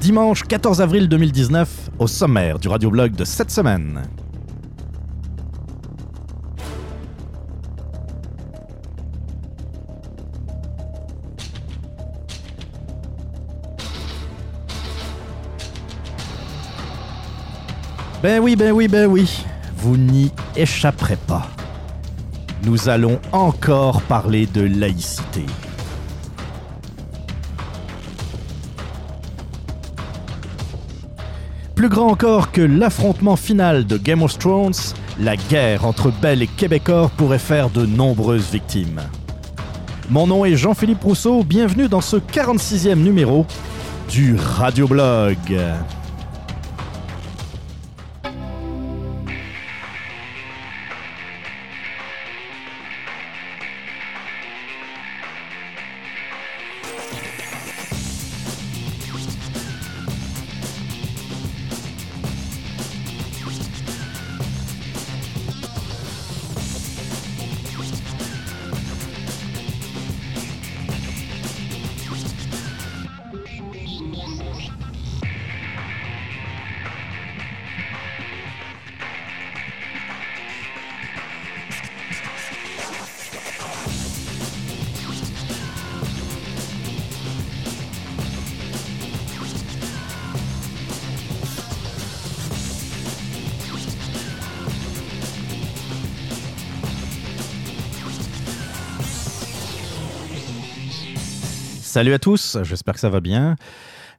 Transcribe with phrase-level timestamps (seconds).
[0.00, 4.02] Dimanche 14 avril 2019, au sommaire du radioblog de cette semaine.
[18.20, 19.44] Ben oui, ben oui, ben oui,
[19.76, 21.46] vous n'y échapperez pas.
[22.64, 25.46] Nous allons encore parler de laïcité.
[31.76, 34.74] Plus grand encore que l'affrontement final de Game of Thrones,
[35.20, 39.00] la guerre entre Belle et Québécois pourrait faire de nombreuses victimes.
[40.10, 43.46] Mon nom est Jean-Philippe Rousseau, bienvenue dans ce 46e numéro
[44.08, 45.36] du Radioblog.
[101.98, 103.56] Salut à tous, j'espère que ça va bien.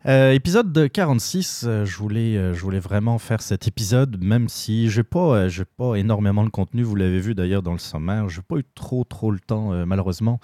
[0.05, 4.49] Euh, épisode de 46, euh, je, voulais, euh, je voulais vraiment faire cet épisode, même
[4.49, 8.27] si je n'ai pas, pas énormément de contenu, vous l'avez vu d'ailleurs dans le sommaire,
[8.27, 10.41] je n'ai pas eu trop trop le temps malheureusement.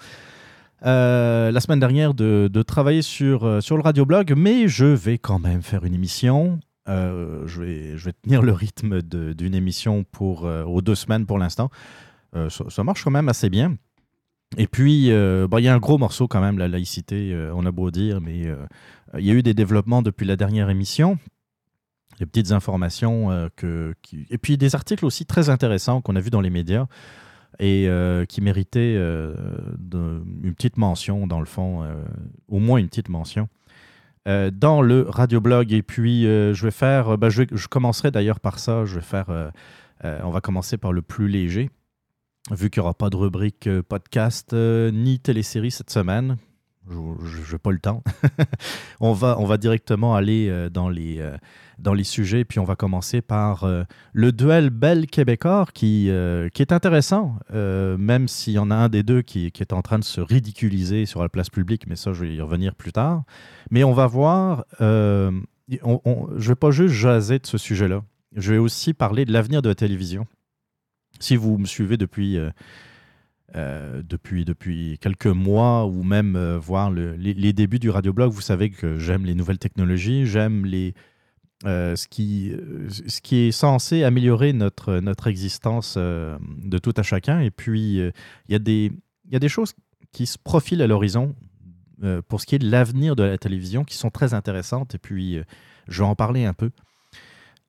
[0.80, 5.60] la semaine dernière de, de, travailler sur, sur le radioblog, mais je vais quand même
[5.60, 6.58] faire une émission.
[6.86, 11.68] je, vais, je vais tenir le rythme d'une émission pour, aux deux semaines pour l'instant.
[12.32, 13.76] Ça, ça, marche quand même assez bien.
[14.56, 17.66] Et puis, euh, il y a un gros morceau quand même, la laïcité, euh, on
[17.66, 18.56] a beau dire, mais euh,
[19.18, 21.18] il y a eu des développements depuis la dernière émission.
[22.18, 23.94] Des petites informations que,
[24.30, 26.86] et puis des articles aussi très intéressants qu'on a vus dans les médias
[27.58, 27.90] et
[28.26, 31.86] qui méritaient une petite mention, dans le fond,
[32.48, 33.50] au moins une petite mention.
[34.24, 35.74] dans le radioblog.
[35.74, 38.86] Et puis, je vais faire, ben, je, je, commencerai d'ailleurs par ça.
[38.86, 39.26] Je vais faire,
[40.02, 41.68] on va commencer par le plus léger
[42.50, 46.36] vu qu'il n'y aura pas de rubrique euh, podcast euh, ni télésérie cette semaine,
[46.88, 48.04] je n'ai pas le temps.
[49.00, 51.20] on, va, on va directement aller euh, dans, les,
[51.80, 53.68] dans les sujets, puis on va commencer par
[54.12, 56.08] le duel Belle-Québécois qui,
[56.54, 59.82] qui est intéressant, même s'il y en a un des deux qui, qui, est en
[59.82, 62.92] train de se ridiculiser sur la place publique, mais ça, je vais y revenir plus
[62.92, 63.24] tard.
[63.72, 65.32] Mais on va voir, je
[65.68, 68.04] ne vais pas juste jaser de ce sujet-là,
[68.36, 70.28] je vais aussi parler de l'avenir de la télévision
[71.20, 72.50] si vous me suivez depuis, euh,
[73.54, 78.70] euh, depuis, depuis quelques mois ou même euh, voir les, débuts du radioblog, vous savez
[78.70, 80.94] que j'aime les nouvelles technologies, j'aime les,
[81.64, 82.52] ce, qui,
[82.88, 87.40] ce qui est censé améliorer notre, notre existence de tout à chacun.
[87.40, 88.12] Et puis, il
[88.48, 88.92] y,
[89.32, 89.74] y a des choses
[90.12, 91.34] qui se profilent à l'horizon
[92.28, 94.94] pour ce qui est de l'avenir de la télévision qui sont très intéressantes.
[94.94, 95.40] Et puis,
[95.88, 96.70] je vais en parler un peu.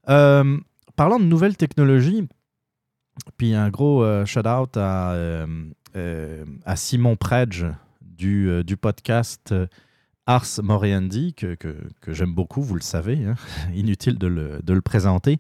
[0.04, 2.28] parlant de nouvelles technologies,
[3.38, 5.48] puis un gros euh, shout-out à, euh,
[5.96, 7.66] euh, à, Simon Predge
[8.02, 9.54] du, du podcast
[10.26, 13.36] Ars Moriendi, que, que, j'aime beaucoup, vous le savez, hein,
[13.76, 15.40] inutile de le, de le présenter,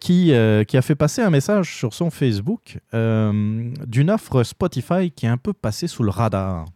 [0.00, 0.32] qui,
[0.68, 5.36] qui a fait passer un message sur son Facebook d'une offre Spotify qui est un
[5.36, 6.66] peu passée sous le radar.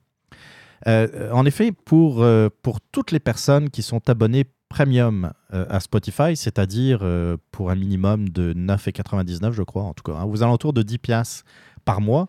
[0.86, 2.26] en effet, pour,
[2.62, 7.74] pour toutes les personnes qui sont abonnées premium euh, à Spotify, c'est-à-dire euh, pour un
[7.74, 11.44] minimum de 9,99, je crois, en tout cas, hein, aux alentours de 10 piastres
[11.84, 12.28] par mois,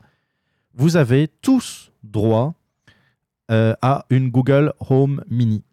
[0.74, 2.56] vous avez tous droit
[3.52, 5.64] euh, à une Google Home Mini.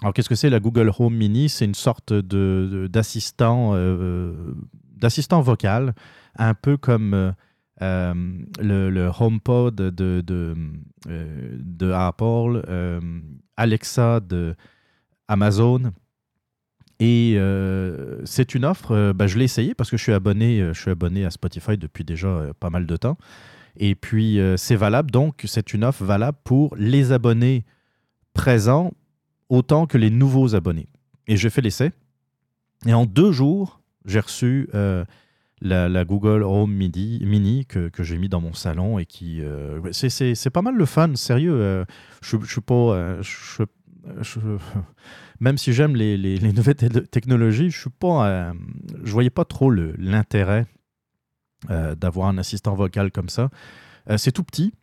[0.00, 1.48] Alors, qu'est-ce que c'est la Google Home Mini?
[1.48, 3.70] C'est une sorte d'assistant
[5.40, 5.94] vocal,
[6.36, 7.34] un peu comme
[7.80, 10.24] le, HomePod de,
[11.06, 12.62] de Apple,
[13.56, 14.56] Alexa de
[15.28, 15.92] Amazon.
[17.00, 20.60] Et euh, c'est une offre, euh, bah, je l'ai essayé parce que je suis abonné,
[20.60, 23.18] euh, je suis abonné à Spotify depuis déjà pas mal de temps.
[23.76, 27.64] Et puis c'est valable, donc c'est une offre valable pour les abonnés
[28.34, 28.92] présents
[29.48, 30.88] autant que les nouveaux abonnés.
[31.26, 31.90] Et j'ai fait l'essai.
[32.84, 34.68] Et en deux jours, j'ai reçu
[35.62, 39.40] la, Google Home Mini, que, j'ai mis dans mon salon et qui.
[39.92, 41.86] c'est pas mal le fun, sérieux.
[42.20, 43.22] je ne suis pas.
[45.40, 46.76] Même si j'aime les, les, nouvelles
[47.10, 48.52] technologies, je ne
[49.04, 50.66] je voyais pas trop l'intérêt
[51.68, 53.50] d'avoir un assistant vocal comme ça.
[54.16, 54.74] c'est tout petit.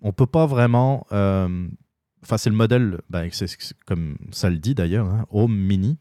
[0.00, 1.06] On peut pas vraiment
[2.24, 3.28] Enfin, c'est le modèle, ben,
[3.86, 5.98] comme ça le dit d'ailleurs, hein, Home Mini.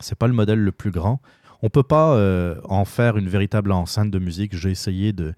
[0.00, 1.22] C'est pas le modèle le plus grand.
[1.62, 4.54] On peut pas euh, en faire une véritable enceinte de musique.
[4.54, 5.34] J'ai essayé de,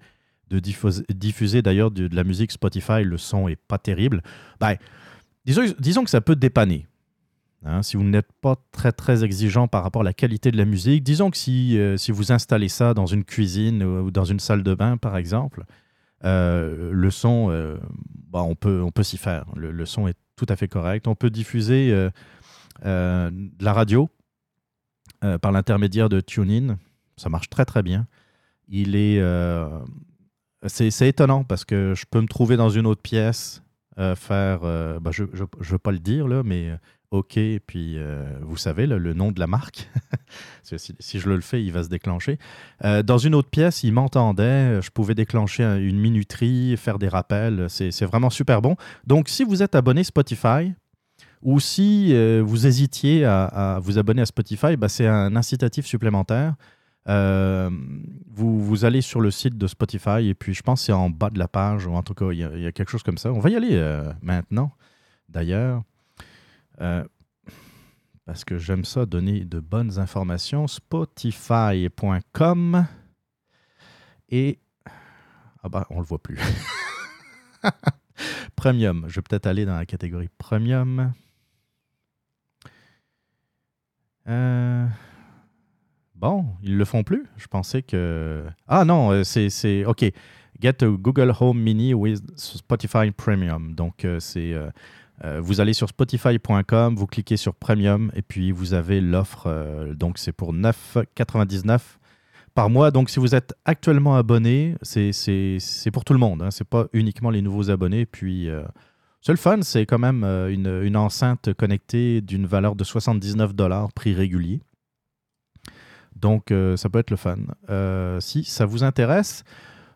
[0.49, 3.03] diffuser, d'ailleurs de, la musique Spotify.
[3.03, 4.23] Le son est pas terrible.
[4.59, 4.75] Ben,
[5.45, 6.87] disons, que ça peut dépanner.
[7.65, 10.65] Hein, si vous n'êtes pas très très exigeant par rapport à la qualité de la
[10.65, 14.39] musique, disons que si, euh, si vous installez ça dans une cuisine ou dans une
[14.39, 15.63] salle de bain, par exemple,
[16.25, 17.77] euh, le son, euh,
[18.29, 19.45] bah, on peut, on peut s'y faire.
[19.55, 21.07] Le, son est tout à fait correct.
[21.07, 21.91] On peut diffuser
[22.83, 24.09] de la radio
[25.41, 26.77] par l'intermédiaire de TuneIn.
[27.15, 28.07] Ça marche très très bien.
[28.67, 29.21] Il est,
[30.67, 33.63] c'est, étonnant parce que je peux me trouver dans une autre pièce,
[34.15, 34.59] faire,
[34.99, 36.71] bah, je ne veux pas le dire là, mais
[37.13, 39.87] OK, et puis euh, vous savez, le nom de la marque.
[40.63, 42.39] si, je le fais, il va se déclencher.
[42.83, 47.67] Euh, dans une autre pièce, il m'entendait, je pouvais déclencher une minuterie, faire des rappels.
[47.69, 48.77] C'est vraiment super bon.
[49.05, 50.73] Donc, si vous êtes abonné Spotify,
[51.43, 56.55] ou si euh, vous hésitiez à, vous abonner à Spotify, bah, c'est un incitatif supplémentaire.
[57.05, 61.09] Vous, vous, allez sur le site de Spotify et puis je pense que c'est en
[61.09, 63.31] bas de la page, ou en tout cas, il y, a quelque chose comme ça.
[63.31, 64.71] On va y aller maintenant,
[65.29, 65.83] d'ailleurs.
[66.81, 67.03] Euh,
[68.25, 70.65] parce que j'aime ça, donner de bonnes informations.
[70.67, 72.87] Spotify.com.
[74.29, 74.59] Et.
[75.61, 76.39] Ah bah, on le voit plus.
[78.55, 79.05] premium.
[79.07, 81.13] Je vais peut-être aller dans la catégorie premium.
[84.27, 84.87] Euh,
[86.23, 87.25] bon, ils le font plus.
[87.37, 88.43] Je pensais que.
[88.67, 89.85] Ah non, euh, c'est.
[89.85, 90.05] OK.
[90.61, 93.75] Get a Google Home Mini with Spotify Premium.
[93.75, 94.55] Donc, c'est
[95.23, 99.45] euh, vous allez sur spotify.com, vous cliquez sur Premium et puis vous avez l'offre.
[99.47, 101.79] Euh, donc c'est pour 9,99
[102.53, 102.91] par mois.
[102.91, 105.11] Donc si vous êtes actuellement abonné, c'est
[105.91, 106.41] pour tout le monde.
[106.41, 106.51] Hein.
[106.51, 108.05] Ce n'est pas uniquement les nouveaux abonnés.
[108.05, 108.63] Puis euh,
[109.21, 113.93] c'est le fun, c'est quand même une, une, enceinte connectée d'une valeur de 79 dollars,
[113.93, 114.61] prix régulier.
[116.23, 117.37] Donc ça peut être le fun.
[118.19, 119.43] si ça vous intéresse.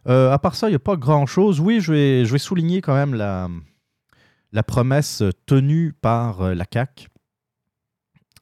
[0.06, 1.60] à part ça, il n'y a pas grand-chose.
[1.60, 7.08] Oui, je vais, souligner quand même la promesse tenue par euh, la CAC.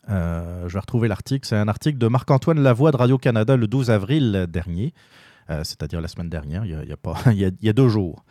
[0.09, 1.47] Euh, je vais retrouver l'article.
[1.47, 4.93] C'est un article de Marc-Antoine Lavoie de Radio-Canada le 12 avril dernier,
[5.49, 8.23] euh, c'est-à-dire la semaine dernière, il y a, pas, il y a, deux jours.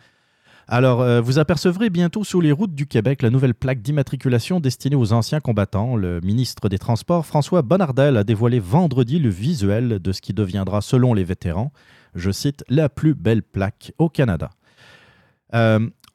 [0.67, 5.13] Alors, vous apercevrez bientôt sur les routes du Québec la nouvelle plaque d'immatriculation destinée aux
[5.13, 5.95] anciens combattants.
[5.95, 10.81] Le ministre des Transports, François Bonnardel, a dévoilé vendredi le visuel de ce qui deviendra,
[10.81, 11.71] selon les vétérans,
[12.15, 14.49] je cite, la plus belle plaque au Canada.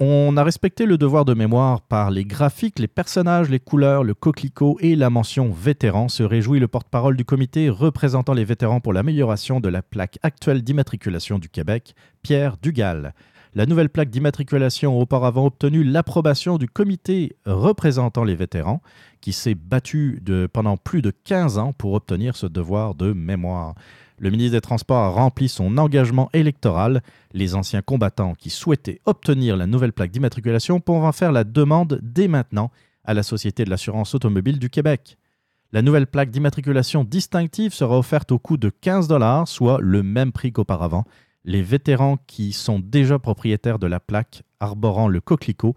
[0.02, 4.14] On a respecté le devoir de mémoire par les graphiques, les personnages, les couleurs, le
[4.14, 8.94] coquelicot et la mention vétéran, se réjouit le porte-parole du comité représentant les vétérans pour
[8.94, 13.14] l'amélioration de la plaque actuelle d'immatriculation du Québec, Pierre Dugal.
[13.54, 18.80] La nouvelle plaque d'immatriculation a auparavant obtenu l'approbation du comité représentant les vétérans,
[19.20, 23.74] qui s'est battu pendant plus de 15 ans pour obtenir ce devoir de mémoire.
[24.18, 27.02] Le ministre des Transports a rempli son engagement électoral.
[27.32, 32.28] Les anciens combattants qui souhaitaient obtenir la nouvelle plaque d'immatriculation pourront faire la demande dès
[32.28, 32.70] maintenant
[33.04, 35.16] à la Société de l'assurance automobile du Québec.
[35.72, 40.32] La nouvelle plaque d'immatriculation distinctive sera offerte au coût de 15 dollars, soit le même
[40.32, 41.04] prix qu'auparavant.
[41.44, 45.74] Les vétérans qui sont déjà propriétaires de la plaque arborant le coquelicot,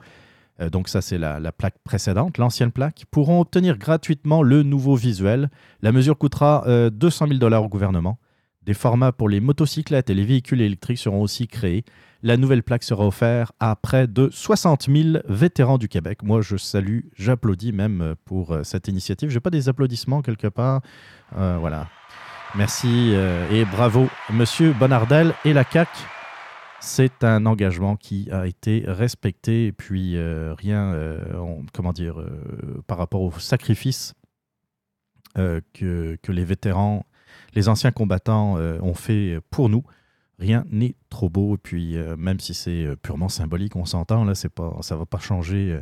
[0.59, 5.49] euh, donc ça c'est la, plaque précédente, l'ancienne plaque, pourront obtenir gratuitement le nouveau visuel.
[5.81, 8.19] La mesure coûtera 200 000 dollars au gouvernement.
[8.65, 11.83] Des formats pour les motocyclettes et les véhicules électriques seront aussi créés.
[12.25, 16.23] La nouvelle plaque sera offerte à près de 60 000 vétérans du Québec.
[16.23, 19.29] Moi, je salue, j'applaudis même pour euh, cette initiative.
[19.29, 20.79] Je n'ai pas des applaudissements quelque part.
[21.35, 21.89] Euh, voilà.
[22.55, 25.89] Merci euh, et bravo, Monsieur Bonardel et la CAC.
[26.79, 30.17] C'est un engagement qui a été respecté et puis
[30.57, 30.93] rien,
[31.73, 32.15] comment dire,
[32.87, 34.15] par rapport au sacrifice
[35.35, 37.05] que, que les vétérans
[37.55, 39.83] les anciens combattants euh, ont fait pour nous.
[40.39, 41.55] Rien n'est trop beau.
[41.55, 45.05] Et puis, euh, même si c'est euh, purement symbolique, on s'entend, là, pas, ça va
[45.05, 45.79] pas changer.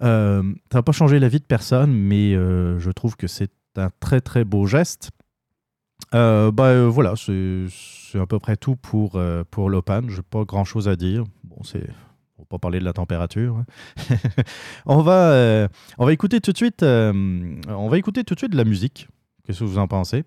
[0.00, 4.20] ça va pas changer la vie de personne, mais je trouve que c'est un très
[4.20, 5.10] très beau geste.
[6.12, 10.02] Bah, voilà, c'est à peu près tout pour, pour l'Opan.
[10.08, 11.24] Je n'ai pas grand chose à dire.
[11.44, 11.86] Bon, c'est
[12.38, 13.56] va pas parler de la température.
[13.56, 14.16] Hein.
[14.86, 16.82] on, va, on va écouter tout de suite.
[16.82, 19.08] on va écouter tout de suite de la musique.
[19.46, 20.24] Qu'est-ce que vous en pensez?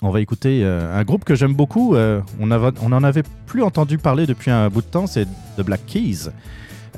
[0.00, 1.96] On va écouter euh, un groupe que j'aime beaucoup.
[1.96, 5.26] euh, on, avait- on en avait plus entendu parler depuis un bout de temps, c'est
[5.56, 6.28] The Black Keys.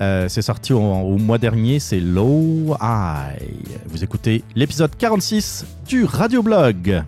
[0.02, 3.64] Euh, c'est sorti au, mois dernier, c'est Low Eye.
[3.86, 7.02] Vous écoutez l'épisode 46 du Radioblog.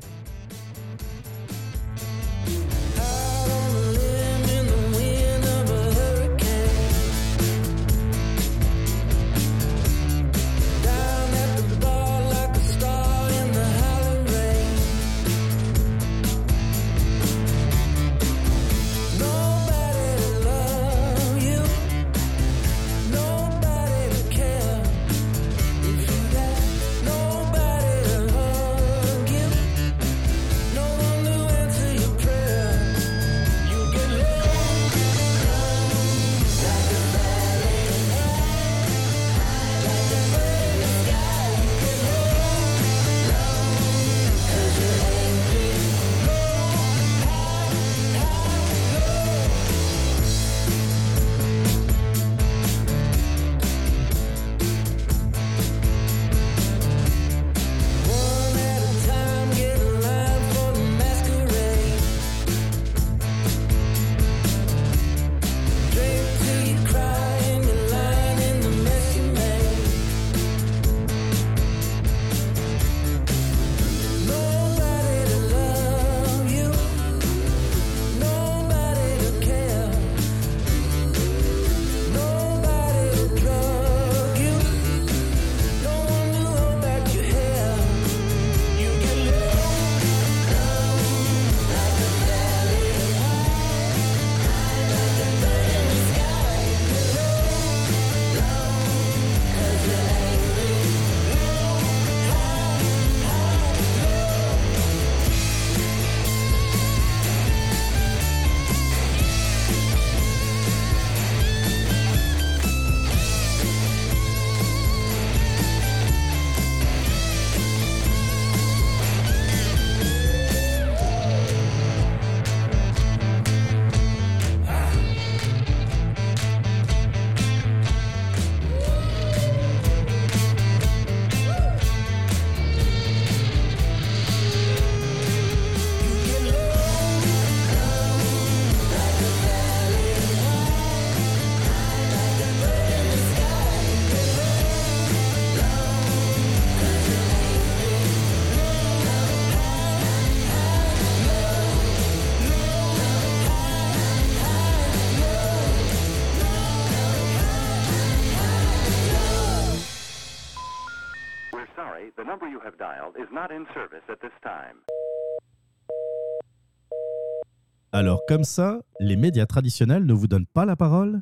[167.92, 171.20] Alors comme ça, les médias traditionnels ne vous donnent pas la parole?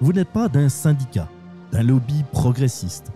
[0.00, 1.28] Vous n'êtes pas d'un syndicat,
[1.72, 3.12] d'un lobby progressiste,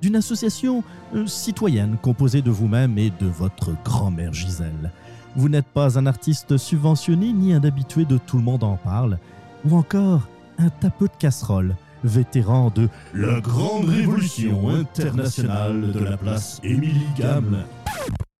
[0.00, 0.82] d'une association
[1.14, 4.92] euh, citoyenne composée de vous-même et de votre grand-mère Gisèle.
[5.36, 9.18] Vous n'êtes pas un artiste subventionné ni un habitué de Tout le monde en parle,
[9.64, 16.60] ou encore un tapeux de casserole, vétéran de la grande révolution internationale de la place
[16.62, 17.64] Émilie Gamme.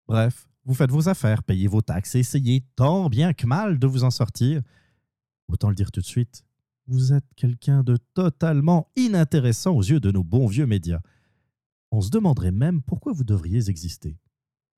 [0.09, 3.87] Bref, vous faites vos affaires, payez vos taxes et essayez tant bien que mal de
[3.87, 4.63] vous en sortir.
[5.49, 6.45] Autant le dire tout de suite,
[6.87, 11.01] vous êtes quelqu'un de totalement inintéressant aux yeux de nos bons vieux médias.
[11.93, 14.17] On se demanderait même pourquoi vous devriez exister.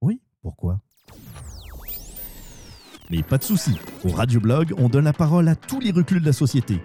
[0.00, 0.80] Oui, pourquoi?
[3.10, 6.26] Mais pas de souci, au Radioblog, on donne la parole à tous les reculs de
[6.26, 6.80] la société.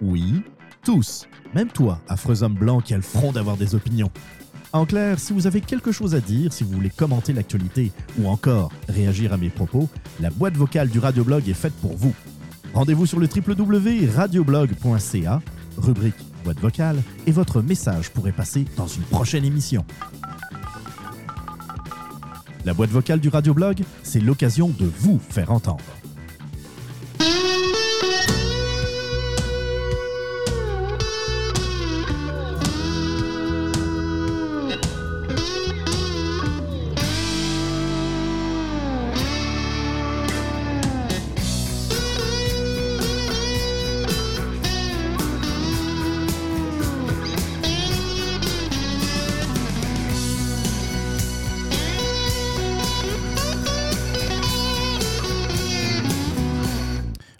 [0.00, 0.42] Oui,
[0.84, 4.10] tous, même toi, affreux homme blanc qui a le front d'avoir des opinions.
[4.72, 8.28] En clair, si vous avez quelque chose à dire, si vous voulez commenter l'actualité ou
[8.28, 9.88] encore réagir à mes propos,
[10.20, 12.12] la boîte vocale du Radioblog est faite pour vous.
[12.74, 15.40] Rendez-vous sur le www.radioblog.ca,
[15.78, 19.86] rubrique boîte vocale, et votre message pourrait passer dans une prochaine émission.
[22.64, 25.93] La boîte vocale du Radioblog, c'est l'occasion de vous faire entendre.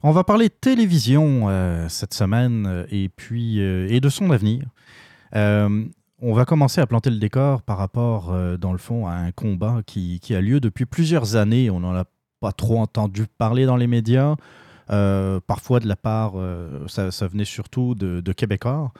[0.06, 4.66] On va parler télévision euh, cette semaine euh, et puis euh, et de son avenir.
[5.32, 9.80] On va commencer à planter le décor par rapport, dans le fond, à un combat
[9.84, 11.70] qui, qui a lieu depuis plusieurs années.
[11.70, 12.04] On n'en a
[12.40, 14.36] pas trop entendu parler dans les médias.
[14.86, 16.34] Parfois de la part,
[16.86, 18.92] ça, ça venait surtout de, de Québécois.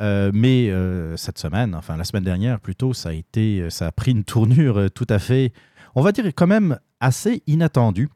[0.00, 0.72] Mais
[1.16, 4.90] cette semaine, enfin la semaine dernière plutôt, ça a, été, ça a pris une tournure
[4.94, 5.52] tout à fait,
[5.94, 8.08] on va dire quand même assez inattendue.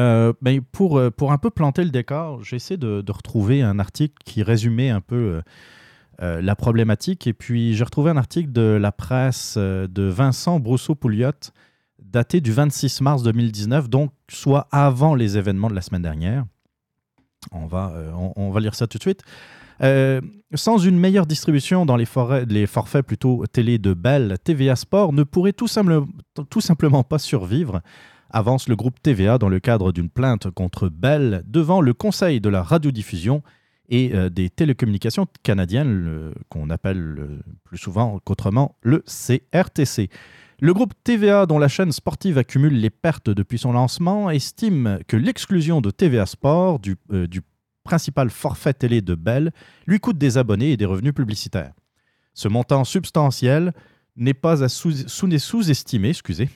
[0.00, 3.78] Euh, mais pour, euh, pour un peu planter le décor, j'essaie de, de retrouver un
[3.78, 5.42] article qui résumait un peu euh,
[6.22, 7.26] euh, la problématique.
[7.26, 11.52] Et puis j'ai retrouvé un article de la presse de Vincent Brousseau-Pouliot,
[12.02, 16.44] daté du 26 mars 2019, donc soit avant les événements de la semaine dernière.
[17.52, 17.92] On va,
[18.36, 19.22] on, va lire ça tout de suite.
[20.54, 25.12] Sans une meilleure distribution dans les, forêts- les forfaits plutôt télé de Bell, TVA Sport
[25.12, 26.04] ne pourrait tout, simple-
[26.48, 27.82] tout simplement pas survivre,
[28.34, 32.48] avance le groupe TVA dans le cadre d'une plainte contre Bell devant le Conseil de
[32.48, 33.42] la radiodiffusion
[33.88, 40.08] et euh, des télécommunications canadiennes, qu'on appelle euh, plus souvent qu'autrement le CRTC.
[40.60, 45.16] Le groupe TVA, dont la chaîne sportive accumule les pertes depuis son lancement, estime que
[45.16, 47.42] l'exclusion de TVA Sport du, euh, du
[47.82, 49.52] principal forfait télé de Bell
[49.86, 51.74] lui coûte des abonnés et des revenus publicitaires.
[52.32, 53.72] Ce montant substantiel
[54.16, 56.48] n'est pas à sous- sous- sous-estimer, excusez,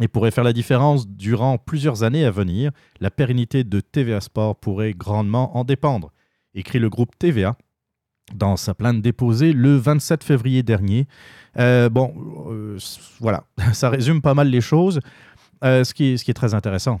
[0.00, 2.70] et pourrait faire la différence durant plusieurs années à venir.
[3.00, 6.12] La pérennité de TVA Sport pourrait grandement en dépendre,
[6.54, 7.56] écrit le groupe TVA
[8.34, 11.06] dans sa plainte déposée le 27 février dernier.
[11.58, 12.14] Euh, bon,
[12.50, 12.78] euh,
[13.20, 15.00] voilà, ça résume pas mal les choses.
[15.64, 17.00] Euh, ce, qui est, très intéressant,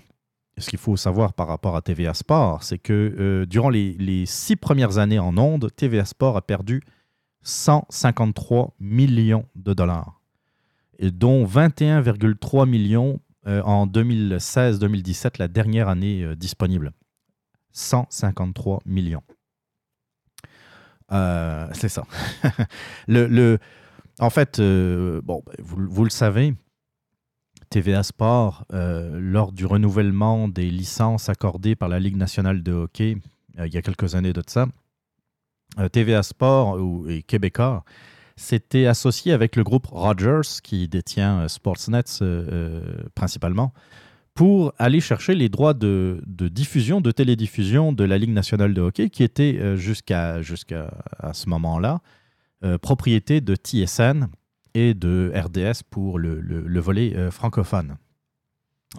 [0.56, 4.98] ce qu'il faut savoir par rapport à TVA Sport, c'est que durant les, six premières
[4.98, 6.82] années en ondes, TVA Sport a perdu
[7.42, 10.17] 153 millions de dollars,
[11.00, 16.92] dont 21,3 millions euh, en 2016-2017, la dernière année euh, disponible.
[17.72, 19.22] 153 millions.
[21.12, 22.04] Euh, c'est ça.
[23.08, 23.58] le,
[24.18, 26.54] en fait, bon, ben, vous, le savez,
[27.70, 33.16] TVA Sport, lors du renouvellement des licences accordées par la Ligue nationale de hockey,
[33.58, 34.66] il y a quelques années de ça,
[35.92, 37.84] TVA Sport ou, et Québécois
[38.38, 43.72] s'était associé avec le groupe Rogers, qui détient euh, Sportsnet euh, euh, principalement,
[44.34, 48.80] pour aller chercher les droits de, de diffusion, de télédiffusion de la Ligue nationale de
[48.80, 50.36] hockey, qui était jusqu'à
[51.18, 52.00] à ce moment-là
[52.80, 54.28] propriété de TSN
[54.74, 57.96] et de RDS pour le, le- le volet francophone.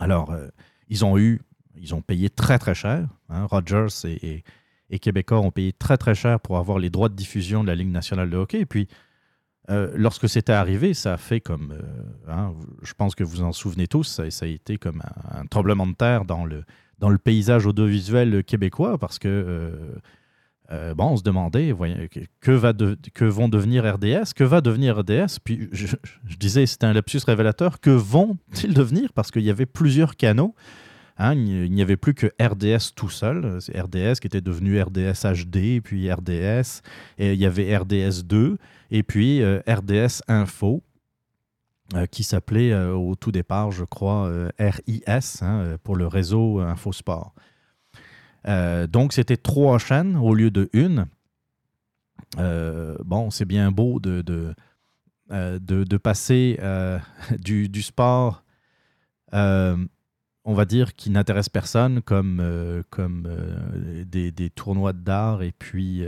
[0.02, 0.36] Alors,
[0.90, 1.40] ils ont eu,
[1.78, 3.08] ils ont payé très très cher.
[3.30, 4.44] hein, Rogers et, et-
[4.90, 7.76] et Québécois ont payé très très cher pour avoir les droits de diffusion de la
[7.76, 8.60] Ligue nationale de hockey.
[8.60, 8.88] Et puis,
[9.70, 13.52] euh, lorsque c'était arrivé, ça a fait comme, euh, hein, je pense que vous en
[13.52, 15.02] souvenez tous, ça, a été comme
[15.32, 16.64] un, tremblement de terre dans le,
[16.98, 19.94] dans le paysage audiovisuel québécois parce que
[20.72, 21.74] euh, bon, on se demandait
[22.42, 22.74] que, va
[23.14, 25.40] que vont devenir RDS, que va devenir RDS.
[25.44, 25.96] Puis je,
[26.40, 29.12] disais, c'était un lapsus révélateur, que vont-ils devenir?
[29.14, 30.54] Parce qu'il y avait plusieurs canaux.
[31.18, 33.58] hein, il n'y- avait plus que RDS tout seul.
[33.76, 36.82] RDS qui était devenu RDS HD, puis RDS,
[37.18, 38.58] et il y avait RDS 2,
[38.92, 40.84] et puis euh, RDS Info,
[41.96, 47.34] euh, qui s'appelait euh, au tout départ, je crois, RIS, hein, pour le réseau Infosport.
[48.46, 51.08] Donc, c'était trois chaînes au lieu de une.
[52.38, 54.56] Bon, c'est bien beau de, de,
[55.30, 56.58] de, passer
[57.40, 58.44] du, du sport,
[59.34, 63.28] on va dire, qui n'intéresse personne, comme, comme
[64.06, 66.04] des, des tournois d'art et puis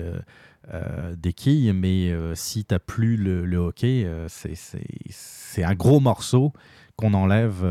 [0.74, 6.00] euh, des quilles, mais euh, si tu n'as plus le, hockey, euh, c'est- un gros
[6.00, 6.54] morceau
[6.96, 7.66] qu'on enlève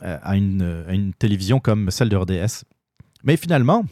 [0.00, 2.64] à, une, télévision comme celle de RDS.
[3.24, 3.84] Mais finalement,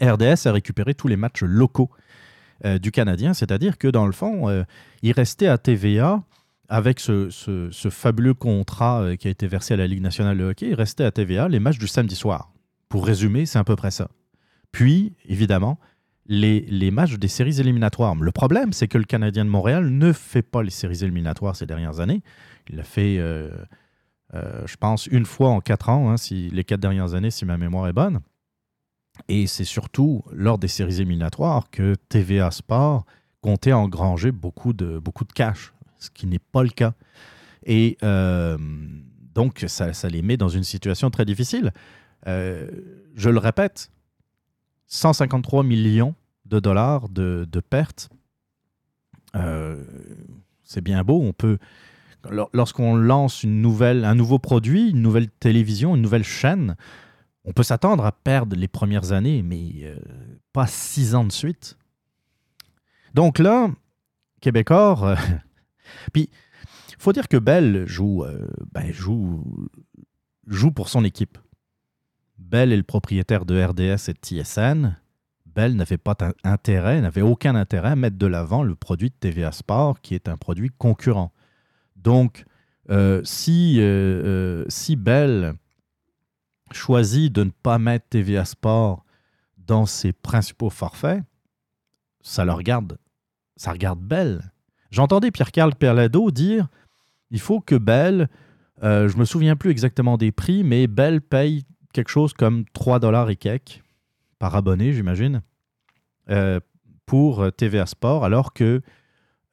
[0.00, 1.90] RDS a récupéré tous les matchs locaux
[2.64, 4.64] du Canadien, c'est-à-dire que dans le fond,
[5.02, 6.22] il restait à TVA
[6.68, 10.68] avec ce, ce- fabuleux contrat qui a été versé à la Ligue nationale de hockey,
[10.68, 12.52] il restait à TVA les matchs du samedi soir.
[12.88, 14.08] Pour résumer, c'est à peu près ça.
[14.72, 15.78] Puis, évidemment,
[16.28, 18.14] les, matchs des séries éliminatoires.
[18.14, 21.66] Le problème, c'est que le Canadien de Montréal ne fait pas les séries éliminatoires ces
[21.66, 22.22] dernières années.
[22.68, 23.50] Il l'a fait, euh,
[24.34, 27.56] euh, je pense, une fois en quatre ans, hein, les quatre dernières années, si ma
[27.56, 28.20] mémoire est bonne.
[29.28, 33.06] Et c'est surtout lors des séries éliminatoires que TVA Sport
[33.40, 36.94] comptait engranger beaucoup de, beaucoup de cash, ce qui n'est pas le cas.
[37.64, 38.58] Et euh,
[39.34, 41.72] donc, ça, les met dans une situation très difficile.
[42.26, 43.90] Je le répète,
[44.86, 48.08] 153 millions de dollars de, de pertes.
[49.34, 49.84] Euh,
[50.62, 51.20] c'est bien beau.
[51.22, 51.58] On peut,
[52.30, 56.76] lor- lorsqu'on lance une nouvelle, un nouveau produit, une nouvelle télévision, une nouvelle chaîne,
[57.44, 59.96] on peut s'attendre à perdre les premières années, mais euh,
[60.52, 61.76] pas six ans de suite.
[63.14, 63.70] Donc là,
[64.40, 64.98] Québécois.
[65.02, 65.16] euh,
[66.12, 66.30] Puis,
[66.98, 69.68] faut dire que Bell joue, euh, ben, joue,
[70.46, 71.38] joue pour son équipe.
[72.46, 74.96] Bell est le propriétaire de RDS et de TSN.
[75.46, 79.50] Bell n'avait pas intérêt, n'avait aucun intérêt à mettre de l'avant le produit de TVA
[79.50, 81.32] Sport, qui est un produit concurrent.
[81.96, 82.44] Donc,
[82.90, 85.54] euh, si, euh, euh, si Bell
[86.70, 89.04] choisit de ne pas mettre TVA Sport
[89.58, 91.22] dans ses principaux forfaits,
[92.20, 92.98] ça le regarde,
[93.56, 94.52] ça regarde Bell.
[94.92, 96.68] J'entendais Pierre-Carl Perlado dire
[97.32, 98.28] il faut que Bell,
[98.84, 101.64] euh, je me souviens plus exactement des prix, mais Bell paye
[101.96, 103.82] quelque chose comme 3 dollars et quelques
[104.38, 105.42] par abonné, j'imagine,
[106.28, 106.60] euh,
[107.06, 108.82] pour euh, TVA Sport, alors que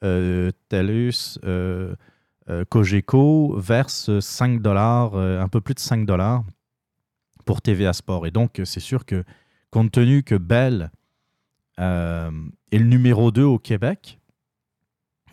[0.04, 1.96] euh, TELUS, euh,
[2.50, 6.44] euh, Cogeco verse 5 dollars, un peu plus de 5 dollars
[7.46, 8.28] pour TVA Sport.
[8.28, 9.24] Et donc, c'est sûr que,
[9.72, 10.92] compte tenu que Bell
[11.78, 14.20] est le numéro 2 au Québec,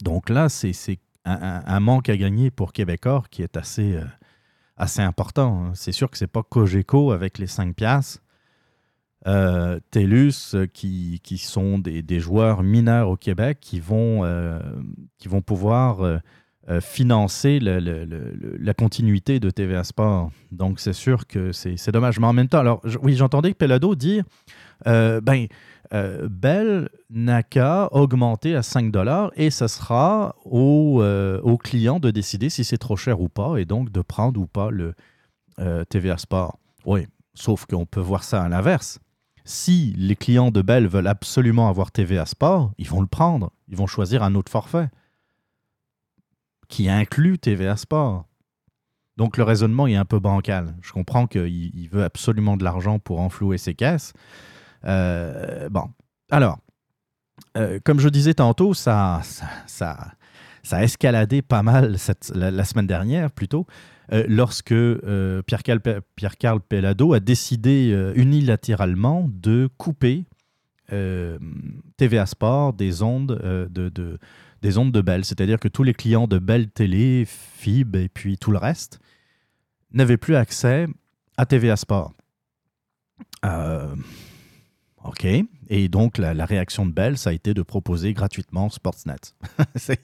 [0.04, 0.72] donc là, c'est
[1.24, 3.98] un, un- manque à gagner pour Québécois qui est assez,
[4.80, 5.66] assez important.
[5.66, 5.72] hein.
[5.74, 8.20] C'est sûr que c'est pas Cogeco avec les 5 piastres.
[9.26, 14.58] Euh, TELUS, euh, qui, sont des, joueurs mineurs au Québec, qui vont, euh,
[15.18, 16.20] qui vont pouvoir
[16.68, 20.30] euh, financer la continuité de TVA Sport.
[20.52, 22.20] Donc, c'est sûr que c'est dommage.
[22.20, 24.24] Mais en même temps, alors, oui, j'entendais Pelado dire
[24.86, 25.46] euh, ben,
[25.92, 31.98] euh, Bell n'a qu'à augmenter à 5 dollars et ce sera au, euh, au client
[31.98, 34.94] de décider si c'est trop cher ou pas et donc de prendre ou pas le
[35.58, 36.58] euh, TVA Sport.
[36.84, 39.00] Oui, sauf qu'on peut voir ça à l'inverse.
[39.44, 43.50] Si les clients de Bell veulent absolument avoir TVA Sport, ils vont le prendre.
[43.68, 44.90] Ils vont choisir un autre forfait
[46.70, 48.24] qui inclut TVA Sport.
[49.18, 50.74] Donc le raisonnement est un peu bancal.
[50.80, 54.14] Je comprends qu'il il veut absolument de l'argent pour enflouer ses caisses.
[54.86, 55.84] Euh, bon,
[56.30, 56.58] alors,
[57.58, 60.12] euh, comme je disais tantôt, ça, ça, ça,
[60.62, 63.66] ça a escaladé pas mal cette, la, semaine dernière plutôt,
[64.12, 64.74] euh, lorsque
[65.46, 65.80] Pierre-Carl
[66.16, 70.24] Pierre-Carl Pellado a décidé unilatéralement de couper
[70.88, 73.38] TVA Sport des ondes
[73.70, 74.18] de, de-
[74.62, 75.24] des ondes de Bell.
[75.24, 79.00] C'est-à-dire que tous les clients de Bell Télé, FIB et puis tout le reste
[79.92, 80.86] n'avaient plus accès
[81.36, 82.12] à TVA Sport.
[83.44, 83.94] Euh,
[85.04, 85.26] OK.
[85.68, 89.16] Et donc, la, réaction de Bell, ça a été de proposer gratuitement Sportsnet.
[89.76, 90.00] c'est,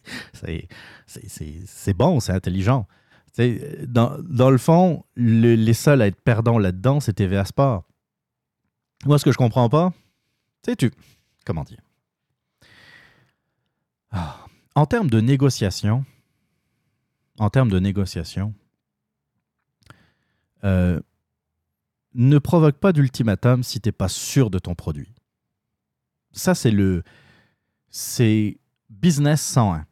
[1.94, 2.86] bon, c'est intelligent.
[3.86, 7.84] Dans, dans le fond, le- les seuls à être perdants là-dedans, c'est TVA Sport.
[9.04, 9.92] Moi, ce que je comprends pas,
[10.64, 10.90] c'est tu.
[11.44, 11.80] Comment dire
[14.10, 14.45] Ah.
[14.76, 16.04] En termes de négociation,
[17.38, 18.54] en termes de négociation,
[20.64, 21.00] euh,
[22.12, 25.14] ne provoque pas d'ultimatum si tu n'es pas sûr de ton produit.
[26.32, 27.02] Ça, c'est le.
[27.88, 28.58] C'est
[28.90, 29.86] business 101.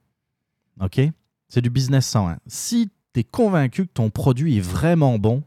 [0.81, 1.01] OK?
[1.49, 2.39] C'est du business 101.
[2.47, 5.43] Si tu es convaincu que ton produit est vraiment bon,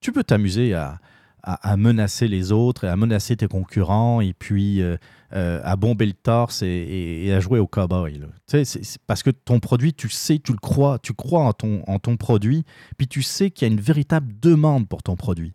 [0.00, 1.00] tu peux t'amuser à,
[1.42, 4.96] à- menacer les autres, à menacer tes concurrents, et puis euh,
[5.32, 8.20] euh, à bomber le torse et, à jouer au cowboy.
[8.46, 11.82] Tu sais, parce que ton produit, tu sais, tu le crois, tu crois en ton,
[11.86, 12.64] en ton produit,
[12.98, 15.54] puis tu sais qu'il y a une véritable demande pour ton produit.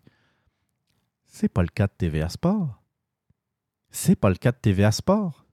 [1.26, 2.82] C'est pas le cas de TVA Sport.
[3.90, 5.44] C'est pas le cas de TVA Sport.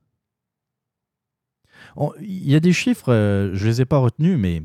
[2.22, 4.63] Il y a des chiffres, euh, je les ai pas retenus, mais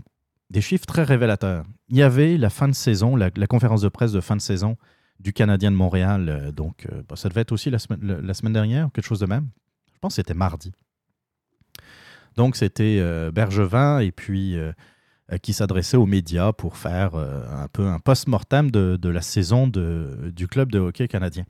[0.51, 1.65] des chiffres très révélateurs.
[1.89, 4.77] Il y avait la fin de saison, la conférence de presse de fin de saison
[5.19, 6.29] du Canadien de Montréal.
[6.29, 9.49] euh, donc, euh, bah, ça devait être aussi la semaine, dernière, quelque chose de même.
[9.95, 10.73] Je pense que c'était mardi.
[12.37, 14.57] Donc, c'était euh, Bergevin et puis
[15.43, 20.49] qui s'adressait aux médias pour faire un peu un post-mortem de, la saison de- du
[20.49, 21.45] club de hockey canadien.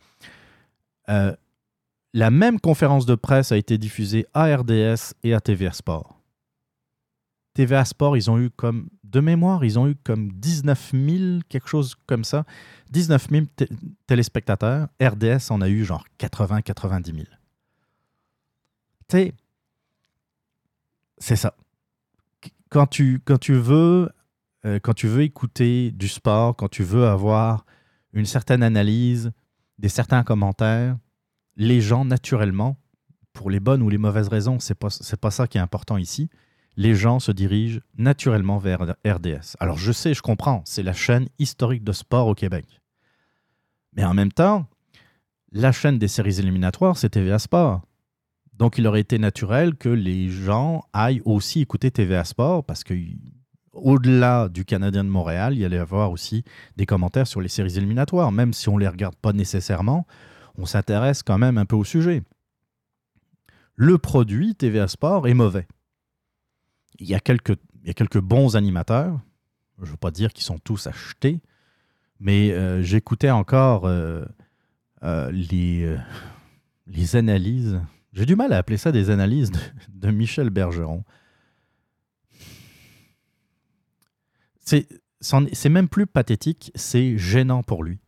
[1.07, 6.19] La même conférence de presse a été diffusée à RDS et à TVA Sport.
[7.55, 11.69] TVA Sport, ils ont eu comme, de mémoire, ils ont eu comme 19 000, quelque
[11.69, 12.45] chose comme ça,
[12.91, 13.69] 19 000 té-
[14.07, 14.89] téléspectateurs.
[15.01, 17.17] RDS en a eu genre 80-90 000.
[17.27, 17.29] Tu
[19.11, 19.33] sais,
[21.19, 21.55] c'est ça.
[22.71, 24.11] Quand tu, quand tu veux,
[24.67, 27.65] euh, quand tu veux écouter du sport, quand tu veux avoir
[28.13, 29.33] une certaine analyse,
[29.79, 30.97] des certains commentaires,
[31.57, 32.77] les gens naturellement,
[33.33, 34.89] pour les bonnes ou les mauvaises raisons, c'est pas
[35.21, 36.29] pas ça qui est important ici.
[36.79, 39.57] Les gens se dirigent naturellement vers RDS.
[39.59, 42.81] Alors je sais, je comprends, c'est la chaîne historique de sport au Québec.
[43.97, 44.65] Mais en même temps,
[45.51, 47.83] la chaîne des séries éliminatoires, c'est TVA Sport.
[48.53, 52.95] Donc il aurait été naturel que les gens aillent aussi écouter TVA Sport parce que
[53.73, 56.45] au-delà du Canadien de Montréal, il y allait y avoir aussi
[56.77, 58.31] des commentaires sur les séries éliminatoires.
[58.31, 60.07] Même si on ne les regarde pas nécessairement,
[60.57, 62.23] on s'intéresse quand même un peu au sujet.
[63.75, 65.67] le produit TVA Sport est mauvais.
[66.99, 69.21] Il y a quelques, il y a quelques bons animateurs.
[69.79, 71.41] Je ne veux pas dire qu'ils sont tous achetés,
[72.19, 74.25] mais euh, j'écoutais encore euh,
[75.05, 75.97] euh, les,
[76.87, 77.81] les analyses.
[78.13, 79.53] J'ai du mal à appeler ça des analyses
[79.89, 81.05] de, Michel Bergeron.
[84.61, 88.01] C'est même plus pathétique, c'est gênant pour lui.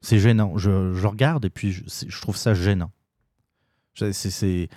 [0.00, 0.56] C'est gênant.
[0.58, 2.92] Je, je, regarde et puis je, trouve ça gênant.
[3.94, 4.68] C'est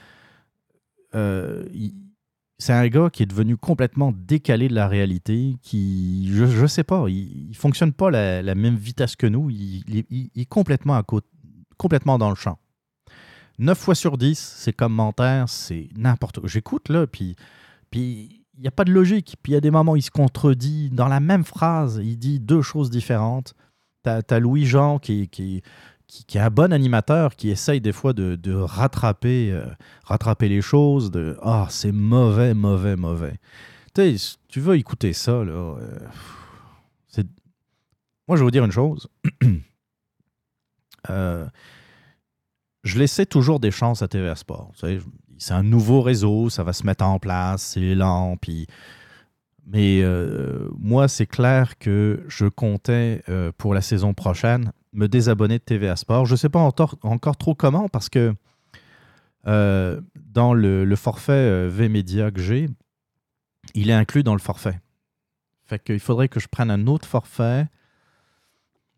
[2.61, 6.83] c'est un gars qui est devenu complètement décalé de la réalité, qui, je ne sais
[6.83, 9.83] pas, il ne fonctionne pas la, la, même vitesse que nous, il,
[10.35, 11.27] est complètement, à côté,
[11.77, 12.59] complètement dans le champ.
[13.57, 16.47] 9 fois sur 10, ses commentaires, c'est n'importe quoi.
[16.47, 17.35] J'écoute, là, puis,
[17.89, 19.37] puis il n'y a pas de logique.
[19.41, 20.91] Puis il y a des moments où il se contredit.
[20.91, 23.55] Dans la même phrase, il dit deux choses différentes.
[24.03, 25.63] Tu as, as, Louis-Jean qui, qui,
[26.11, 29.65] qui, est un bon animateur, qui essaye des fois de, de rattraper, euh,
[30.03, 33.39] rattraper les choses, de «Ah, c'est mauvais, mauvais, mauvais».
[33.93, 35.99] Tu sais, tu veux écouter ça, là, euh,
[37.07, 37.25] c'est...
[38.27, 39.07] Moi, je vais vous dire une chose.
[41.09, 41.47] euh,
[42.83, 44.73] je laissais toujours des chances à TVA Sport.
[45.37, 48.67] C'est un nouveau réseau, ça va se mettre en place, c'est lent, puis...
[49.71, 55.59] Mais euh, moi, c'est clair que je comptais euh, pour la saison prochaine me désabonner
[55.59, 56.25] de TVA Sport.
[56.25, 58.33] Je ne sais pas encore, trop comment parce que
[59.47, 62.67] euh, dans le, le forfait V-Media que j'ai,
[63.73, 64.77] il est inclus dans le forfait.
[65.63, 67.67] Fait qu'il faudrait que je prenne un autre forfait.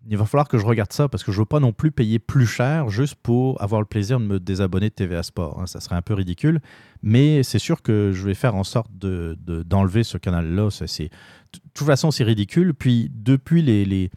[0.10, 2.20] Il va falloir que je regarde ça parce que je veux pas non plus payer
[2.20, 5.62] plus cher juste pour avoir le plaisir de me désabonner de TVA Sport.
[5.62, 5.66] Hein.
[5.66, 6.60] Ça serait un peu ridicule.
[7.02, 10.70] Mais c'est sûr que je vais faire en sorte d'enlever de, ce canal-là.
[10.70, 11.10] De
[11.74, 12.74] toute façon, c'est ridicule.
[12.74, 14.12] Puis depuis les, les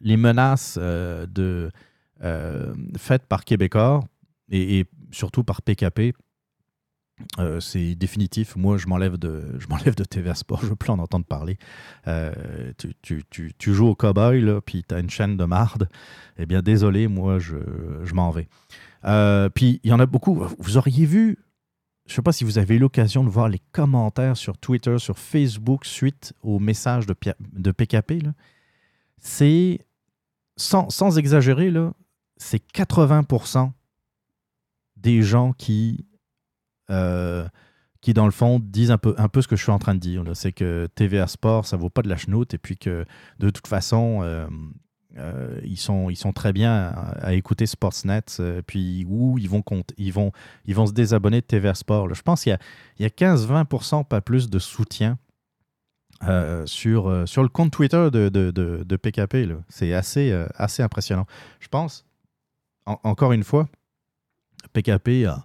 [0.00, 1.70] les menaces euh, de,
[2.22, 4.04] euh, faites par Québécois
[4.50, 6.14] et, surtout par PKP,
[7.38, 8.56] euh, c'est définitif.
[8.56, 10.60] Moi, je m'enlève de, je m'enlève de TVA Sport.
[10.62, 11.58] Je veux plus en entendre parler.
[12.06, 15.44] Euh, tu, tu, tu, tu, joues au cowboy, là, puis tu as une chaîne de
[15.44, 15.88] marde.
[16.38, 17.56] Eh bien, désolé, moi, je,
[18.04, 18.48] je m'en vais.
[19.04, 20.42] Euh, puis, il y en a beaucoup.
[20.58, 21.38] Vous auriez vu,
[22.06, 24.98] je ne sais pas si vous avez eu l'occasion de voir les commentaires sur Twitter,
[24.98, 27.14] sur Facebook, suite au message de,
[27.52, 28.24] de PKP.
[29.18, 29.80] C'est
[30.56, 31.72] sans, sans, exagérer,
[32.36, 33.70] c'est 80%
[34.96, 36.04] des gens qui,
[36.88, 39.94] qui, dans le fond, disent un peu, un peu ce que je suis en train
[39.94, 40.22] de dire.
[40.34, 43.04] C'est que TVA Sport, ça vaut pas de la chenoute, et puis que,
[43.38, 44.46] de toute façon, euh,
[45.18, 49.62] euh, ils, sont, ils sont très bien à, écouter Sportsnet, euh, puis où ils vont,
[49.96, 50.30] ils, vont,
[50.66, 52.14] ils vont se désabonner de TVA Sport.
[52.14, 52.56] Je pense qu'il
[52.98, 55.18] y a, a 15-20%, pas plus, de soutien
[56.22, 59.54] euh, sur, euh, sur le compte Twitter de, de, de, PKP.
[59.68, 61.26] C'est assez, euh, assez impressionnant.
[61.60, 62.06] Je pense,
[62.86, 63.68] en, encore une fois,
[64.72, 65.44] PKP, a,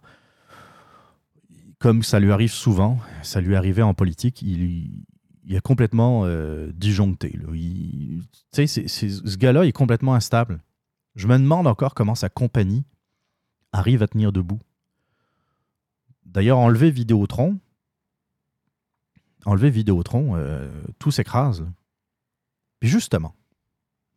[1.81, 5.03] comme ça lui arrive souvent, ça lui arrivait en politique, il,
[5.49, 7.37] est complètement euh, disjoncté.
[8.53, 10.61] Ce gars-là est complètement instable.
[11.15, 12.85] Je me demande encore comment sa compagnie
[13.73, 14.59] arrive à tenir debout.
[16.25, 17.59] D'ailleurs, enlever Vidéotron,
[19.45, 21.65] enlever Vidéotron, euh, tout s'écrase.
[22.79, 23.33] Puis justement,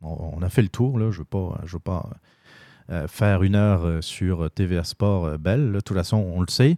[0.03, 2.11] on, a fait le tour, là, je ne veux pas,
[2.91, 6.77] euh, faire une heure sur TVA Sport Belle, de toute façon, on le sait.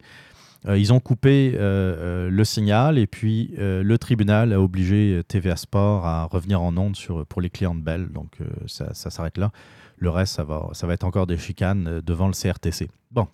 [0.67, 6.25] Euh, ils ont coupé le signal et puis le tribunal a obligé TVA Sport à
[6.25, 8.09] revenir en onde sur, pour les clients de Bell.
[8.09, 9.53] Donc ça, s'arrête là.
[9.99, 12.91] Le reste, ça va, être encore des chicanes devant le CRTC.
[13.11, 13.29] Bon,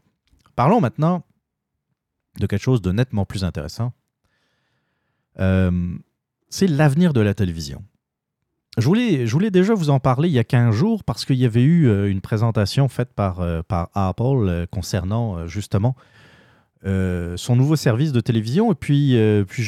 [0.55, 1.25] parlons maintenant
[2.38, 3.92] de quelque chose de nettement plus intéressant
[5.40, 5.97] euh,
[6.49, 7.83] c'est l'avenir de la télévision.
[8.79, 11.62] Je voulais, déjà vous en parler il y a 15 jours parce qu'il y avait
[11.62, 15.95] eu euh, une présentation faite par, euh, Apple euh, concernant euh, justement
[16.85, 18.73] euh, son nouveau service de télévision.
[18.73, 19.16] Et puis,
[19.49, 19.62] puis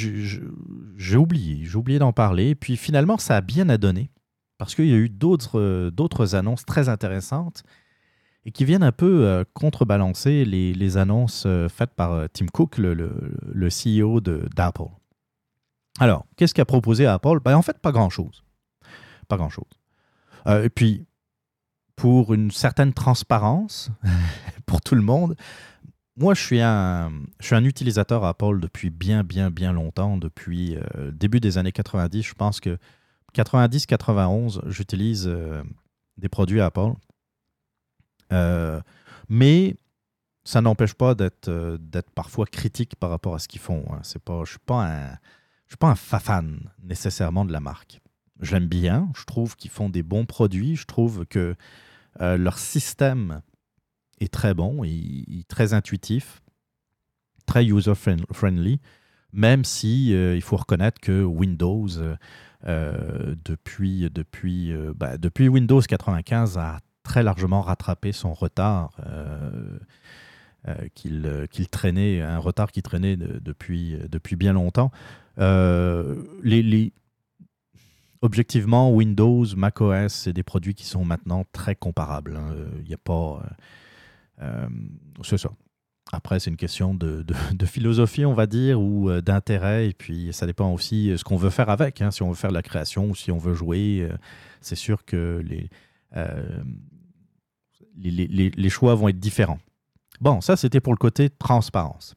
[0.96, 2.50] j'ai oublié, j'ai oublié d'en parler.
[2.50, 4.10] Et puis finalement, ça a bien à donner
[4.58, 7.62] parce qu'il y a eu d'autres, d'autres annonces très intéressantes
[8.46, 14.90] et qui viennent un peu contrebalancer les, annonces faites par Tim Cook, le, CEO d'Apple.
[16.00, 17.38] Alors, qu'est-ce qu'a proposé Apple?
[17.44, 18.44] Ben, En fait, pas grand-chose.
[19.28, 19.64] Pas grand-chose.
[20.46, 21.06] Euh, et puis,
[21.96, 23.90] pour une certaine transparence,
[24.66, 25.36] pour tout le monde,
[26.16, 27.10] moi, je suis, un,
[27.64, 32.22] utilisateur Apple depuis bien, bien, bien longtemps, depuis euh, début des années 90.
[32.22, 32.78] Je pense que
[33.34, 35.62] 90-91, j'utilise euh,
[36.16, 36.92] des produits Apple.
[38.32, 38.80] Euh,
[39.28, 39.76] mais
[40.44, 41.78] ça n'empêche pas d'être euh,
[42.14, 43.84] parfois critique par rapport à ce qu'ils font.
[43.90, 44.00] Hein.
[44.24, 45.18] Pas, je ne suis pas un
[45.66, 48.00] je suis pas un fan nécessairement de la marque.
[48.40, 51.56] Je l'aime bien, je trouve qu'ils font des bons produits, je trouve que
[52.20, 53.40] leur système
[54.28, 56.42] très bon, et très intuitif.
[57.46, 58.80] très user-friendly,
[59.32, 61.88] même si il faut reconnaître que Windows,
[62.64, 68.96] depuis, depuis, bah, depuis Windows 95, a très largement rattrapé son retard.
[70.94, 74.90] qu'il traînait, un retard qui traînait depuis, depuis bien longtemps.
[75.38, 76.92] les, les,
[78.24, 82.32] objectivement, Windows, macOS, c'est des produits qui sont maintenant très comparables.
[82.32, 82.54] Il hein.
[82.86, 83.42] n'y euh, a pas.
[84.42, 84.68] Euh, euh,
[85.22, 85.50] c'est ça.
[86.12, 87.24] Après, c'est une question de,
[87.64, 89.88] philosophie, on va dire, ou d'intérêt.
[89.88, 92.02] Et puis, ça dépend aussi de ce qu'on veut faire avec.
[92.02, 92.10] Hein.
[92.10, 94.08] Si on veut faire de la création ou si on veut jouer,
[94.60, 95.70] c'est sûr que les,
[97.96, 99.58] les, choix vont être différents.
[100.20, 102.14] Bon, ça, c'était pour le côté transparence.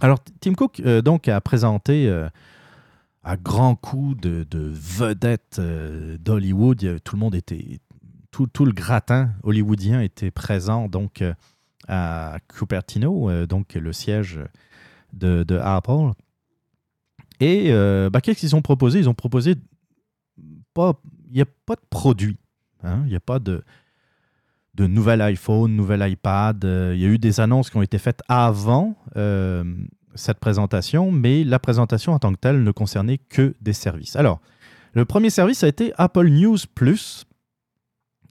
[0.00, 2.08] Alors, Tim Cook, donc, a présenté
[3.28, 7.00] à grands coups de, vedettes euh, d'Hollywood.
[7.04, 7.80] Tout le monde était.
[8.30, 11.34] Tout, le gratin hollywoodien était présent donc euh,
[11.88, 14.40] à Cupertino, euh, donc le siège
[15.12, 16.12] de, Apple.
[17.40, 17.70] Et
[18.12, 18.98] bah, qu'est-ce qu'ils ont proposé?
[18.98, 19.54] Ils ont proposé.
[20.76, 22.38] Il n'y a pas de produit.
[22.84, 23.02] Hein.
[23.06, 23.64] Il n'y a pas de,
[24.74, 26.62] de nouvel iPhone, nouvel iPad.
[26.64, 28.96] Il y a eu des annonces qui ont été faites avant
[30.18, 34.16] cette présentation, mais la présentation en tant que telle ne concernait que des services.
[34.16, 34.40] Alors,
[34.92, 37.24] le premier service a été Apple News Plus,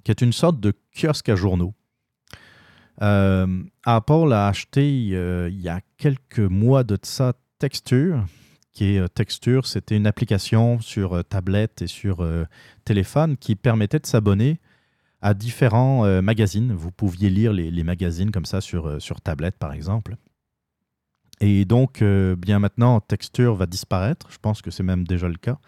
[0.07, 1.73] qui est une sorte de kiosque à journaux.
[3.01, 8.23] Euh, Apple a acheté euh, il y a quelques mois de ça Texture,
[8.71, 12.25] qui est euh, Texture, c'était une application sur tablette et sur
[12.85, 14.61] téléphone qui permettait de s'abonner
[15.21, 16.71] à différents magazines.
[16.71, 20.15] Vous pouviez lire les, les, magazines comme ça sur, sur tablette, par exemple.
[21.41, 24.27] Et donc, bien maintenant, Texture va disparaître.
[24.31, 25.59] Je pense que c'est même déjà le cas.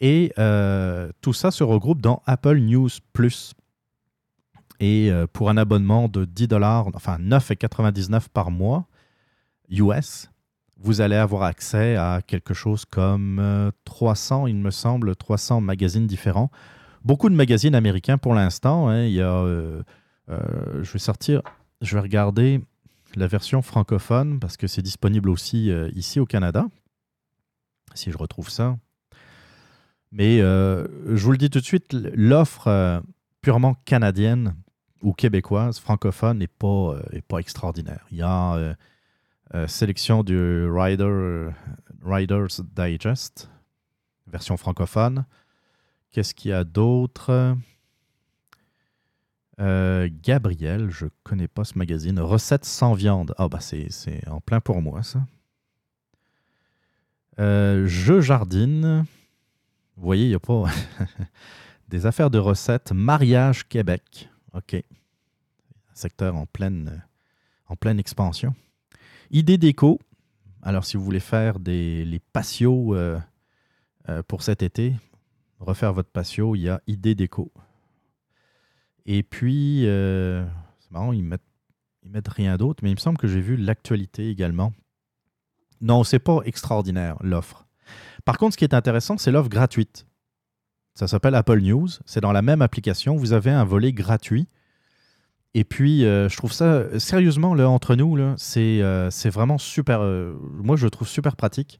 [0.00, 3.54] Et euh, tout ça se regroupe dans Apple News Plus.
[4.78, 8.86] Et euh, pour un abonnement de 10 dollars, enfin 9,99 par mois
[9.70, 10.30] US,
[10.78, 16.50] vous allez avoir accès à quelque chose comme 300, il me semble, 300 magazines différents.
[17.02, 18.88] Beaucoup de magazines américains pour l'instant.
[18.88, 19.04] Hein.
[19.04, 19.42] il y a,
[20.28, 21.40] je vais sortir,
[21.80, 22.60] je vais regarder
[23.16, 26.66] la version francophone, parce que c'est disponible aussi euh, ici au Canada,
[27.94, 28.76] si je retrouve ça.
[30.12, 33.00] Mais euh, je vous le dis tout de suite, l'offre euh,
[33.42, 34.54] purement canadienne
[35.02, 36.96] ou québécoise, francophone, n'est pas,
[37.28, 38.06] pas extraordinaire.
[38.10, 38.76] Il y a
[39.68, 41.50] sélection du Rider,
[42.02, 43.50] Riders Digest,
[44.26, 45.26] version francophone.
[46.10, 47.56] Qu'est-ce qu'il y a d'autre?
[49.58, 52.20] Euh, Gabriel, je connais pas ce magazine.
[52.20, 53.34] Recettes sans viande.
[53.38, 55.26] Ah, bah, c'est en plein pour moi, ça.
[57.38, 59.04] Euh, je jardine.
[59.96, 60.64] Vous voyez, il n'y a pas
[61.88, 62.92] des affaires de recettes.
[62.92, 64.28] Mariage Québec.
[64.52, 64.74] OK.
[64.74, 67.02] Un secteur en pleine,
[67.80, 68.54] pleine expansion.
[69.30, 69.98] Idée déco.
[70.62, 73.18] Alors, si vous voulez faire des, les patios euh,
[74.28, 74.94] pour cet été,
[75.60, 77.52] refaire votre patio, il y a Idée déco.
[79.06, 80.44] Et puis, euh,
[80.80, 81.40] c'est marrant, ils mettent,
[82.02, 84.72] ils mettent rien d'autre, mais il me semble que j'ai vu l'actualité également.
[85.80, 87.65] Non, c'est pas extraordinaire, l'offre.
[88.26, 90.06] Par contre, ce qui est intéressant, c'est l'offre gratuite.
[90.92, 91.88] Ça s'appelle Apple News.
[92.04, 93.16] C'est dans la même application.
[93.16, 94.48] Vous avez un volet gratuit.
[95.54, 100.00] Et puis, euh, je trouve ça, sérieusement, là, entre nous, c'est euh, vraiment super.
[100.62, 101.78] moi, je le trouve super pratique.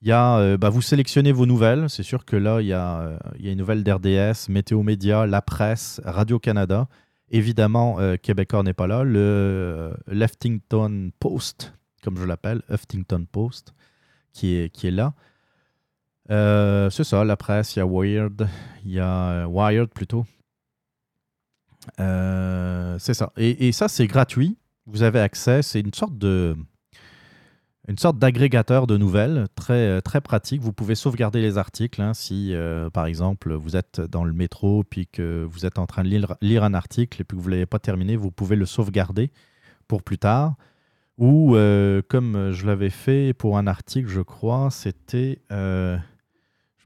[0.00, 1.90] Il y euh, bah, vous sélectionnez vos nouvelles.
[1.90, 6.00] C'est sûr que là, il y a, euh, une nouvelle d'RDS, Météo Média, La Presse,
[6.04, 6.88] Radio-Canada.
[7.30, 9.02] Évidemment, euh, Québécois n'est pas là.
[9.02, 13.74] Le Leftington Post, comme je l'appelle, Huffington Post,
[14.32, 15.14] qui est là.
[16.28, 18.48] C'est ça, La Presse, il y a Wired,
[18.84, 20.26] il y a Wired plutôt.
[21.96, 23.32] c'est ça.
[23.36, 24.56] Et, et ça, c'est gratuit.
[24.86, 25.62] Vous avez accès.
[25.62, 26.56] C'est une sorte de
[27.88, 30.60] une sorte d'agrégateur de nouvelles très, euh, très pratique.
[30.60, 32.02] Vous pouvez sauvegarder les articles.
[32.02, 35.86] Hein, si, euh, par exemple, vous êtes dans le métro puis que vous êtes en
[35.86, 38.30] train de lire, lire un article et puis que vous ne l'avez pas terminé, vous
[38.30, 39.30] pouvez le sauvegarder
[39.88, 40.56] pour plus tard.
[41.16, 45.40] Ou, euh, comme je l'avais fait pour un article, je crois, c'était.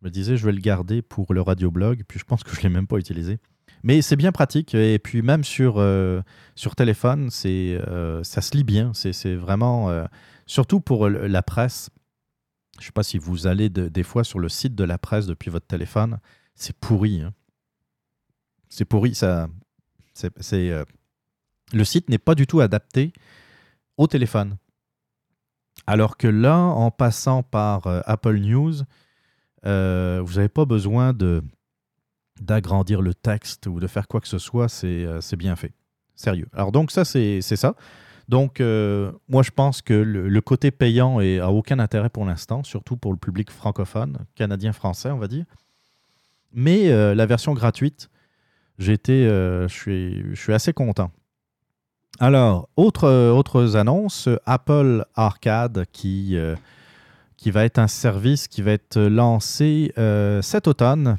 [0.02, 2.58] Je me disais, je vais le garder pour le radioblog, puis je pense que je
[2.58, 3.38] ne l'ai même pas utilisé.
[3.84, 4.74] Mais c'est bien pratique.
[4.74, 5.84] Et puis, même sur,
[6.54, 7.80] sur téléphone, c'est
[8.22, 8.92] ça se lit bien.
[8.94, 10.06] C'est vraiment
[10.46, 11.90] Surtout pour la presse.
[12.76, 15.26] Je ne sais pas si vous allez des fois sur le site de la presse
[15.26, 16.18] depuis votre téléphone.
[16.54, 17.22] C'est pourri.
[17.22, 17.32] Hein.
[18.68, 19.14] C'est pourri.
[19.14, 19.48] Ça,
[20.14, 20.84] c'est, euh,
[21.72, 23.12] le site n'est pas du tout adapté
[23.96, 24.58] au téléphone.
[25.86, 28.74] Alors que là, en passant par euh, Apple News,
[29.66, 31.42] euh, vous n'avez pas besoin de,
[32.40, 34.68] d'agrandir le texte ou de faire quoi que ce soit.
[34.68, 35.72] C'est, c'est bien fait.
[36.14, 36.46] Sérieux.
[36.52, 37.74] Alors donc ça, c'est, ça.
[38.28, 42.62] Donc, euh, moi, je pense que le, côté payant est, a aucun intérêt pour l'instant,
[42.62, 45.44] surtout pour le public francophone, canadien-français, on va dire.
[46.52, 48.08] Mais euh, la version gratuite,
[49.08, 51.10] euh, je, suis, je suis assez content.
[52.18, 56.54] Alors, autre, euh, autres annonces, Apple Arcade qui, euh,
[57.42, 61.16] qui va être un service qui va être lancé euh, cet automne.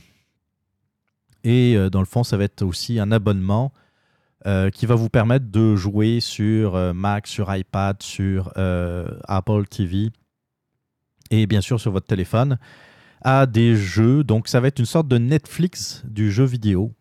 [1.43, 3.73] Et euh, dans le fond, ça va être aussi un abonnement
[4.47, 10.11] euh, qui va vous permettre de jouer sur Mac, sur iPad, sur Apple TV
[11.29, 12.57] et bien sûr sur votre téléphone
[13.21, 14.23] à des jeux.
[14.23, 16.93] Donc, ça va être une sorte de Netflix du jeu vidéo.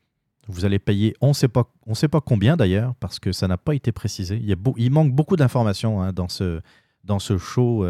[0.48, 3.46] Vous allez payer, on ne sait pas, on sait pas combien d'ailleurs, parce que ça
[3.46, 4.36] n'a pas été précisé.
[4.36, 6.60] Il, y a il manque beaucoup d'informations hein, dans, ce,
[7.04, 7.86] dans ce show,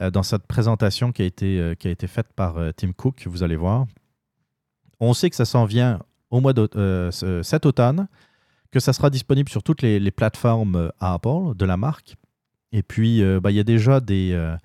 [0.00, 3.26] dans cette présentation qui a été, euh, qui a été faite par euh, Tim Cook,
[3.26, 3.86] vous allez voir.
[5.00, 8.08] On sait que ça s'en vient au mois euh, ce- cet automne,
[8.70, 12.16] que ça sera disponible sur toutes les, plateformes euh, Apple de la marque.
[12.72, 14.56] Et puis, euh, bah, il y a déjà des, euh,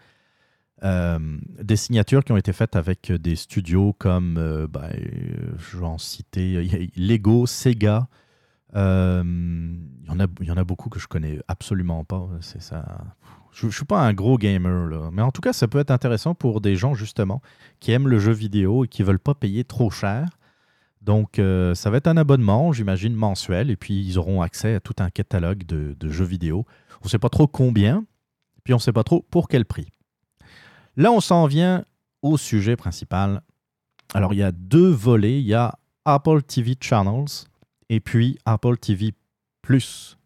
[0.83, 1.19] euh,
[1.61, 5.85] des signatures qui ont été faites avec des studios comme, euh, bah, euh, je vais
[5.85, 8.07] en citer, Lego, Sega.
[8.75, 12.27] Euh, Il y, en a- y en a beaucoup que je connais absolument pas.
[12.41, 12.85] C'est ça.
[13.51, 16.33] Je ne suis pas un gros gamer, mais en tout cas, ça peut être intéressant
[16.35, 17.41] pour des gens justement
[17.79, 20.29] qui aiment le jeu vidéo et qui veulent pas payer trop cher.
[21.01, 24.79] Donc, euh, ça va être un abonnement, j'imagine, mensuel, et puis ils auront accès à
[24.79, 26.65] tout un catalogue de, de jeux vidéo.
[27.01, 28.05] On ne sait pas trop combien,
[28.63, 29.87] puis on ne sait pas trop pour quel prix.
[30.97, 31.85] Là, on s'en vient
[32.21, 33.41] au sujet principal.
[34.13, 35.39] Alors, il y a deux volets.
[35.39, 37.45] Il y a Apple TV Channels
[37.89, 39.13] et puis Apple TV
[39.61, 40.17] Plus,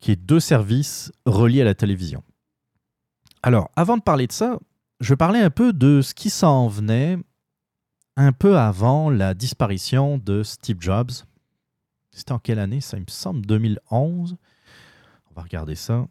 [0.00, 2.22] qui est deux services reliés à la télévision.
[3.42, 4.58] Alors, avant de parler de ça,
[5.00, 7.18] je parler un peu de ce qui s'en venait
[8.16, 11.10] un peu avant la disparition de Steve Jobs.
[12.10, 14.36] C'était en quelle année Ça, me semble 2011.
[15.30, 16.06] On va regarder ça.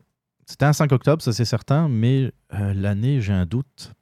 [0.46, 3.94] C'était un 5 octobre, ça c'est certain, mais euh, l'année, j'ai un doute.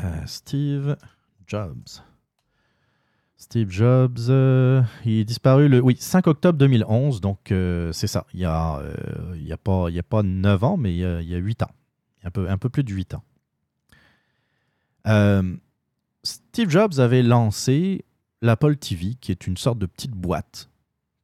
[0.00, 0.96] Euh, Steve
[1.46, 2.00] Jobs.
[3.40, 8.26] Steve Jobs, euh, il est disparu le oui, 5 octobre 2011, donc euh, c'est ça.
[8.34, 11.04] Il y a, euh, a pas, il y a pas 9 ans, mais il y
[11.06, 11.70] a, il y a 8 ans.
[12.22, 13.24] Un peu, un peu plus de 8 ans.
[16.22, 18.04] Steve Jobs avait lancé
[18.42, 20.68] l'Apple TV, qui est une sorte de petite boîte,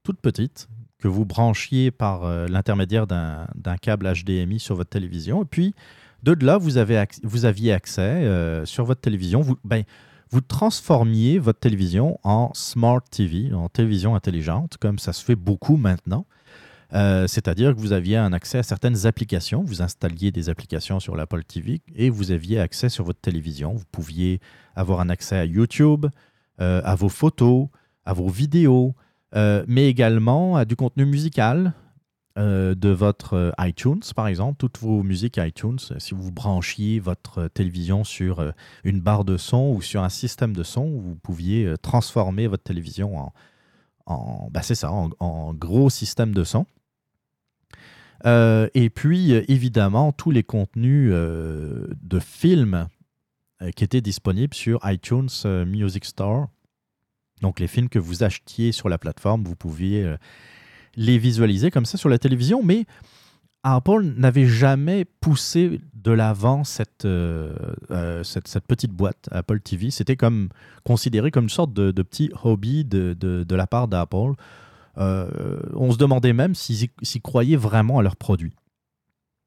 [0.02, 5.42] toute petite, que vous branchiez par l'intermédiaire d'un câble HDMI sur votre télévision.
[5.42, 5.74] Et puis,
[6.22, 9.42] de là, vous, avez vous aviez accès sur votre télévision.
[9.42, 9.84] Vous, ben,
[10.30, 15.76] vous transformiez votre télévision en Smart TV, en télévision intelligente, comme ça se fait beaucoup
[15.76, 16.26] maintenant.
[16.92, 19.62] Euh, C'est-à-dire que vous aviez un accès à certaines applications.
[19.62, 23.74] Vous installiez des applications sur l'Apple TV et vous aviez accès sur votre télévision.
[23.74, 24.40] Vous pouviez
[24.74, 26.06] avoir un accès à YouTube,
[26.60, 27.68] euh, à vos photos,
[28.04, 28.94] à vos vidéos,
[29.34, 31.72] euh, mais également à du contenu musical
[32.38, 34.58] euh, de votre euh, iTunes, par exemple.
[34.58, 38.52] Toutes vos musiques iTunes, euh, si vous branchiez votre télévision sur
[38.84, 43.16] une barre de son ou sur un système de son, vous pouviez transformer votre télévision
[43.16, 43.32] en,
[44.04, 46.66] en ben, c'est ça, en, gros système de son.
[48.24, 52.88] Et puis, évidemment, tous les contenus de films
[53.76, 55.28] qui étaient disponibles sur iTunes
[55.66, 56.48] Music Store.
[57.40, 60.16] Donc, les films que vous achetiez sur la plateforme, vous pouviez
[60.96, 62.86] les visualiser comme ça sur la télévision, mais
[63.68, 67.52] Apple n'avait jamais poussé de l'avant cette, euh,
[67.90, 69.90] euh, cette, petite boîte Apple TV.
[69.90, 70.50] C'était comme
[70.84, 74.34] considéré comme une sorte de, petit hobby de, de, la part d'Apple.
[74.98, 76.90] Euh, on se demandait même s'ils
[77.24, 78.54] croyaient vraiment à leurs produits.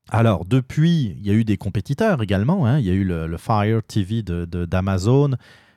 [0.09, 2.65] Alors, depuis, il y a eu des compétiteurs également.
[2.65, 2.79] hein.
[2.79, 5.31] Il y a eu le, Fire TV d'Amazon.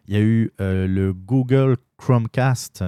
[0.09, 2.83] Il y a eu le Google Chromecast,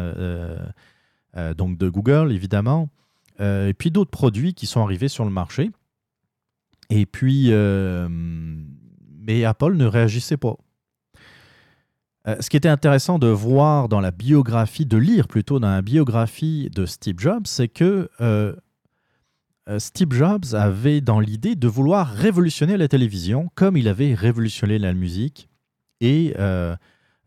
[1.36, 2.88] euh, donc de Google, évidemment.
[3.40, 5.70] Euh, et puis d'autres produits qui sont arrivés sur le marché.
[6.90, 10.56] Et puis, euh, mais Apple ne réagissait pas.
[12.40, 16.70] Ce qui était intéressant de voir dans la biographie, de lire plutôt dans la biographie
[16.74, 18.08] de Steve Jobs, c'est que
[19.76, 24.94] Steve Jobs avait dans l'idée de vouloir révolutionner la télévision comme il avait révolutionné la
[24.94, 25.50] musique
[26.00, 26.32] et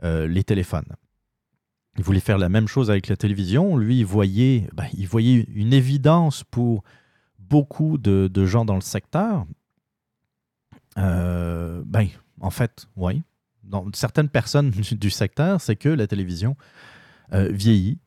[0.02, 0.96] les téléphones.
[1.98, 3.76] Il voulait faire la même chose avec la télévision.
[3.76, 6.84] Lui, il voyait, ben, une évidence pour
[7.40, 9.46] beaucoup de, gens dans le secteur.
[10.98, 12.08] Euh, ben,
[12.40, 13.24] en fait, oui.
[13.64, 16.56] Dans certaines personnes du, du secteur, c'est que la télévision
[17.34, 17.98] euh, vieillit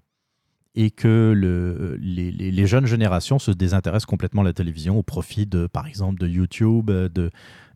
[0.75, 5.67] et que le, les, jeunes générations se désintéressent complètement à la télévision au profit de,
[5.67, 7.31] par exemple, de YouTube, euh, de,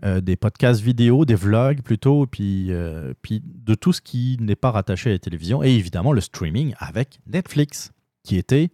[0.04, 4.54] euh, des podcasts vidéo, des vlogs plutôt, puis, euh, puis de tout ce qui n'est
[4.54, 7.92] pas rattaché à la télévision, et évidemment le streaming avec Netflix,
[8.22, 8.70] qui était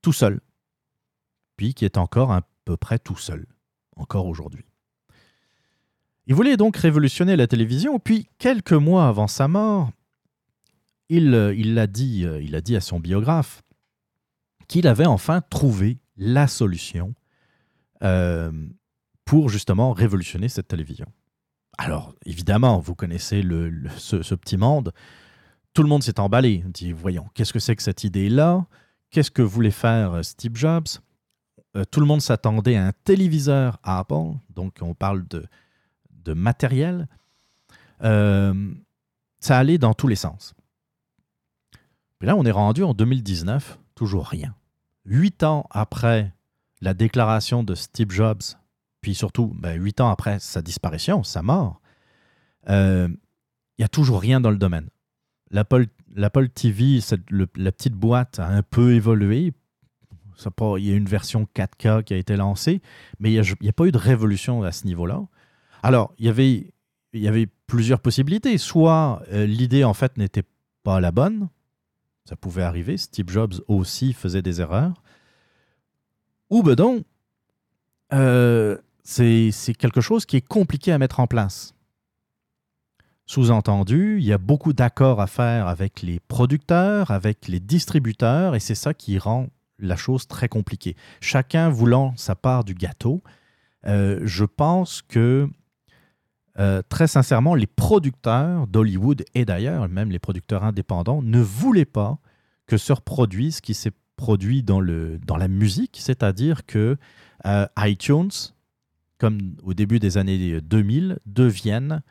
[0.00, 0.40] tout seul.
[1.56, 3.46] puis qui est encore à peu près tout seul,
[3.96, 4.66] encore aujourd'hui.
[6.26, 9.90] Il voulait donc révolutionner la télévision, puis quelques mois avant sa mort,
[11.08, 13.62] il l'a dit, il a dit à son biographe
[14.68, 17.14] qu'il avait enfin trouvé la solution
[18.02, 18.50] euh,
[19.24, 21.06] pour justement révolutionner cette télévision.
[21.78, 23.42] Alors, évidemment, vous connaissez
[23.98, 24.92] ce, petit monde.
[25.74, 26.62] Tout le monde s'est emballé.
[26.64, 28.66] On dit, voyons, qu'est-ce que c'est que cette idée-là?
[29.10, 30.86] Qu'est-ce que voulait faire euh, Steve Jobs?
[31.76, 34.38] Euh, Tout le monde s'attendait à un téléviseur à Apple.
[34.50, 37.08] Donc, on parle de matériel.
[38.00, 38.52] ça
[39.58, 40.55] allait dans tous les sens.
[42.18, 44.54] Puis là, on est rendu en 2019, toujours rien.
[45.04, 46.32] Huit ans après
[46.80, 48.42] la déclaration de Steve Jobs,
[49.00, 51.80] puis surtout ben, huit ans après sa disparition, sa mort,
[52.68, 53.08] euh,
[53.78, 54.88] il n'y a toujours rien dans le domaine.
[55.50, 55.88] L'Apple,
[56.48, 56.98] TV,
[57.56, 59.52] la petite boîte a un peu évolué.
[60.78, 62.80] il y a une version 4K qui a été lancée,
[63.20, 65.22] mais il n'y a, pas eu de révolution à ce niveau-là.
[65.82, 66.72] Alors, il y avait,
[67.12, 68.58] il y avait plusieurs possibilités.
[68.58, 70.44] Soit euh, l'idée, en fait, n'était
[70.82, 71.48] pas la bonne,
[72.26, 72.96] ça pouvait arriver.
[72.96, 75.02] Steve Jobs aussi faisait des erreurs.
[76.50, 76.76] Ou ben
[78.12, 81.74] euh, c'est quelque chose qui est compliqué à mettre en place.
[83.26, 88.60] Sous-entendu, il y a beaucoup d'accords à faire avec les producteurs, avec les distributeurs, et
[88.60, 89.48] c'est ça qui rend
[89.78, 90.96] la chose très compliquée.
[91.20, 93.22] Chacun voulant sa part du gâteau,
[93.86, 95.48] euh, je pense que
[96.58, 102.18] euh, très sincèrement, les producteurs d'Hollywood et d'ailleurs même les producteurs indépendants ne voulaient pas
[102.66, 106.96] que se reproduise ce qui s'est produit dans, la musique, c'est-à-dire que
[107.44, 108.30] euh, iTunes,
[109.18, 112.02] comme au début des années 2000, devienne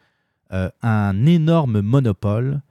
[0.54, 2.62] euh, un énorme monopole,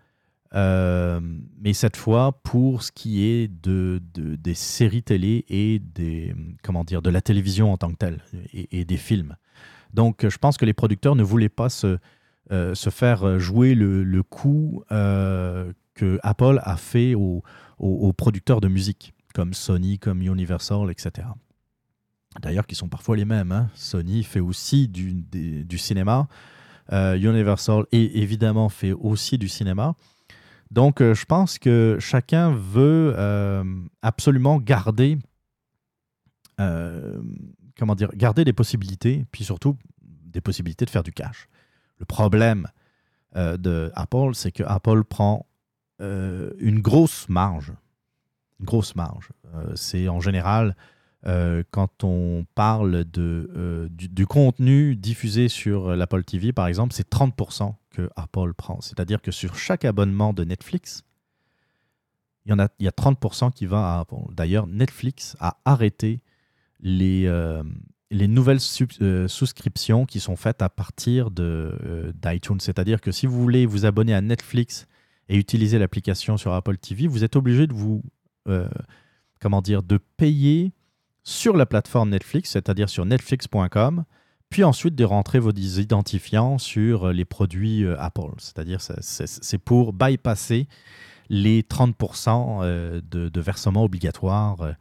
[0.53, 7.11] mais cette fois pour ce qui est de, des séries télé et des, comment de
[7.11, 8.21] la télévision en tant que telle
[8.53, 9.35] et des films.
[9.95, 11.99] Donc, je pense que les producteurs ne voulaient pas se,
[12.53, 17.43] euh, se faire jouer le, coup euh, que Apple a fait aux,
[18.13, 21.29] producteurs de musique, comme Sony, comme Universal, etc.
[22.43, 23.53] D'ailleurs, qui sont parfois les mêmes.
[23.53, 23.71] Hein.
[23.75, 26.27] Sony fait aussi du, du cinéma.
[26.93, 29.95] Euh, Universal, et évidemment, fait aussi du cinéma.
[30.71, 33.15] Donc, je pense que chacun veut
[34.03, 35.19] absolument garder
[37.79, 41.49] comment dire, garder des possibilités, puis surtout des possibilités de faire du cash.
[41.99, 42.69] Le problème
[43.37, 45.47] euh, de Apple, c'est que Apple prend
[46.01, 47.73] euh, une grosse marge.
[48.61, 49.31] Une grosse marge.
[49.55, 50.77] Euh, c'est en général
[51.71, 58.11] quand on parle de, du, contenu diffusé sur l'Apple TV, par exemple, c'est 30% que
[58.15, 58.83] Apple prend.
[58.83, 61.03] C'est-à-dire que sur chaque abonnement de Netflix,
[62.45, 64.17] il y, en a, il y a 30% qui va à Apple.
[64.33, 66.21] D'ailleurs, Netflix a arrêté
[66.85, 67.63] les, euh,
[68.11, 68.61] les nouvelles
[69.01, 72.61] euh, souscriptions qui sont faites à partir euh, d'iTunes.
[72.61, 74.87] C'est-à-dire que si vous voulez vous abonner à Netflix
[75.29, 78.03] et utiliser l'application sur Apple TV, vous êtes obligé de vous
[79.41, 80.75] comment dire de payer
[81.23, 84.05] sur la plateforme Netflix, c'est-à-dire sur netflix.com,
[84.51, 88.35] puis ensuite de rentrer vos identifiants sur les produits Apple.
[88.37, 90.69] C'est-à-dire c'est pour bypasser
[91.31, 94.75] les 30% de, de versements obligatoires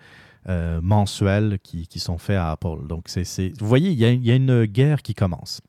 [0.50, 2.88] euh, mensuels qui, sont faits à Apple.
[2.88, 5.62] Donc, c'est, vous voyez, il y, a, une guerre qui commence.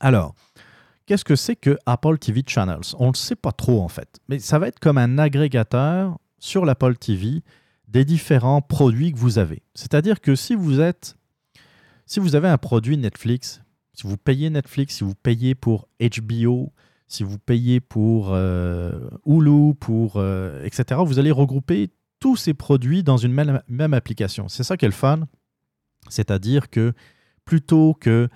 [0.00, 0.34] Alors,
[1.06, 2.94] qu'est-ce que c'est que Apple TV Channels?
[2.98, 6.18] On ne le sait pas trop en fait, mais ça va être comme un agrégateur
[6.38, 7.42] sur l'Apple TV
[7.88, 9.62] des différents produits que vous avez.
[9.74, 11.16] C'est-à-dire que si vous êtes,
[12.06, 13.62] si vous avez un produit Netflix,
[13.92, 16.72] si vous payez Netflix, si vous payez pour HBO,
[17.06, 21.90] si vous payez pour euh, Hulu, pour euh, etc., vous allez regrouper
[22.24, 24.48] tous ces produits dans une même, application.
[24.48, 25.28] C'est ça qui est le fun.
[26.08, 26.94] C'est-à-dire que
[27.44, 28.30] plutôt que,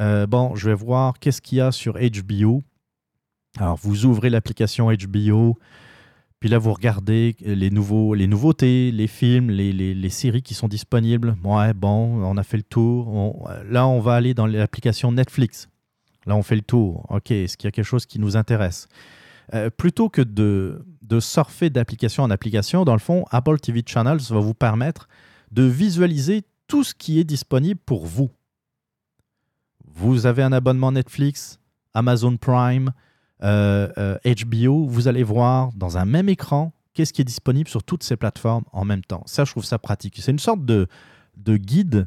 [0.00, 2.64] euh, bon, je vais voir qu'est-ce qu'il y a sur HBO.
[3.60, 5.56] Alors, vous ouvrez l'application HBO,
[6.40, 11.36] puis là, vous regardez les, nouveaux, les nouveautés, les films, les, séries qui sont disponibles.
[11.44, 13.48] Ouais, bon, on a fait le tour.
[13.70, 15.68] là, on va aller dans l'application Netflix.
[16.26, 17.06] Là, on fait le tour.
[17.08, 18.88] OK, est-ce qu'il y a quelque chose qui nous intéresse?
[19.54, 24.20] Euh, plutôt que de, de surfer d'application en application, dans le fond, Apple TV Channels
[24.30, 25.08] va vous permettre
[25.50, 28.30] de visualiser tout ce qui est disponible pour vous.
[29.84, 31.58] Vous avez un abonnement Netflix,
[31.92, 32.92] Amazon Prime,
[33.40, 37.82] HBO, euh, euh, vous allez voir dans un même écran qu'est-ce qui est disponible sur
[37.82, 39.22] toutes ces plateformes en même temps.
[39.26, 40.16] Ça, je trouve ça pratique.
[40.18, 40.86] C'est une sorte de,
[41.36, 42.06] de guide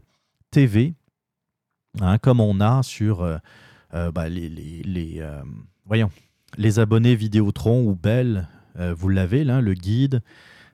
[0.50, 0.96] TV,
[2.00, 3.28] hein, comme on a sur
[3.92, 5.22] bah, les,
[5.86, 6.10] voyons,
[6.58, 10.22] les abonnés Vidéotron ou Bell, euh, vous l'avez le guide.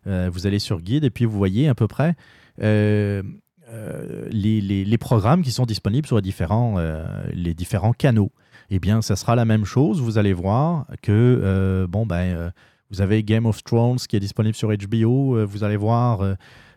[0.08, 2.16] Euh, vous allez sur guide et puis vous voyez à peu près
[2.62, 3.22] euh,
[3.70, 8.32] euh, les, programmes qui sont disponibles sur les différents, euh, les différents canaux.
[8.70, 10.02] Eh bien, ça sera la même chose.
[10.02, 12.50] Vous allez voir que, euh, bon, ben, euh,
[12.90, 15.38] vous avez Game of Thrones qui est disponible sur HBO.
[15.38, 16.34] euh, vous allez voir euh,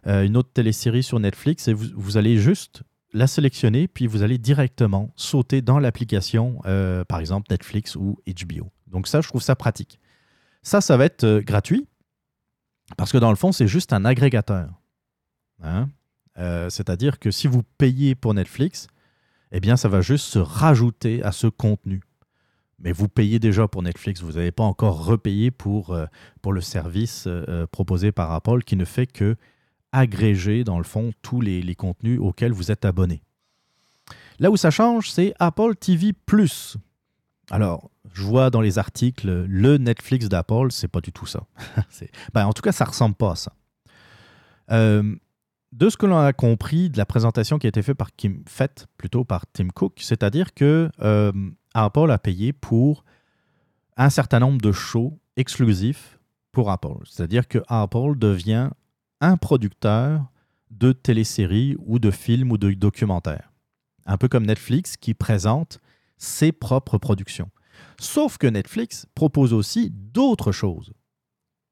[0.06, 4.38] euh, une autre télésérie sur Netflix et vous, allez juste la sélectionner, puis vous allez
[4.38, 8.70] directement sauter dans l'application, euh, par exemple Netflix ou HBO.
[8.88, 9.98] Donc ça, je trouve ça pratique.
[10.64, 11.86] Ça, ça va être euh, gratuit,
[12.96, 14.70] parce que dans le fond, c'est juste un agrégateur.
[15.62, 15.90] Hein?
[16.38, 18.88] Euh, C'est-à-dire que si vous payez pour Netflix,
[19.52, 22.02] eh bien, ça va juste se rajouter à ce contenu.
[22.78, 26.06] Mais vous payez déjà pour Netflix, vous n'avez pas encore repayé pour, euh,
[26.50, 27.28] le service
[27.72, 29.36] proposé par Apple qui ne fait que
[29.92, 33.22] agréger, dans le fond, tous les, les contenus auxquels vous êtes abonné.
[34.38, 36.12] Là où ça change, c'est Apple TV⁇
[37.50, 41.44] Alors, je vois dans les articles, le Netflix d'Apple, c'est pas du tout ça.
[42.34, 43.52] Ben, en tout cas, ça ressemble pas à ça.
[44.70, 45.14] Euh,
[45.72, 48.10] de ce que l'on a compris de la présentation qui a été faite par,
[48.96, 51.32] plutôt par Tim Cook, c'est-à-dire que euh,
[51.74, 53.04] Apple a payé pour
[53.96, 56.18] un certain nombre de shows exclusifs
[56.52, 57.02] pour Apple.
[57.04, 58.70] C'est-à-dire que Apple devient
[59.20, 60.30] un producteur
[60.70, 63.52] de téléséries ou de films ou de documentaires.
[64.06, 65.80] Un peu comme Netflix qui présente
[66.24, 67.50] ses propres productions.
[68.00, 70.92] Sauf que Netflix propose aussi d'autres choses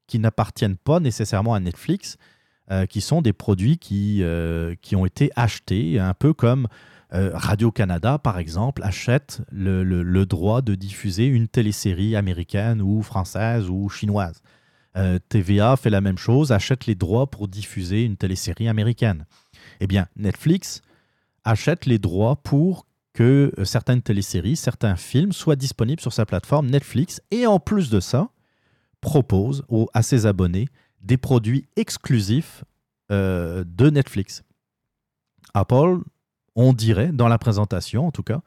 [0.07, 2.17] qui n'appartiennent pas nécessairement à Netflix,
[2.71, 6.67] euh, qui sont des produits qui, euh, qui ont été achetés, un peu comme
[7.13, 13.69] euh, Radio-Canada, par exemple, achète le, le- droit de diffuser une télésérie américaine ou française
[13.69, 14.41] ou chinoise.
[15.29, 19.25] TVA fait la même chose, achète les droits pour diffuser une télésérie américaine.
[19.79, 20.81] Eh bien, Netflix
[21.43, 26.67] achète les droits pour que euh, certaines téléséries, certains films soient disponibles sur sa plateforme
[26.69, 28.29] Netflix et en plus de ça,
[29.01, 30.67] propose aux- à ses abonnés
[31.01, 32.63] des produits exclusifs
[33.11, 34.43] euh, de Netflix.
[35.53, 35.99] Apple,
[36.55, 38.41] on dirait, dans la présentation en tout cas,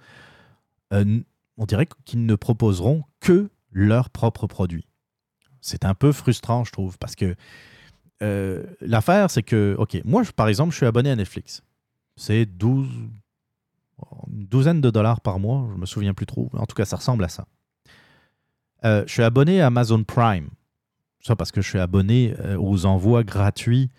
[0.93, 1.21] euh,
[1.59, 4.87] on dirait qu'ils ne proposeront que leurs propres produits.
[5.61, 7.35] C'est un peu frustrant, je trouve, parce que
[8.81, 11.63] l'affaire, c'est que, OK, moi, par exemple, je suis abonné à Netflix.
[12.17, 12.89] C'est 12,
[14.31, 16.51] une douzaine de dollars par mois, je me souviens plus trop.
[16.55, 17.47] En tout cas, ça ressemble à ça.
[18.85, 20.51] Euh, je suis abonné à Amazon Prime.
[21.27, 23.91] Ça parce que je suis abonné euh, aux envois gratuits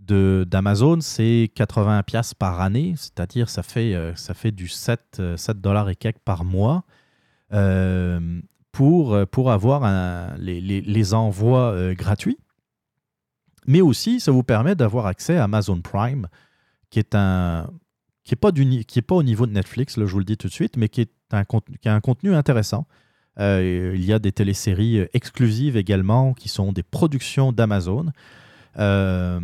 [0.00, 5.36] d'Amazon, c'est 80 pièces par année, c'est-à-dire ça fait, euh, ça fait du 7, euh,
[5.36, 6.84] 7 dollars et quelques par mois
[8.72, 9.14] pour,
[9.52, 12.38] avoir les, envois gratuits.
[13.66, 16.26] Mais aussi, ça vous permet d'avoir accès à Amazon Prime,
[16.88, 17.70] qui est un
[18.24, 20.88] qui n'est pas, au niveau de Netflix, je vous le dis tout de suite, mais
[20.88, 22.86] qui, est un qui a un contenu intéressant.
[23.40, 28.06] Euh, il y a des téléséries euh, exclusives également qui sont des productions d'Amazon.
[28.78, 29.40] Euh,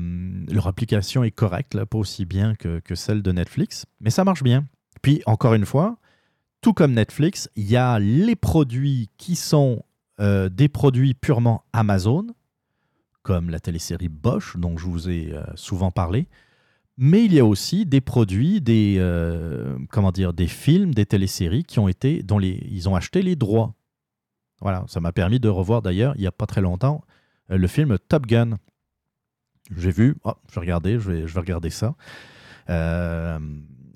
[0.51, 4.67] leur application est correcte, pas aussi bien que, celle de Netflix, mais ça marche bien.
[5.03, 5.99] Puis, encore une fois,
[6.61, 9.83] tout comme Netflix, il y a les produits qui sont
[10.21, 12.27] des produits purement Amazon,
[13.23, 16.27] comme la télésérie Bosch, dont je vous ai souvent parlé,
[17.01, 21.63] mais il y a aussi des produits, des, euh, comment dire, des films, des téléséries
[21.63, 23.75] qui ont été, dont les, ils ont acheté les droits.
[24.61, 27.05] Voilà, ça m'a permis de revoir d'ailleurs, il n'y a pas très longtemps,
[27.53, 28.59] euh, le film Top Gun.
[29.77, 31.95] J'ai vu, oh, je vais regarder, je vais, je vais regarder ça.
[32.69, 33.39] Euh,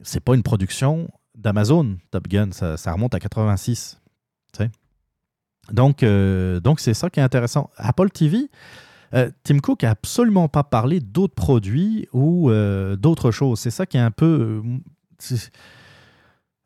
[0.03, 4.01] c'est pas une production d'Amazon, Top Gun, ça, remonte à 86.
[4.53, 4.71] tu sais.
[5.73, 7.71] Donc, euh, donc c'est ça qui est intéressant.
[7.77, 8.49] Apple TV,
[9.15, 13.61] euh, Tim Cook a absolument pas parlé d'autres produits ou euh, d'autres choses.
[13.61, 14.63] C'est ça qui est un peu.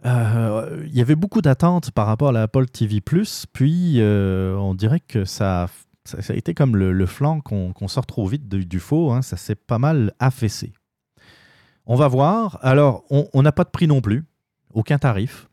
[0.04, 5.24] euh, Il y avait beaucoup d'attentes par rapport à l'Apple TV puis on dirait que
[5.24, 5.68] ça,
[6.04, 9.12] ça, a été comme le, flanc qu'on sort trop vite du, faux.
[9.12, 9.22] hein.
[9.22, 10.72] ça s'est pas mal affaissé.
[11.86, 12.58] On va voir.
[12.62, 14.24] Alors, on n'a pas de prix non plus,
[14.72, 15.48] aucun tarif.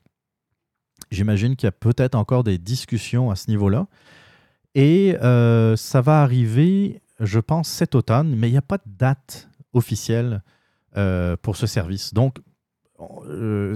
[1.12, 3.88] J'imagine qu'il y a peut-être encore des discussions à ce niveau-là.
[4.76, 8.84] Et euh, ça va arriver, je pense, cet automne, mais il n'y a pas de
[8.88, 10.42] date officielle
[10.98, 12.14] euh, pour ce service.
[12.14, 12.38] Donc,
[13.30, 13.76] euh,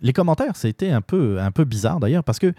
[0.00, 2.52] les commentaires, ça a été un peu, un peu bizarre d'ailleurs, parce que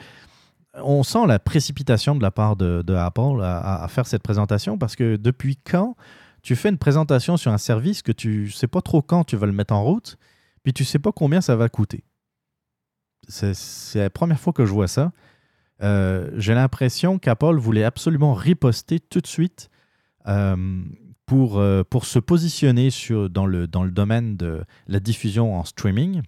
[0.75, 4.95] on sent la précipitation de la part de, Apple à, à faire cette présentation, parce
[4.95, 5.95] que depuis quand
[6.41, 9.45] tu fais une présentation sur un service que tu sais pas trop quand tu vas
[9.45, 10.17] le mettre en route,
[10.63, 12.03] puis tu sais pas combien ça va coûter?
[13.27, 15.11] C'est la première fois que je vois ça.
[15.81, 19.69] Euh, J'ai l'impression qu'Apple voulait absolument riposter tout de suite
[20.27, 20.83] euh,
[21.25, 25.63] pour, euh, pour se positionner sur, dans, le, dans le domaine de la diffusion en
[25.63, 26.21] streaming.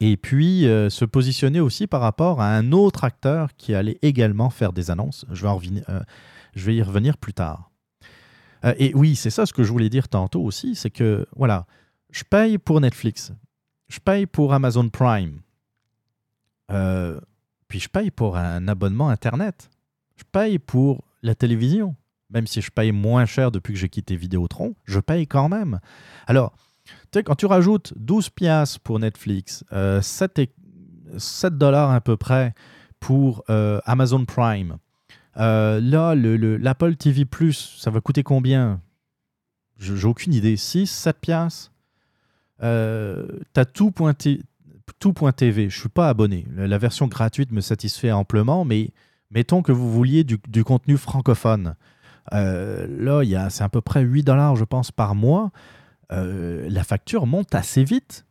[0.00, 4.74] Et puis se positionner aussi par rapport à un autre acteur qui allait également faire
[4.74, 5.24] des annonces.
[5.32, 5.84] Je vais, en revenir-
[6.54, 7.70] je vais y revenir plus tard.
[8.78, 11.66] Et oui, c'est ça ce que je voulais dire tantôt aussi, c'est que, voilà,
[12.10, 13.32] je paye pour Netflix,
[13.88, 15.40] je paye pour Amazon Prime,
[17.68, 19.70] puis je paye pour un abonnement Internet,
[20.16, 21.94] je paye pour la télévision.
[22.30, 25.78] Même si je paye moins cher depuis que j'ai quitté Vidéotron, je paye quand même.
[26.26, 26.54] Alors,
[26.84, 29.64] tu sais, quand tu rajoutes 12 piastres pour Netflix,
[30.02, 30.50] 7, et,
[31.16, 32.54] 7 dollars à peu près
[32.98, 34.78] pour euh, Amazon Prime,
[35.36, 38.80] euh, là, l'Apple le, TV Plus, ça va coûter combien?
[39.78, 40.56] J'ai aucune idée.
[40.56, 41.72] 6, 7 piastres?
[42.62, 44.42] Euh, T'as tout.tv.
[44.98, 46.46] Tout je ne suis pas abonné.
[46.56, 48.90] La version gratuite me satisfait amplement, mais
[49.30, 51.74] mettons que vous vouliez du, contenu francophone.
[52.32, 55.50] Euh, là, c'est à peu près 8 dollars, je pense, par mois.
[56.12, 58.26] Euh, la facture monte assez vite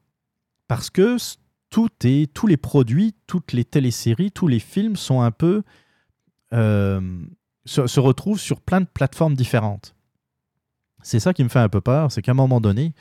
[0.67, 1.17] parce que
[1.69, 5.63] tout est, tous les produits, toutes les téléséries, tous les films sont un peu
[6.53, 7.01] euh,
[7.65, 9.95] se, retrouvent sur plein de plateformes différentes.
[11.01, 12.93] C'est ça qui me fait un peu peur, c'est qu'à un moment donné,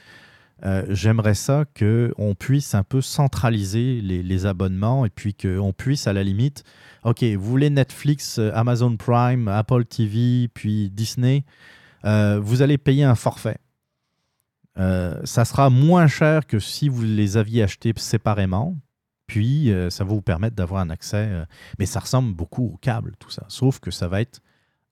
[0.89, 6.23] j'aimerais ça qu'on puisse un peu centraliser les, abonnements et puis qu'on puisse à la
[6.23, 6.65] limite
[7.05, 11.45] OK, vous voulez Netflix, euh, Amazon Prime, Apple TV, puis Disney,
[12.07, 13.59] euh, vous allez payer un forfait.
[14.79, 18.77] Euh, ça sera moins cher que si vous les aviez achetés séparément.
[19.27, 21.47] Puis, ça va vous permettre d'avoir un accès.
[21.79, 23.47] mais ça ressemble beaucoup au câble, tout ça.
[23.49, 24.41] Sauf que ça va être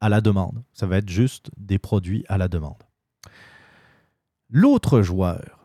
[0.00, 0.62] à la demande.
[0.72, 2.82] Ça va être juste des produits à la demande.
[4.48, 5.61] L'autre joueur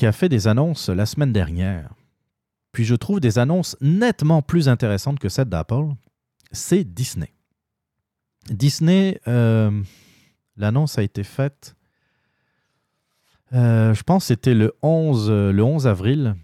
[0.00, 1.92] qui a fait des annonces la semaine dernière,
[2.72, 5.88] puis je trouve des annonces nettement plus intéressantes que celles d'Apple,
[6.52, 7.34] c'est Disney.
[8.48, 9.82] Disney, euh,
[10.56, 11.76] l'annonce a été faite,
[13.52, 16.34] euh, je pense c'était le 11, le 11 avril.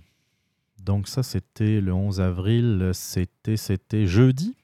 [0.78, 4.54] Donc ça, c'était le 11 avril, c'était, c'était jeudi.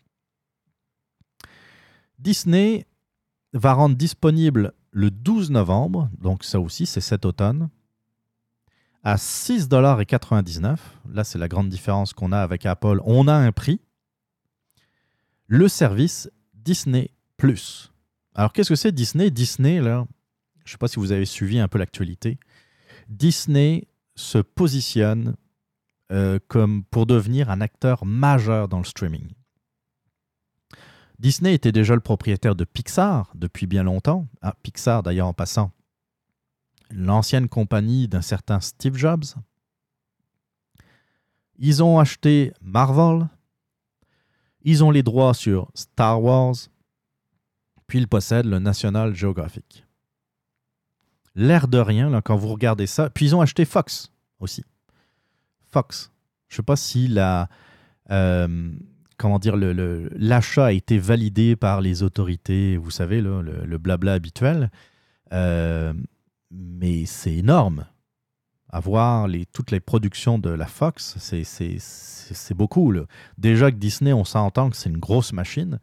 [2.18, 2.84] Disney
[3.54, 7.70] va rendre disponible le 12 novembre, donc ça aussi c'est cet automne,
[9.02, 10.76] à 6,99$.
[11.12, 13.00] Là, c'est la grande différence qu'on a avec Apple.
[13.04, 13.80] On a un prix.
[15.46, 17.92] Le service Disney Plus.
[18.34, 19.30] Alors, qu'est-ce que c'est Disney?
[19.30, 20.06] Disney, là,
[20.64, 22.38] je ne sais pas si vous avez suivi un peu l'actualité.
[23.08, 25.34] Disney se positionne
[26.12, 29.28] euh, comme pour devenir un acteur majeur dans le streaming.
[31.18, 34.26] Disney était déjà le propriétaire de Pixar depuis bien longtemps.
[34.40, 35.72] Ah, Pixar, d'ailleurs, en passant,
[36.92, 39.24] l'ancienne compagnie d'un certain Steve Jobs.
[41.58, 43.28] Ils ont acheté Marvel.
[44.62, 46.54] Ils ont les droits sur Star Wars.
[47.86, 49.84] Puis ils possèdent le National Geographic.
[51.34, 53.10] L'air de rien, quand vous regardez ça.
[53.10, 54.64] Puis ils ont acheté Fox aussi.
[55.70, 56.10] Fox.
[56.48, 57.48] Je ne sais pas si la,
[58.10, 58.72] euh,
[59.16, 64.70] comment dire, l'achat a été validé par les autorités, vous savez, le, blabla habituel.
[65.32, 65.94] Euh,
[66.52, 67.86] mais c'est énorme.
[68.68, 72.94] Avoir toutes les productions de la Fox, c'est beaucoup.
[73.36, 75.78] Déjà que Disney, on s'entend que c'est une grosse machine.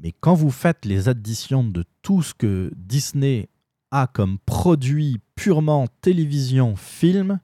[0.00, 3.48] Mais quand vous faites les additions de tout ce que Disney
[3.92, 7.38] a comme produit purement télévision, film,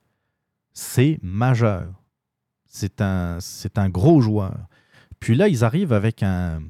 [0.73, 1.93] c'est majeur.
[2.65, 4.67] C'est un, c'est un gros joueur.
[5.19, 6.61] Puis là, ils arrivent avec un,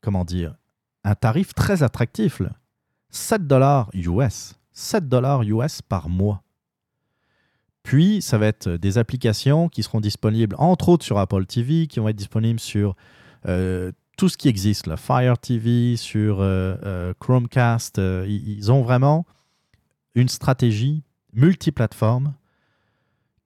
[0.00, 0.56] comment dire,
[1.04, 2.40] un tarif très attractif.
[3.10, 4.54] 7 dollars US.
[4.72, 6.42] 7 dollars US par mois.
[7.82, 12.00] Puis, ça va être des applications qui seront disponibles, entre autres sur Apple TV, qui
[12.00, 12.94] vont être disponibles sur
[13.46, 17.98] euh, tout ce qui existe, la Fire TV, sur euh, euh, Chromecast.
[17.98, 19.24] ils ont vraiment
[20.14, 21.02] une stratégie
[21.32, 22.34] multiplateforme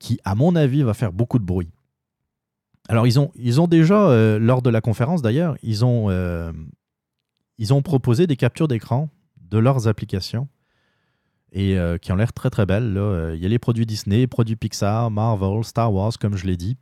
[0.01, 1.71] qui, à mon avis, va faire beaucoup de bruit.
[2.89, 6.11] Alors, ils ont, ils ont déjà, lors de la conférence d'ailleurs, ils, ont
[7.59, 9.09] ils ont proposé des captures d'écran
[9.53, 10.49] de leurs applications
[11.53, 12.97] et euh, qui ont l'air très très belles.
[12.97, 16.57] Euh, il y a les produits Disney, produits Pixar, Marvel, Star Wars, comme je l'ai
[16.57, 16.77] dit.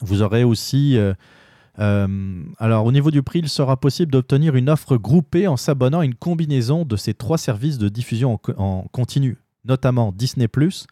[0.00, 0.96] Vous aurez aussi...
[0.98, 1.14] Euh,
[2.58, 6.06] alors au niveau du prix, il sera possible d'obtenir une offre groupée en s'abonnant à
[6.06, 10.46] une combinaison de ces trois services de diffusion en, continu, notamment Disney⁇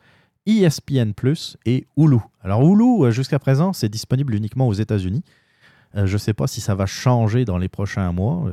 [0.44, 1.12] ESPN⁇
[1.64, 2.18] et Hulu.
[2.42, 5.22] Alors Hulu, jusqu'à présent, c'est disponible uniquement aux États-Unis.
[5.94, 8.50] Je ne sais pas si ça va changer dans les prochains mois.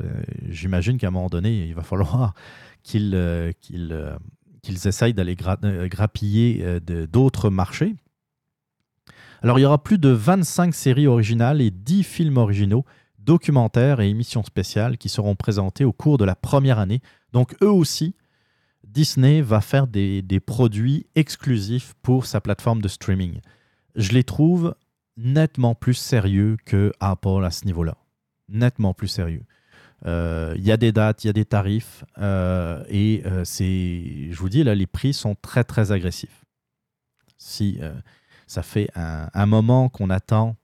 [0.48, 2.34] J'imagine qu'à un moment donné, il va falloir
[2.82, 4.16] qu'ils euh, euh,
[4.62, 7.96] qu'ils essayent d'aller euh, grappiller d'autres marchés.
[9.42, 12.84] Alors il y aura plus de 25 séries originales et 10 films originaux,
[13.18, 17.00] documentaires et émissions spéciales qui seront présentés au cours de la première année.
[17.32, 18.14] Donc eux aussi,
[18.86, 23.40] Disney va faire des, des produits exclusifs pour sa plateforme de streaming.
[23.96, 24.76] Je les trouve
[25.16, 27.96] nettement plus sérieux que Apple à ce niveau-là.
[28.48, 29.44] Nettement plus sérieux.
[30.06, 34.30] Euh, il y a des dates, il y a des tarifs, euh, et euh, c'est,
[34.30, 36.44] je vous dis, là, les prix sont très, très agressifs.
[37.38, 37.80] Si
[38.46, 40.54] ça fait un, moment qu'on attend,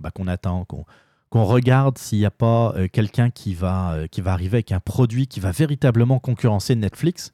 [0.00, 4.58] bah, qu'on attend, qu'on regarde s'il n'y a pas quelqu'un qui va, qui va arriver
[4.58, 7.32] avec un produit qui va véritablement concurrencer Netflix,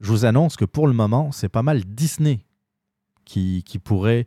[0.00, 2.40] je vous annonce que pour le moment, c'est pas mal Disney
[3.24, 4.26] qui, qui pourrait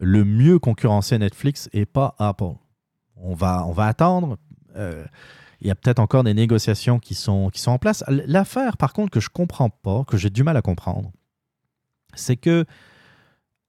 [0.00, 2.54] le mieux concurrencer Netflix et pas Apple.
[3.16, 4.38] On va, on va attendre.
[5.60, 8.04] Il y a peut-être encore des négociations qui sont, qui sont en place.
[8.08, 11.10] L'affaire, par contre, que je comprends pas, que j'ai du mal à comprendre,
[12.14, 12.64] c'est que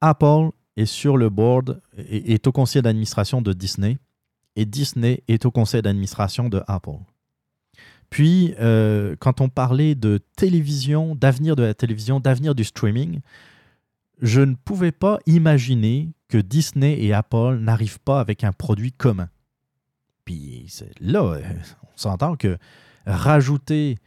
[0.02, 3.98] Apple est sur le board, est, est au conseil d'administration de Disney,
[4.56, 7.00] et Disney est au conseil d'administration de Apple.
[8.10, 13.22] Puis, euh, quand on parlait de télévision, d'avenir de la télévision, d'avenir du streaming,
[14.22, 19.30] je ne pouvais pas imaginer que Disney et Apple n'arrivent pas avec un produit commun.
[20.24, 20.72] Puis
[21.02, 21.24] là,
[21.84, 22.58] on s'entend que
[23.06, 23.98] rajouter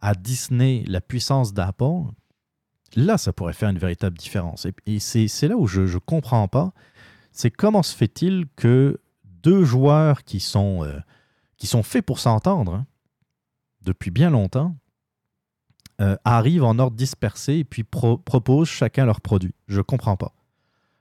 [0.00, 2.12] à Disney la puissance d'Apple,
[2.94, 4.66] là, ça pourrait faire une véritable différence.
[4.86, 6.72] Et, c'est là où je ne comprends pas,
[7.32, 10.98] c'est comment se fait-il que deux joueurs qui sont, euh,
[11.56, 12.86] qui sont faits pour s'entendre hein,
[13.82, 14.76] depuis bien longtemps
[16.00, 19.54] euh, arrivent en ordre dispersé et puis proposent chacun leur produit.
[19.66, 20.34] Je ne comprends pas.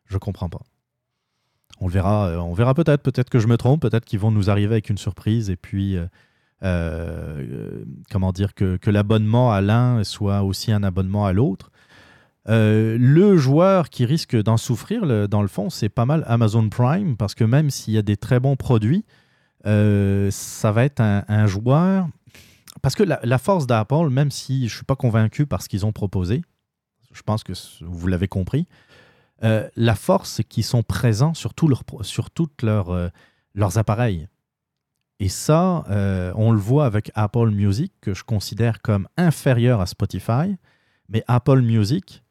[0.09, 0.61] Je comprends pas.
[1.79, 4.49] On verra, euh, on verra peut-être, peut-être que je me trompe, peut-être qu'ils vont nous
[4.49, 6.07] arriver avec une surprise et puis euh,
[6.63, 11.71] euh, comment dire que, l'abonnement à l'un soit aussi un abonnement à l'autre.
[12.47, 17.35] le joueur qui risque d'en souffrir, dans le fond, c'est pas mal Amazon Prime, parce
[17.35, 19.05] que même s'il y a des très bons produits,
[19.63, 22.07] ça va être un, joueur.
[22.81, 25.85] Parce que la, la force d'Apple, même si je suis pas convaincu par ce qu'ils
[25.85, 26.41] ont proposé,
[27.13, 28.65] je pense que vous l'avez compris,
[29.43, 33.09] euh, la force, qu'ils sont présents sur, tous sur toutes euh,
[33.55, 34.27] leurs appareils.
[35.21, 39.85] Et ça, euh, on le voit avec Apple Music, que je considère comme inférieur à
[39.85, 40.57] Spotify.
[41.07, 42.23] Mais Apple Music,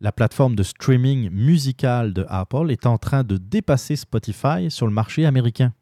[0.00, 4.92] la plateforme de streaming musical de Apple, est en train de dépasser Spotify sur le
[4.92, 5.72] marché américain.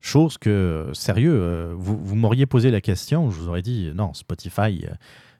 [0.00, 4.86] Chose que, sérieux, vous, vous m'auriez posé la question, je vous aurais dit, non, Spotify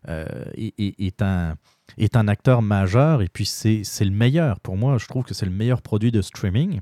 [0.09, 1.56] est, un,
[1.98, 4.61] est un acteur majeur et puis c'est le meilleur.
[4.61, 6.80] Pour moi, je trouve que c'est le meilleur produit de streaming.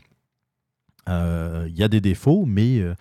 [1.09, 2.95] Euh, il y a des défauts, mais euh,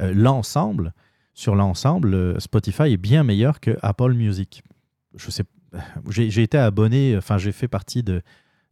[0.00, 0.92] euh, l'ensemble,
[1.34, 4.62] sur l'ensemble, Spotify est bien meilleur que Apple Music.
[5.16, 5.44] Je sais,
[6.10, 8.22] j'ai été abonné, enfin j'ai fait partie de,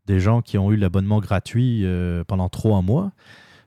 [0.07, 1.85] des gens qui ont eu l'abonnement gratuit
[2.27, 3.13] pendant trois mois.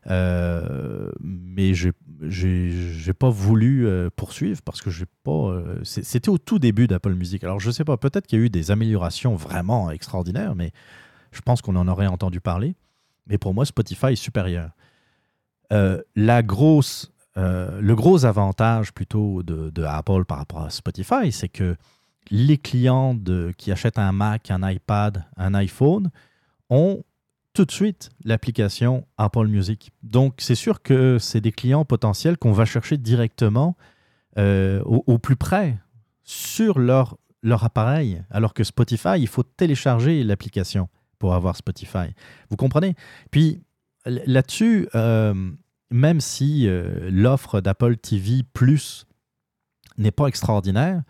[0.10, 1.92] Euh, mais j'ai
[2.22, 5.32] j'ai pas voulu euh, poursuivre parce que j'ai pas.
[5.32, 7.44] Euh, c'était au tout début d'Apple Music.
[7.44, 10.72] Alors je sais pas, peut-être qu'il y a eu des améliorations vraiment extraordinaires, mais
[11.32, 12.76] je pense qu'on en aurait entendu parler.
[13.28, 14.72] Mais pour moi, Spotify est supérieur.
[15.72, 21.76] la grosse, le gros avantage plutôt de, Apple par rapport à Spotify, c'est que
[22.30, 26.12] les clients de, qui achètent un Mac, un iPad, un iPhone
[26.70, 27.04] ont
[27.56, 29.92] tout de suite l'application Apple Music.
[30.04, 33.78] Donc, c'est sûr que c'est des clients potentiels qu'on va chercher directement
[34.38, 35.80] euh, au, plus près
[36.24, 42.14] sur leur, leur appareil, alors que Spotify, il faut télécharger l'application pour avoir Spotify.
[42.50, 42.94] Vous comprenez?
[43.32, 43.62] Puis
[44.06, 45.34] là-dessus, euh,
[45.90, 49.06] même si euh, l'offre d'Apple TV Plus
[49.98, 51.02] n'est pas extraordinaire,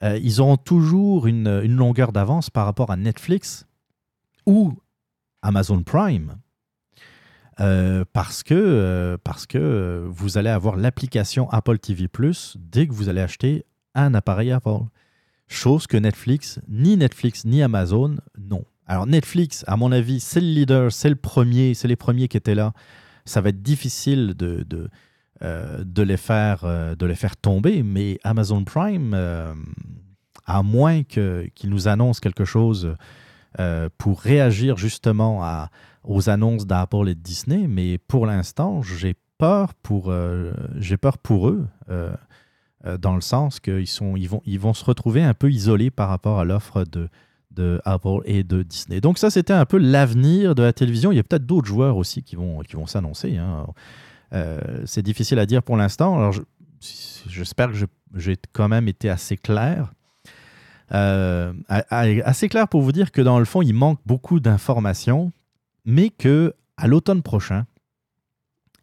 [0.00, 3.66] ils auront toujours une, une longueur d'avance par rapport à Netflix
[4.46, 4.78] ou
[5.48, 6.36] Amazon Prime.
[7.60, 12.92] Euh, parce, que, euh, parce que vous allez avoir l'application Apple TV Plus dès que
[12.92, 14.84] vous allez acheter un appareil Apple.
[15.48, 18.64] Chose que Netflix, ni Netflix, ni Amazon n'ont.
[18.86, 22.36] Alors Netflix, à mon avis, c'est le leader, c'est le premier, c'est les premiers qui
[22.36, 22.74] étaient là.
[23.24, 24.88] Ça va être difficile de, de,
[25.42, 29.14] euh, de, les, faire, de les faire tomber, mais Amazon Prime,
[30.44, 32.94] à moins qu'ils nous annoncent quelque chose
[33.60, 35.70] euh, pour réagir justement à,
[36.04, 40.52] aux annonces d'Apple et de Disney, mais pour l'instant, j'ai peur pour, euh,
[41.00, 42.14] peur pour eux, euh,
[43.00, 43.84] dans le sens qu'ils
[44.16, 47.08] ils vont, ils vont se retrouver un peu isolés par rapport à l'offre de,
[47.50, 49.00] de Apple et de Disney.
[49.00, 51.10] Donc ça, c'était un peu l'avenir de la télévision.
[51.10, 53.36] Il y a peut-être d'autres joueurs aussi qui vont, qui vont s'annoncer.
[53.38, 53.66] Hein.
[54.84, 56.30] c'est difficile à dire pour l'instant.
[57.28, 59.92] J'espère que j'ai quand même été assez clair.
[60.92, 65.32] Euh, assez clair pour vous dire que dans le fond, il manque beaucoup d'informations,
[65.84, 67.66] mais que à l'automne prochain,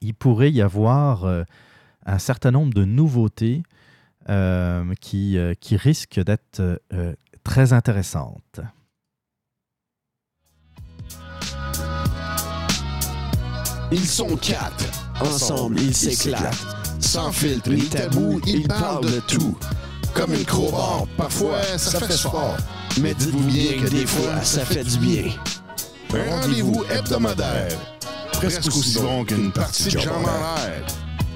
[0.01, 1.43] il pourrait y avoir euh,
[2.05, 3.63] un certain nombre de nouveautés
[4.29, 6.81] euh, qui, qui, risquent d'être
[7.43, 8.61] très intéressantes.
[13.91, 14.85] Ils sont quatre.
[15.21, 16.75] Ensemble, ils s'éclatent.
[16.99, 19.57] Sans filtre ni tabou, ils parlent de tout.
[20.15, 22.55] Comme une crowbar, parfois ça, fait sport.
[23.01, 25.25] Mais dites-vous bien que des fois, ça fait du bien.
[26.13, 27.77] Un rendez-vous hebdomadaire,
[28.31, 30.85] presque aussi bon qu'une partie de jambes en l'air.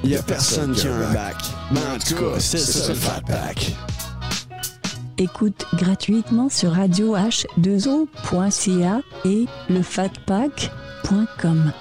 [0.03, 1.35] Il n'y a personne qui a un bac.
[1.71, 3.75] Mais en tout cas, c'est ça le Fat Pack.
[5.17, 11.73] Écoute gratuitement sur radioh2o.ca et lefatpack.com.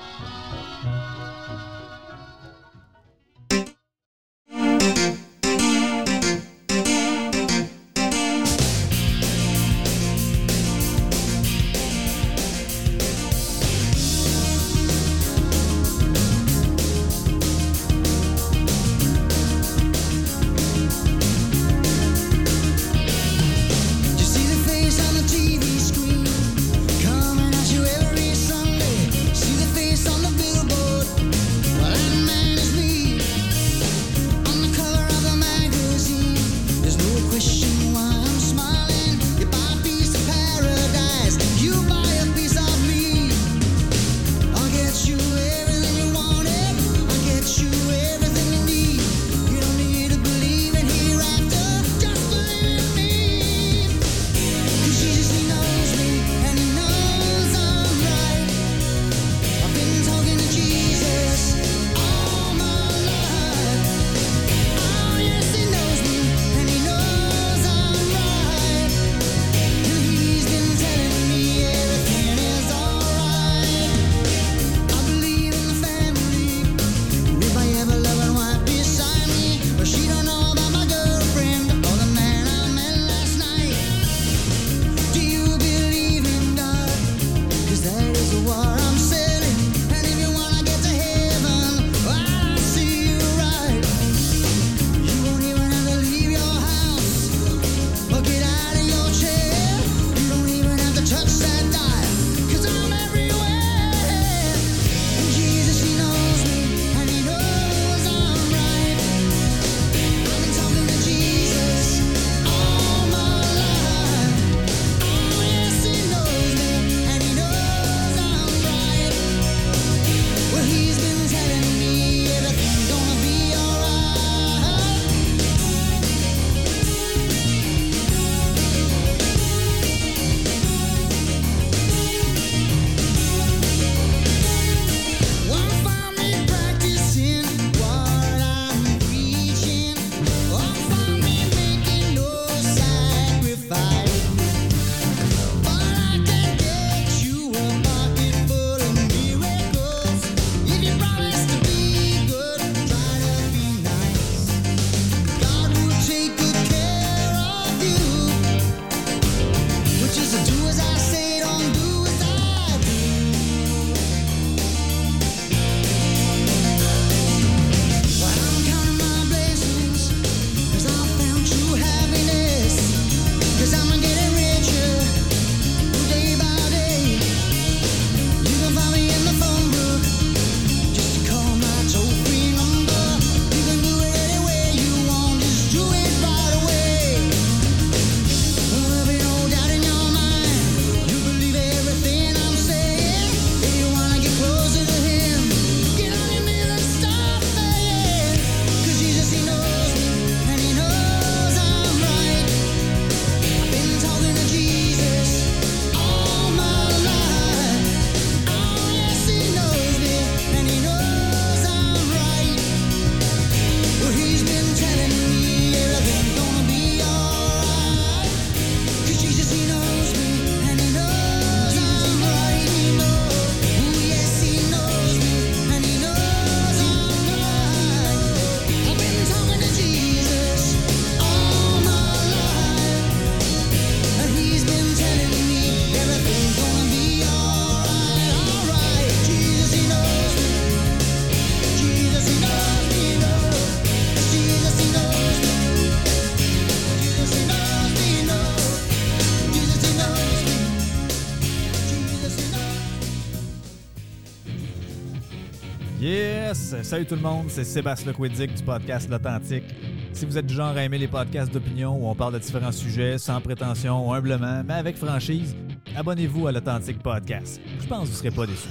[256.82, 259.64] Salut tout le monde, c'est Sébastien Lequidic du podcast L'Authentique.
[260.12, 262.72] Si vous êtes du genre à aimer les podcasts d'opinion où on parle de différents
[262.72, 265.56] sujets sans prétention, humblement, mais avec franchise,
[265.96, 267.58] abonnez-vous à l'Authentique Podcast.
[267.80, 268.68] Je pense que vous ne serez pas déçus.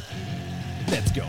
[0.89, 1.23] Let's go!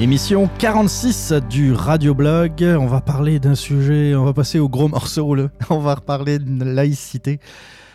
[0.00, 2.62] Émission 46 du Radioblog.
[2.62, 5.36] On va parler d'un sujet, on va passer au gros morceau.
[5.70, 7.40] On va reparler de laïcité.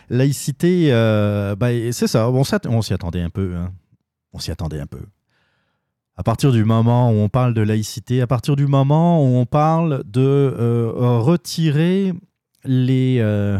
[0.10, 3.56] Laïcité, euh, bah, c'est ça, on s'y attendait un peu.
[3.56, 3.72] hein.
[4.34, 4.99] On s'y attendait un peu.
[6.18, 9.45] À partir du moment où on parle de laïcité, à partir du moment où on
[9.45, 12.14] parle de euh, retirer
[12.66, 13.58] les, euh,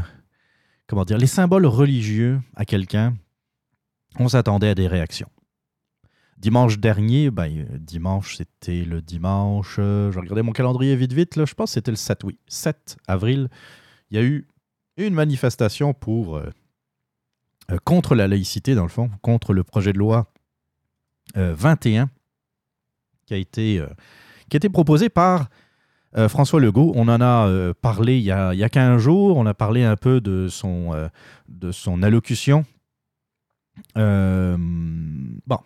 [0.88, 3.14] comment dire, les symboles religieux à quelqu'un,
[4.20, 5.30] on s'attendait à des réactions.
[6.44, 9.78] Dimanche dernier, ben, euh, dimanche, c'était le dimanche.
[9.80, 11.38] euh, je regardais mon calendrier vite, vite.
[11.38, 12.38] Là, je pense que c'était le 7, oui.
[12.48, 13.48] 7 avril.
[14.12, 14.46] Il y a eu
[14.98, 16.50] une manifestation pour, euh,
[17.86, 20.34] contre la laïcité, dans le fond, contre le projet de loi
[21.38, 22.10] euh, 21
[23.26, 23.82] qui a été,
[24.50, 25.48] qui a été proposé par
[26.28, 26.91] François Legault.
[26.96, 29.38] On en a parlé il y a, il y a 15 jours.
[29.38, 30.91] On a parlé un peu de son,
[31.48, 32.66] de son allocution.
[33.96, 35.58] Bon.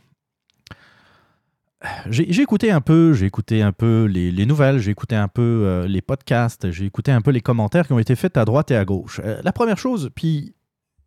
[2.10, 5.42] J'ai écouté un peu, j'ai écouté un peu les, les nouvelles, j'ai écouté un peu
[5.42, 8.72] euh, les podcasts, j'ai écouté un peu les commentaires qui ont été faits à droite
[8.72, 9.20] et à gauche.
[9.24, 10.56] Euh, la première chose, puis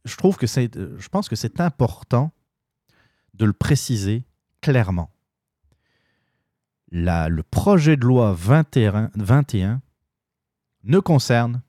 [0.05, 2.33] je trouve que c'est, euh, je pense que c'est important
[3.35, 4.25] de le préciser
[4.61, 5.11] clairement.
[6.93, 9.81] La- le projet de loi 21, 21
[10.85, 11.63] ne concerne,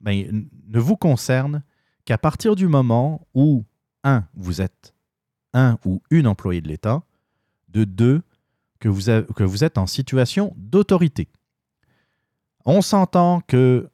[0.00, 1.62] ben, ne vous concerne
[2.04, 3.64] qu'à partir du moment où,
[4.04, 4.94] un, vous êtes
[5.52, 7.02] un ou une employée de l'État,
[7.68, 8.22] de deux,
[8.80, 11.28] que vous, êtes en situation d'autorité.
[12.64, 13.88] On s'entend que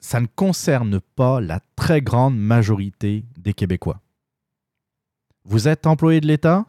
[0.00, 4.00] ça ne concerne pas la très grande majorité des Québécois.
[5.44, 6.66] Vous êtes employé de l'État?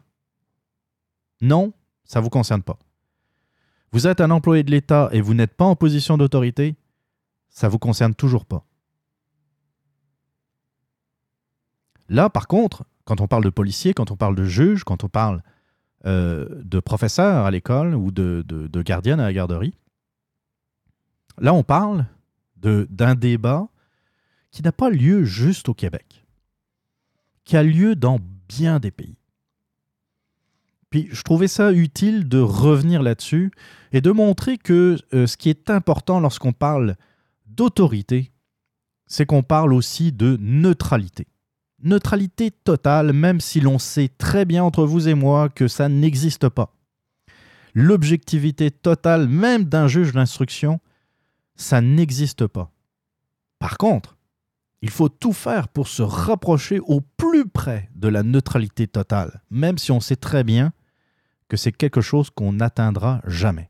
[1.42, 1.74] Non,
[2.04, 2.78] ça ne vous concerne pas.
[3.92, 6.76] Vous êtes un employé de l'État et vous n'êtes pas en position d'autorité?
[7.50, 8.66] Ça ne vous concerne toujours pas.
[12.10, 15.10] Là, par contre, quand on parle de policiers, quand on parle de juges, quand on
[15.10, 15.42] parle
[16.06, 19.74] euh, de professeurs à l'école ou de, de, gardiennes à la garderie,
[21.40, 22.06] là, on parle
[22.58, 23.68] d'un débat
[24.52, 26.26] qui n'a pas lieu juste au Québec,
[27.44, 29.18] qui a lieu dans bien des pays.
[30.90, 33.52] Puis je trouvais ça utile de revenir là-dessus
[33.92, 36.96] et de montrer que euh, ce qui est important lorsqu'on parle
[37.48, 38.32] d'autorité,
[39.08, 41.28] c'est qu'on parle aussi de neutralité.
[41.86, 46.50] Neutralité totale, même si l'on sait très bien entre vous et moi que ça n'existe
[46.50, 46.74] pas.
[47.76, 50.80] L'objectivité totale, même d'un juge d'instruction,
[51.56, 52.72] ça n'existe pas.
[53.60, 54.18] Par contre,
[54.82, 59.78] il faut tout faire pour se rapprocher au plus près de la neutralité totale, même
[59.78, 60.74] si on sait très bien
[61.48, 63.70] que c'est quelque chose qu'on n'atteindra jamais.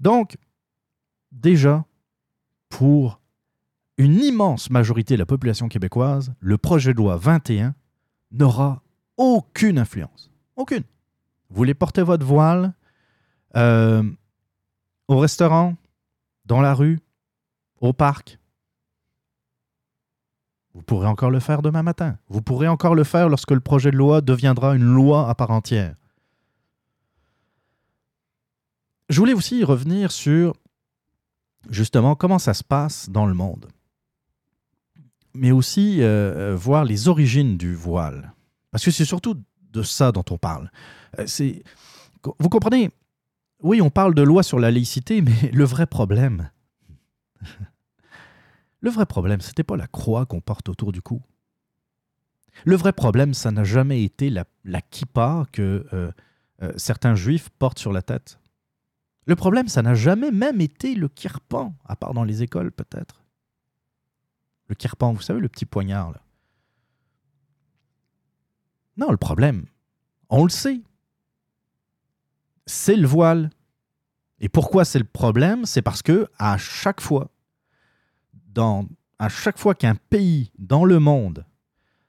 [0.00, 0.36] Donc,
[1.32, 1.84] déjà,
[2.68, 3.19] pour
[4.00, 7.74] une immense majorité de la population québécoise, le projet de loi 21
[8.32, 8.82] n'aura
[9.18, 10.30] aucune influence.
[10.56, 10.84] Aucune.
[11.50, 12.72] Vous voulez porter votre voile
[13.56, 14.02] euh,
[15.06, 15.76] au restaurant,
[16.46, 16.98] dans la rue,
[17.82, 18.38] au parc.
[20.72, 22.16] Vous pourrez encore le faire demain matin.
[22.30, 25.50] Vous pourrez encore le faire lorsque le projet de loi deviendra une loi à part
[25.50, 25.94] entière.
[29.10, 30.54] Je voulais aussi revenir sur
[31.68, 33.68] justement comment ça se passe dans le monde,
[35.34, 38.32] mais aussi euh, euh, voir les origines du voile.
[38.70, 39.36] Parce que c'est surtout
[39.72, 40.70] de ça dont on parle.
[41.18, 41.62] Euh, c'est,
[42.38, 42.90] vous comprenez,
[43.62, 46.50] oui, on parle de loi sur la laïcité, mais le vrai problème,
[48.80, 51.22] le vrai problème, c'était pas la croix qu'on porte autour du cou.
[52.64, 56.12] Le vrai problème, ça n'a jamais été la, la kippa que
[56.76, 58.38] certains juifs portent sur la tête.
[59.24, 63.19] Le problème, ça n'a jamais même été le kirpan, à part dans les écoles peut-être.
[64.70, 66.22] Le kirpan, vous savez, le petit poignard là.
[68.96, 69.66] Non, le problème,
[70.28, 70.80] on le sait.
[72.66, 73.50] C'est le voile.
[74.38, 75.64] Et pourquoi c'est le problème?
[75.64, 77.32] C'est parce que à chaque fois,
[78.32, 78.86] dans,
[79.18, 81.44] à chaque fois qu'un pays dans le monde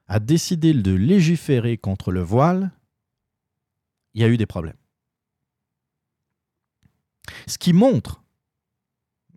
[0.07, 2.69] a décidé de légiférer contre le voile,
[4.13, 4.77] il y a eu des problèmes.
[7.47, 8.21] Ce qui montre,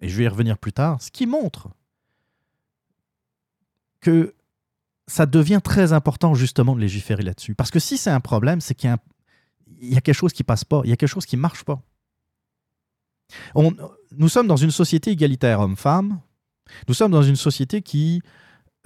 [0.03, 1.71] et je vais y revenir plus tard, ce qui montre
[4.05, 4.35] que
[5.07, 7.55] ça devient très important justement de légiférer là-dessus.
[7.55, 8.95] Parce que si c'est un problème, c'est qu'il
[9.81, 11.83] y a, quelque chose qui passe pas, il y a quelque chose qui marche pas.
[13.57, 16.21] Nous sommes dans une société égalitaire homme-femme.
[16.87, 18.21] Nous sommes dans une société qui,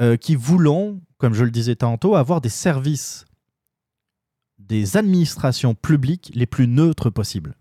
[0.01, 3.25] euh, qui voulons, comme je le disais tantôt, avoir des services,
[4.59, 7.57] des administrations publiques les plus neutres possibles.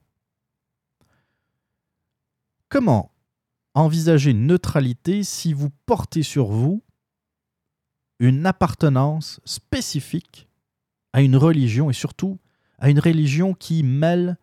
[2.70, 3.12] Comment
[3.74, 6.84] envisager une neutralité si vous portez sur vous
[8.20, 10.48] une appartenance spécifique
[11.14, 12.40] à une religion et surtout
[12.80, 14.38] à une religion qui mêle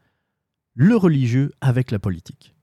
[0.75, 2.55] le religieux avec la politique.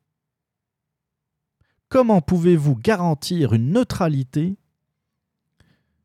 [1.90, 4.58] Comment pouvez-vous garantir une neutralité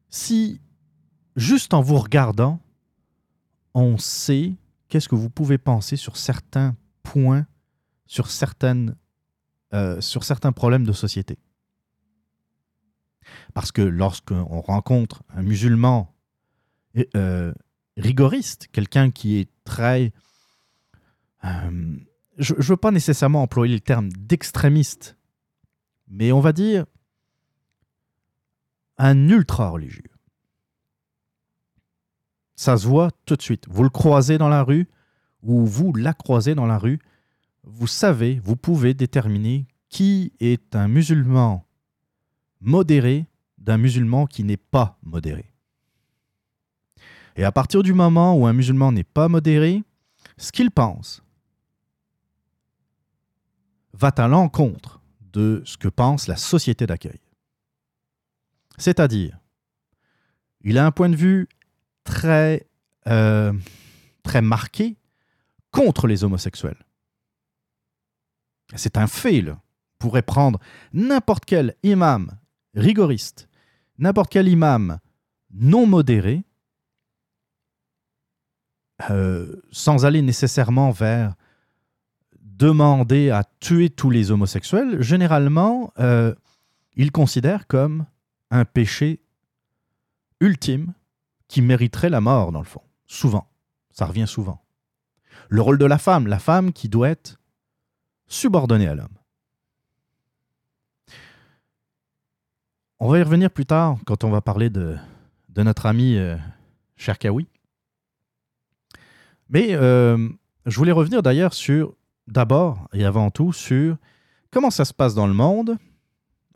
[0.08, 0.60] si,
[1.34, 2.60] juste en vous regardant,
[3.74, 4.54] on sait
[4.88, 7.46] qu'est-ce que vous pouvez penser sur certains points,
[8.06, 8.96] sur, certaines,
[9.74, 11.38] euh, sur certains problèmes de société?
[13.54, 16.14] Parce que lorsqu'on rencontre un musulman
[17.14, 17.52] euh,
[17.96, 20.12] rigoriste, quelqu'un qui est très...
[21.44, 21.96] euh,
[22.38, 25.16] je ne veux pas nécessairement employer le terme d'extrémiste,
[26.08, 26.86] mais on va dire
[28.98, 30.10] un ultra religieux.
[32.54, 33.66] Ça se voit tout de suite.
[33.68, 34.88] Vous le croisez dans la rue
[35.42, 36.98] ou vous la croisez dans la rue,
[37.64, 41.65] vous savez, vous pouvez déterminer qui est un musulman
[42.60, 43.26] modéré
[43.58, 45.52] d'un musulman qui n'est pas modéré.
[47.36, 49.82] Et à partir du moment où un musulman n'est pas modéré,
[50.38, 51.22] ce qu'il pense
[53.92, 57.20] va à l'encontre de ce que pense la société d'accueil.
[58.78, 59.38] C'est-à-dire,
[60.62, 61.48] il a un point de vue
[62.04, 62.68] très,
[63.06, 63.52] euh,
[64.22, 64.96] très marqué
[65.70, 66.84] contre les homosexuels.
[68.74, 69.60] C'est un fait, là.
[69.98, 70.58] Pourrait prendre
[70.92, 72.30] n'importe quel imam
[72.76, 73.48] rigoriste,
[73.98, 74.98] n'importe quel imam
[75.52, 76.44] non modéré,
[79.10, 81.34] euh, sans aller nécessairement vers
[82.40, 86.34] demander à tuer tous les homosexuels, généralement, euh,
[86.94, 88.06] il considère comme
[88.50, 89.20] un péché
[90.40, 90.94] ultime
[91.48, 92.82] qui mériterait la mort, dans le fond.
[93.06, 93.48] Souvent.
[93.90, 94.62] Ça revient souvent.
[95.48, 97.38] Le rôle de la femme, la femme qui doit être
[98.26, 99.15] subordonnée à l'homme.
[102.98, 104.96] On va y revenir plus tard quand on va parler de,
[105.50, 106.36] de notre ami euh,
[106.96, 107.46] Cherkaoui.
[109.50, 110.28] Mais euh,
[110.64, 111.94] je voulais revenir d'ailleurs sur,
[112.26, 113.96] d'abord et avant tout, sur
[114.50, 115.76] comment ça se passe dans le monde,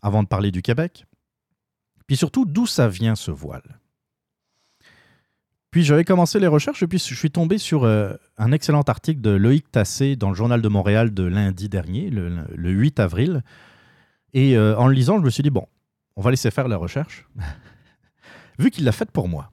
[0.03, 1.05] avant de parler du Québec,
[2.07, 3.79] puis surtout d'où ça vient ce voile.
[5.71, 9.21] Puis j'avais commencé les recherches et puis je suis tombé sur euh, un excellent article
[9.21, 13.45] de Loïc Tassé dans le Journal de Montréal de lundi dernier, le, le 8 avril.
[14.33, 15.67] Et euh, en le lisant, je me suis dit, bon,
[16.21, 17.27] on va laisser faire la recherche,
[18.59, 19.53] vu qu'il l'a faite pour moi.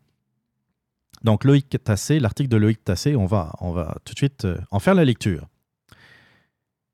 [1.24, 4.58] Donc Loïc Tassé, l'article de Loïc Tassé, on va, on va tout de suite euh,
[4.70, 5.48] en faire la lecture.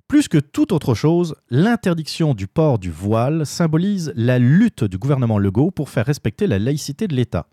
[0.08, 5.40] Plus que toute autre chose, l'interdiction du port du voile symbolise la lutte du gouvernement
[5.40, 7.48] Legault pour faire respecter la laïcité de l'État.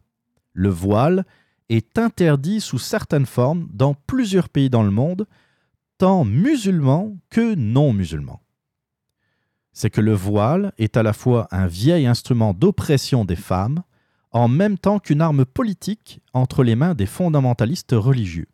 [0.52, 1.24] Le voile
[1.70, 5.26] est interdit sous certaines formes dans plusieurs pays dans le monde,
[5.96, 8.42] tant musulmans que non musulmans.
[9.72, 13.82] C'est que le voile est à la fois un vieil instrument d'oppression des femmes,
[14.32, 18.48] en même temps qu'une arme politique entre les mains des fondamentalistes religieux.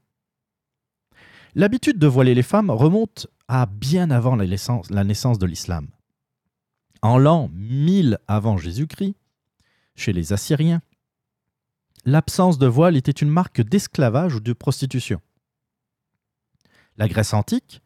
[1.55, 5.89] L'habitude de voiler les femmes remonte à bien avant la naissance, de l'islam.
[7.03, 9.15] En l'an 1000 avant Jésus-Christ,
[9.95, 10.83] chez les Assyriens,
[12.05, 15.21] l'absence de voile était une marque d'esclavage ou de prostitution.
[16.97, 17.81] La Grèce antique,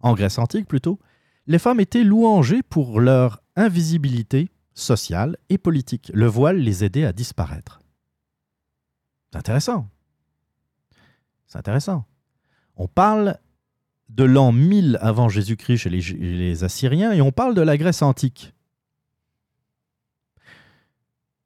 [0.00, 0.98] en Grèce antique plutôt,
[1.46, 6.10] les femmes étaient louangées pour leur invisibilité sociale et politique.
[6.14, 7.80] Le voile les aidait à disparaître.
[9.30, 9.88] C'est intéressant.
[11.46, 12.04] C'est intéressant.
[12.76, 13.38] On parle
[14.08, 18.52] de l'an 1000 avant Jésus-Christ chez les, Assyriens et on parle de la Grèce antique.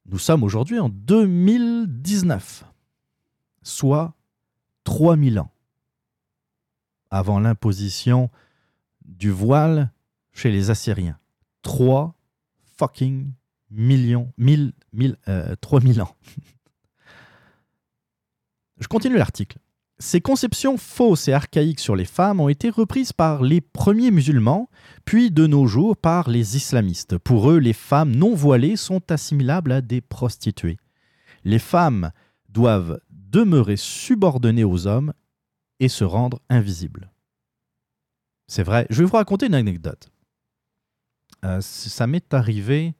[0.07, 2.65] Nous sommes aujourd'hui en 2019,
[3.63, 4.15] soit
[4.85, 5.51] 3000 ans
[7.11, 8.31] avant l'imposition
[9.09, 9.93] du voile
[10.33, 11.19] chez les Assyriens.
[11.63, 12.15] 3
[12.79, 13.33] fucking
[13.71, 16.15] millions, 1000, 1000, euh, 3000 ans.
[18.81, 19.59] Je continue l'article.
[20.01, 24.71] Ces conceptions fausses et archaïques sur les femmes ont été reprises par les premiers musulmans,
[25.05, 27.19] puis de nos jours par les islamistes.
[27.19, 30.79] Pour eux, les femmes non voilées sont assimilables à des prostituées.
[31.45, 32.13] Les femmes
[32.49, 35.13] doivent demeurer subordonnées aux hommes
[35.81, 37.11] et se rendre invisibles.
[38.49, 38.87] C'est vrai.
[38.91, 40.11] Je vais vous raconter une anecdote.
[41.45, 42.95] Euh, ça m'est arrivé,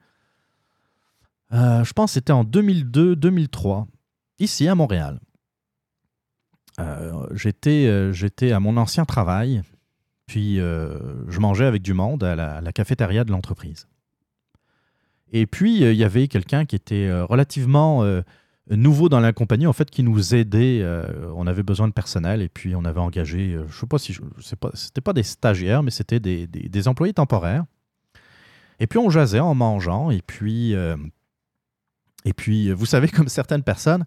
[1.53, 3.87] euh, je pense que c'était en 2002-2003,
[4.39, 5.21] ici à Montréal.
[6.79, 9.63] Euh, j'étais, à mon ancien travail,
[10.27, 13.89] puis je mangeais avec du monde à la, cafétéria de l'entreprise.
[15.33, 18.05] Et puis, il y avait quelqu'un qui était relativement
[18.71, 20.81] euh, nouveau dans la compagnie, en fait, qui nous aidait.
[20.83, 23.99] euh, on avait besoin de personnel, et puis on avait engagé, euh, je sais pas
[23.99, 24.17] si,
[24.75, 27.65] c'était pas des stagiaires, mais c'était des, employés temporaires.
[28.81, 30.97] Et puis on jasait en mangeant, et puis, euh,
[32.25, 34.05] et puis, vous savez, comme certaines personnes,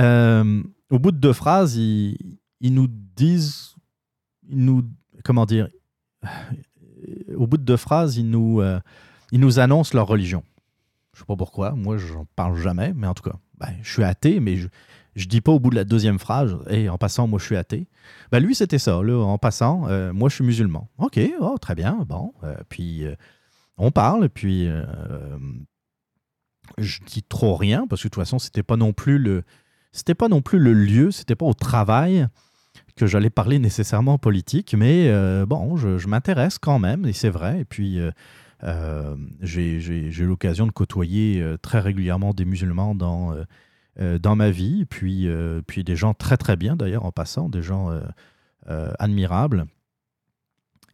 [0.00, 2.16] euh, au bout de deux phrases, il,
[2.60, 3.74] ils nous disent,
[4.48, 4.84] ils nous,
[5.22, 5.68] comment dire,
[7.36, 8.80] au bout de deux phrases, ils nous, euh,
[9.32, 10.42] ils nous annoncent leur religion.
[11.14, 14.02] Je sais pas pourquoi, moi j'en parle jamais, mais en tout cas, ben, je suis
[14.02, 14.68] athée, mais je,
[15.14, 17.56] je dis pas au bout de la deuxième phrase, et en passant, moi je suis
[17.56, 17.86] athée.
[18.32, 20.88] Ben, lui, c'était ça, en passant, euh, moi je suis musulman.
[20.98, 22.32] Ok, oh, très bien, bon.
[22.42, 23.14] euh, puis euh,
[23.78, 24.68] on parle, puis
[26.78, 29.44] je dis trop rien, parce que de toute façon, c'était pas non plus le.
[29.92, 32.26] C'était pas non plus le lieu, c'était pas au travail
[32.96, 35.08] que j'allais parler nécessairement politique, mais
[35.46, 37.60] bon, je, je m'intéresse quand même, et c'est vrai.
[37.60, 38.00] Et puis,
[39.40, 43.44] j'ai j'ai- eu l'occasion de côtoyer euh, très régulièrement des musulmans dans, euh,
[44.00, 47.48] euh, dans ma vie, puis, euh, puis des gens très très bien d'ailleurs en passant,
[47.48, 48.00] des gens euh,
[48.68, 49.66] euh, admirables.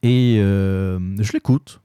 [0.03, 1.81] Et euh, je l'écoute.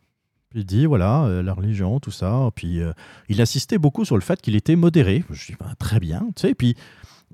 [0.57, 2.49] Il dit, voilà, euh, la religion, tout ça.
[2.55, 2.93] Puis euh,
[3.27, 5.23] il insistait beaucoup sur le fait qu'il était modéré.
[5.29, 6.55] Je dis, Ben, très bien, tu sais.
[6.55, 6.75] Puis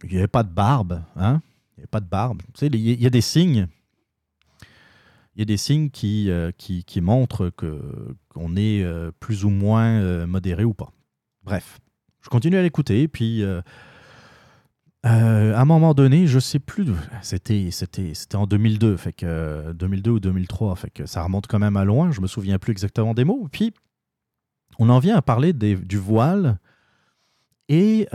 [0.04, 1.42] il n'y avait pas de barbe, hein.
[1.78, 2.42] Il n'y avait pas de barbe.
[2.54, 3.68] Tu sais, il y, a- des signes.
[5.36, 7.80] Il y a des signes qui, euh, qui, qui montrent que,
[8.32, 10.92] qu'on est euh, plus ou moins euh, modéré ou pas.
[11.44, 11.80] Bref,
[12.22, 13.08] je continue à l'écouter.
[13.08, 13.44] Puis
[15.06, 16.86] euh, à un moment donné, je sais plus,
[17.24, 21.48] c'était, c'était, c'était en 2002, fait que, euh, 2002 ou 2003, fait que ça remonte
[21.48, 23.48] quand même à loin, je me souviens plus exactement des mots.
[23.52, 23.74] Puis
[24.78, 26.60] on en vient à parler du voile.
[27.68, 28.08] Et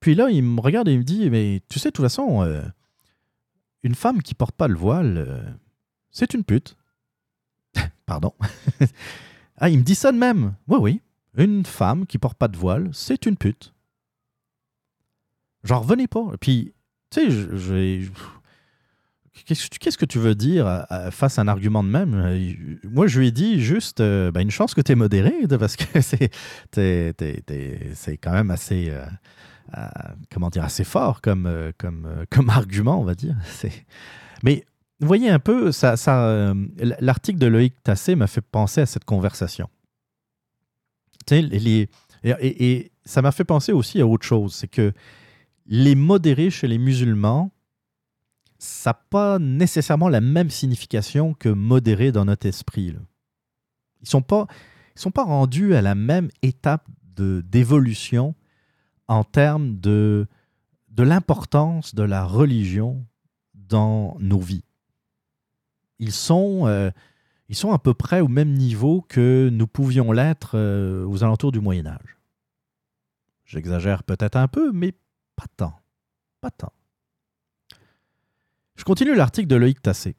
[0.00, 2.44] puis là, il me regarde et il me dit, mais tu sais, de toute façon,
[3.82, 5.56] une femme qui porte pas le voile,
[6.10, 6.76] c'est une pute.
[8.06, 8.32] Pardon.
[9.58, 10.54] ah, il me dit ça de même.
[10.68, 11.00] Oui, oui.
[11.36, 13.72] Une femme qui porte pas de voile, c'est une pute.
[15.64, 16.24] J'en revenais pas.
[16.34, 16.74] Et puis,
[17.10, 18.08] tu sais, je-
[19.46, 22.14] Qu'est-ce que tu- veux dire à- à- face à un argument de même?
[22.14, 22.52] Euh,
[22.84, 25.74] Moi, je lui ai dit juste euh, ben, une chance que tu es modéré, parce
[25.74, 26.30] que c'est
[26.72, 29.04] c'est quand même assez, euh,
[29.76, 29.88] euh,
[30.32, 33.34] comment dire, assez fort comme, euh, comme, euh, comme argument, on va dire.
[34.44, 34.64] Mais
[35.00, 36.54] vous voyez un peu, euh,
[37.00, 39.68] l'article de Loïc Tassé m'a fait penser à cette conversation.
[41.26, 41.88] Tu
[42.24, 44.92] et, ça m'a fait penser aussi à autre chose, c'est que
[45.66, 47.50] les modérés chez les musulmans,
[48.58, 52.86] ça n'a pas nécessairement la même signification que modéré dans notre esprit.
[52.86, 52.98] Ils
[54.02, 54.46] ne sont, pas-
[55.16, 58.34] rendus à la même étape d'évolution
[59.06, 60.26] en termes de,
[60.88, 63.04] de l'importance de la religion
[63.54, 64.64] dans nos vies.
[66.04, 66.90] Ils sont, euh,
[67.48, 71.50] ils sont à peu près au même niveau que nous pouvions l'être euh, aux alentours
[71.50, 72.18] du Moyen Âge.
[73.46, 74.92] J'exagère peut-être un peu, mais
[75.34, 75.80] pas tant.
[76.42, 76.74] Pas tant.
[78.76, 80.14] Je continue l'article de Loïc Tassé.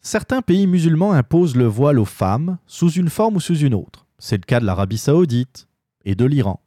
[0.00, 4.06] Certains pays musulmans imposent le voile aux femmes sous une forme ou sous une autre.
[4.18, 5.68] C'est le cas de l'Arabie saoudite
[6.06, 6.62] et de l'Iran.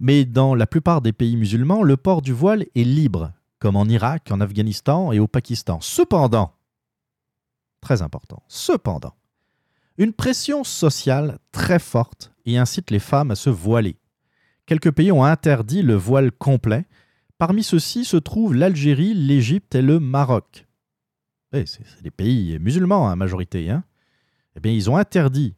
[0.00, 3.32] Mais dans la plupart des pays musulmans, le port du voile est libre,
[3.62, 5.80] comme en Irak, en Afghanistan et au Pakistan.
[5.80, 6.52] Cependant,
[7.80, 9.14] très important, cependant,
[9.98, 14.00] une pression sociale très forte y incite les femmes à se voiler.
[14.66, 16.86] Quelques pays ont interdit le voile complet.
[17.38, 20.66] Parmi ceux-ci se trouvent l'Algérie, l'Égypte et le Maroc.
[21.52, 23.70] Eh, c'est des pays musulmans, en majorité.
[23.70, 23.84] Hein
[24.56, 25.54] eh bien, ils ont interdit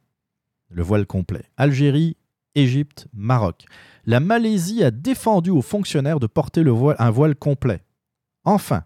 [0.69, 1.45] le voile complet.
[1.57, 2.17] Algérie,
[2.53, 3.65] Égypte, Maroc.
[4.05, 6.63] La Malaisie a défendu aux fonctionnaires de porter
[6.99, 7.81] un voile complet.
[8.45, 8.83] Enfin,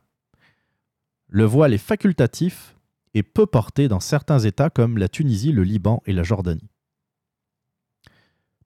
[1.28, 2.76] le voile est facultatif
[3.14, 6.70] et peu porté dans certains États comme la Tunisie, le Liban et la Jordanie.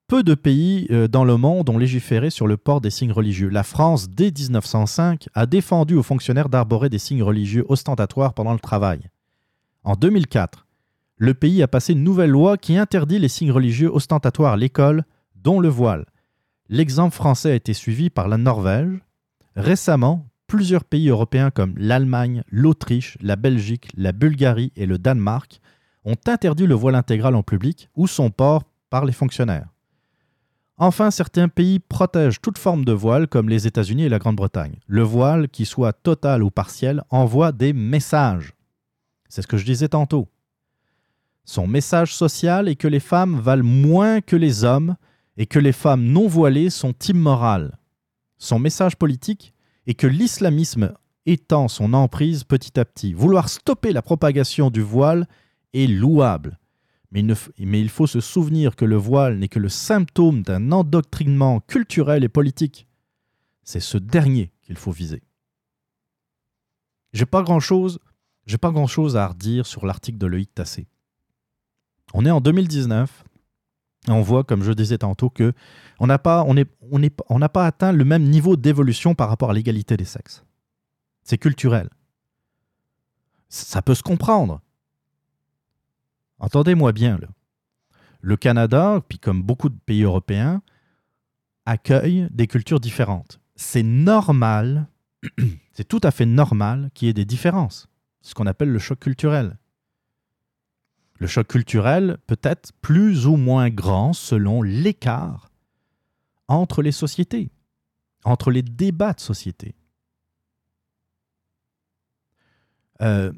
[0.07, 3.49] Peu de pays euh, dans le monde ont légiféré sur le port des signes religieux.
[3.49, 8.59] La France, dès 1905, a défendu aux fonctionnaires d'arborer des signes religieux ostentatoires pendant le
[8.59, 9.09] travail.
[9.83, 10.67] En 2004,
[11.17, 15.03] le pays a passé une nouvelle loi qui interdit les signes religieux ostentatoires à l'école,
[15.35, 16.05] dont le voile.
[16.69, 18.99] L'exemple français a été suivi par la Norvège.
[19.55, 25.59] Récemment, plusieurs pays européens comme l'Allemagne, l'Autriche, la Belgique, la Bulgarie et le Danemark
[26.05, 28.61] ont interdit le voile intégral en public ou son port
[28.91, 29.69] par les fonctionnaires.
[30.77, 34.75] Enfin, certains pays protègent toute forme de voile, comme les États-Unis et la Grande-Bretagne.
[34.85, 38.53] Le voile, qu'il soit total ou partiel, envoie des messages.
[39.30, 40.30] C'est ce que je disais tantôt.
[41.45, 44.97] Son message social est que les femmes valent moins que les hommes
[45.35, 47.80] et que les femmes non voilées sont immorales.
[48.38, 49.52] Son message politique
[49.88, 50.93] est que l'islamisme
[51.26, 53.14] étend son emprise petit à petit.
[53.14, 55.27] Vouloir stopper la propagation du voile
[55.73, 56.60] est louable.
[57.11, 57.22] Mais
[57.81, 62.30] il, faut se souvenir que le voile n'est que le symptôme d'un endoctrinement culturel et
[62.30, 62.88] politique.
[63.64, 65.22] C'est ce dernier qu'il faut viser.
[67.14, 67.99] J'ai pas grand-chose,
[68.60, 70.88] pas grand-chose à redire sur l'article de Loïc Tassé.
[72.15, 73.32] On est en 2019 et
[74.07, 75.53] on voit, comme je disais tantôt, que
[75.99, 76.45] on n'a pas,
[77.65, 80.43] atteint le même niveau d'évolution par rapport à l'égalité des sexes.
[81.23, 81.89] C'est culturel.
[83.47, 84.61] Ça peut se comprendre.
[86.39, 87.19] Entendez-moi bien.
[88.19, 90.61] Le Canada, puis comme beaucoup de pays européens,
[91.65, 93.39] accueille des cultures différentes.
[93.55, 94.88] C'est normal,
[95.71, 97.88] c'est tout à fait normal qu'il y ait des différences.
[98.21, 99.57] Ce qu'on appelle le choc culturel.
[101.23, 105.53] Le choc culturel peut être plus ou moins grand selon l'écart
[106.49, 107.49] entre les sociétés,
[108.25, 109.73] entre les débats de société.
[113.01, 113.31] Euh,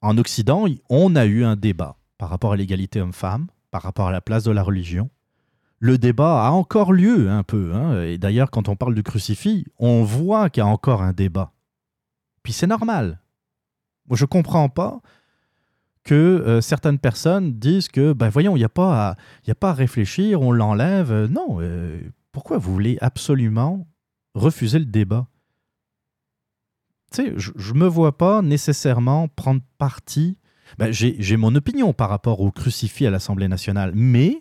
[0.00, 4.12] en Occident, on a eu un débat par rapport à l'égalité homme-femme, par rapport à
[4.12, 5.10] la place de la religion.
[5.80, 7.74] Le débat a encore lieu un peu.
[7.74, 11.12] hein, Et d'ailleurs, quand on parle du crucifix, on voit qu'il y a encore un
[11.12, 11.52] débat.
[12.42, 13.20] Puis c'est normal.
[14.06, 15.02] Moi, je ne comprends pas
[16.04, 19.16] que euh, certaines personnes disent que, ben voyons, il n'y a, pas à-
[19.48, 21.12] a pas à réfléchir, on l'enlève.
[21.12, 22.00] Euh, Non, euh,
[22.32, 23.86] pourquoi vous voulez absolument
[24.34, 25.26] refuser le débat?
[27.12, 30.38] Tu sais, je ne me vois pas nécessairement prendre parti.
[30.78, 34.40] Ben, J'ai mon opinion par rapport au crucifix à l'Assemblée nationale, mais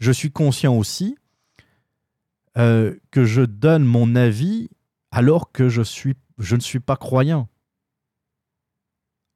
[0.00, 1.16] je suis conscient aussi
[2.54, 4.70] que je donne mon avis
[5.10, 7.48] alors que je, suis, je ne suis pas croyant.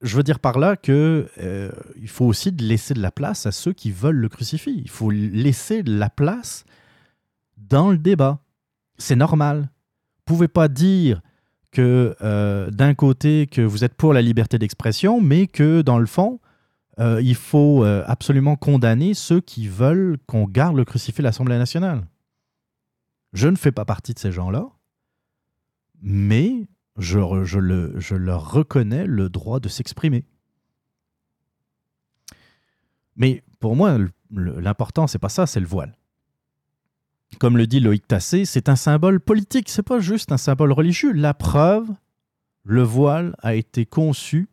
[0.03, 1.71] Je veux dire par là que euh,
[2.01, 4.81] il faut aussi laisser de la place à ceux qui veulent le crucifix.
[4.83, 6.65] Il faut laisser de la place
[7.59, 8.43] dans le débat.
[8.97, 9.71] C'est normal.
[10.19, 11.21] Vous pouvez pas dire
[11.71, 16.07] que euh, d'un côté que vous êtes pour la liberté d'expression, mais que dans le
[16.07, 16.41] fond,
[16.99, 22.07] euh, il faut absolument condamner ceux qui veulent qu'on garde le crucifix à l'Assemblée nationale.
[23.35, 24.67] Je ne fais pas partie de ces gens-là,
[26.03, 26.67] mais
[27.01, 30.25] je, leur reconnais le droit de s'exprimer.
[33.17, 33.99] Mais pour moi,
[34.31, 35.97] l'important, c'est pas ça, c'est le voile.
[37.39, 41.13] Comme le dit Loïc Tassé, c'est un symbole politique, c'est pas juste un symbole religieux.
[41.13, 41.89] La preuve,
[42.65, 44.49] le voile a été conçu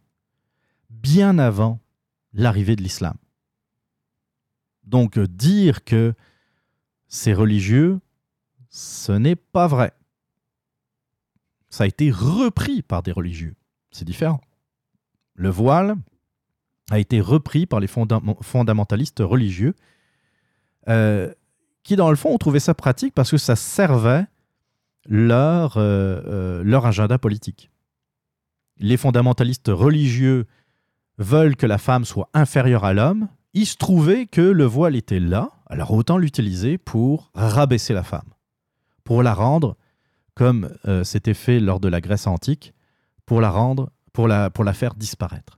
[0.90, 1.80] bien avant
[2.34, 3.16] l'arrivée de l'islam.
[4.84, 6.14] Donc dire que
[7.08, 8.00] c'est religieux,
[8.70, 9.97] ce n'est pas vrai.
[11.70, 13.56] Ça a été repris par des religieux.
[13.92, 14.42] C'est différent.
[15.36, 15.96] Le voile
[16.90, 19.76] a été repris par les fondam- fondamentalistes religieux
[20.88, 21.34] euh,
[21.84, 24.26] qui, dans le fond, ont trouvé ça pratique parce que ça servait
[25.06, 27.70] leur, euh, euh, leur agenda politique.
[28.80, 30.46] Les fondamentalistes religieux
[31.18, 33.28] veulent que la femme soit inférieure à l'homme.
[33.54, 38.30] Il se trouvait que le voile était là, alors autant l'utiliser pour rabaisser la femme,
[39.04, 39.76] pour la rendre,
[40.38, 42.76] comme euh, c'était fait lors de la Grèce antique,
[43.26, 45.58] pour la rendre, pour la, pour la faire disparaître.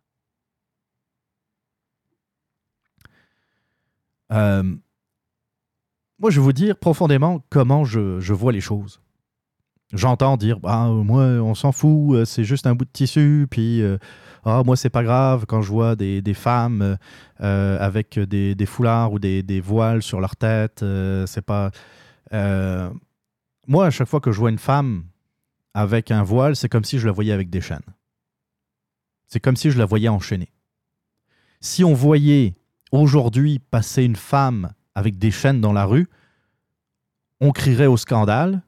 [4.31, 4.64] Euh,
[6.18, 9.01] moi, je vais vous dire profondément comment je, je vois les choses.
[9.91, 13.84] J'entends dire, ah, moi, on s'en fout, euh, c'est juste un bout de tissu, puis,
[14.45, 16.97] ah, moi, c'est pas grave quand je vois des, des femmes
[17.38, 20.85] avec des, des foulards ou des, des voiles sur leur tête,
[21.26, 21.69] c'est pas.
[23.70, 25.04] Moi, à chaque fois que je vois une femme
[25.76, 27.86] avec un voile, c'est comme si je la voyais avec des chaînes.
[29.28, 30.52] C'est comme si je la voyais enchaînée.
[31.62, 32.56] Si on voyait
[32.91, 36.08] aujourd'hui passer une femme avec des chaînes dans la rue,
[37.41, 38.64] on crierait au scandale,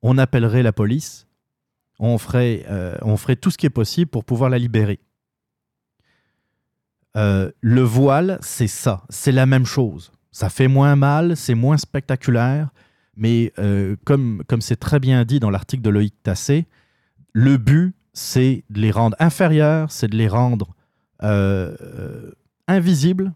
[0.00, 1.26] on appellerait la police,
[1.98, 2.96] on ferait, euh,
[3.38, 5.00] tout ce qui est possible pour pouvoir la libérer.
[7.18, 10.12] Euh, le voile, c'est ça, c'est la même chose.
[10.32, 12.70] Ça fait moins mal, c'est moins spectaculaire,
[13.16, 16.66] mais euh, comme c'est très bien dit dans l'article de Loïc Tassé,
[17.32, 20.74] le but, c'est de les rendre inférieurs, c'est de les rendre
[21.22, 22.32] euh, euh,
[22.66, 23.34] invisibles.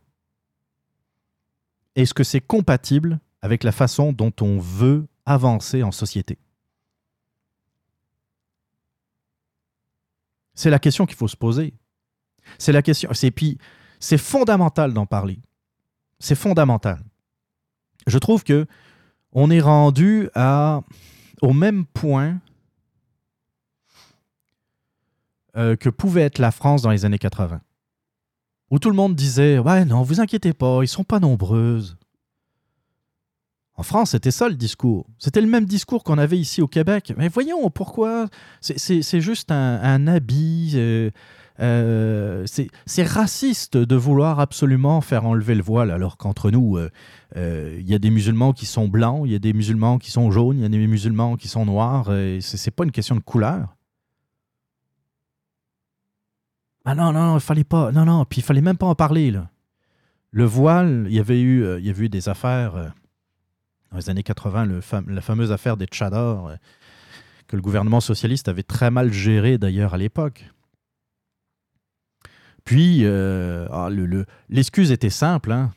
[1.97, 6.39] Est-ce que c'est compatible avec la façon dont on veut avancer en société?
[10.55, 11.75] C'est la question qu'il faut se poser.
[12.59, 13.11] C'est la question.
[13.13, 13.59] C'est puis
[13.99, 15.41] c'est fondamental d'en parler.
[16.19, 17.03] C'est fondamental.
[18.07, 18.67] Je trouve que
[19.33, 20.81] on est rendu à
[21.43, 22.39] au même point
[25.57, 27.61] euh, que pouvait être la France dans les années 80.
[28.71, 31.97] Où tout le monde disait Ouais, non, vous inquiétez pas, ils sont pas nombreuses.
[33.75, 35.07] En France, c'était ça le discours.
[35.19, 37.15] C'était le même discours qu'on avait ici au Québec.
[37.17, 38.29] Mais voyons, pourquoi?
[38.61, 40.73] C'est- juste un, un habit.
[40.75, 41.11] euh,
[41.61, 46.91] euh, c'est raciste de vouloir absolument faire enlever le voile, alors qu'entre nous, euh,
[47.37, 50.11] euh, il y a des musulmans qui sont blancs, il y a des musulmans qui
[50.11, 52.13] sont jaunes, il y a des musulmans qui sont noirs.
[52.15, 53.77] et C'est pas une question de couleur.
[56.85, 57.93] Ah non, non, il fallait pas.
[57.93, 59.31] Non, non, puis il fallait même pas en parler.
[59.31, 59.51] Là.
[60.31, 62.89] Le voile, il y avait eu, euh, il des affaires euh,
[63.91, 66.57] dans les années 80, le fam- la fameuse affaire des tchadors, euh,
[67.49, 70.45] que le gouvernement socialiste avait très mal géré d'ailleurs à l'époque.
[72.71, 75.51] Puis, euh, ah, le- le- l'excuse était simple.
[75.51, 75.75] hein.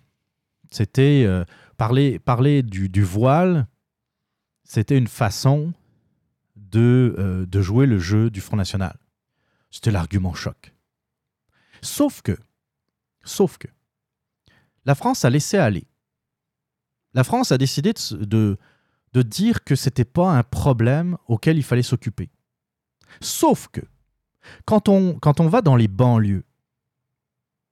[0.69, 1.43] C'était euh,
[1.75, 3.65] parler, parler du, voile,
[4.63, 5.73] c'était une façon
[6.55, 8.95] de, euh, de jouer le jeu du Front National.
[9.71, 10.71] C'était l'argument choc.
[11.81, 12.37] Sauf que,
[13.23, 13.69] sauf que,
[14.85, 15.87] la France a laissé aller.
[17.15, 18.59] La France a décidé de,
[19.13, 22.29] de, dire que c'était pas un problème auquel il fallait s'occuper.
[23.19, 23.81] Sauf que,
[24.65, 26.45] quand on va dans les banlieues,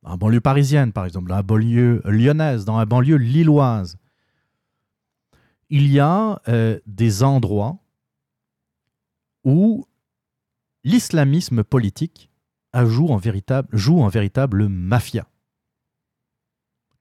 [0.03, 3.97] dans la banlieue parisienne par exemple, dans la banlieue lyonnaise, dans la banlieue lilloise,
[5.69, 7.79] il y a euh, des endroits
[9.43, 9.87] où
[10.83, 12.29] l'islamisme politique
[12.73, 15.27] a joue en véritable, joue en véritable mafia.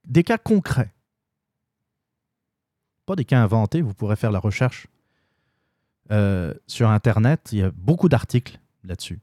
[0.05, 0.93] Des cas concrets.
[3.05, 4.87] Pas des cas inventés, vous pourrez faire la recherche
[6.11, 9.21] euh, sur Internet, il y a beaucoup d'articles là-dessus.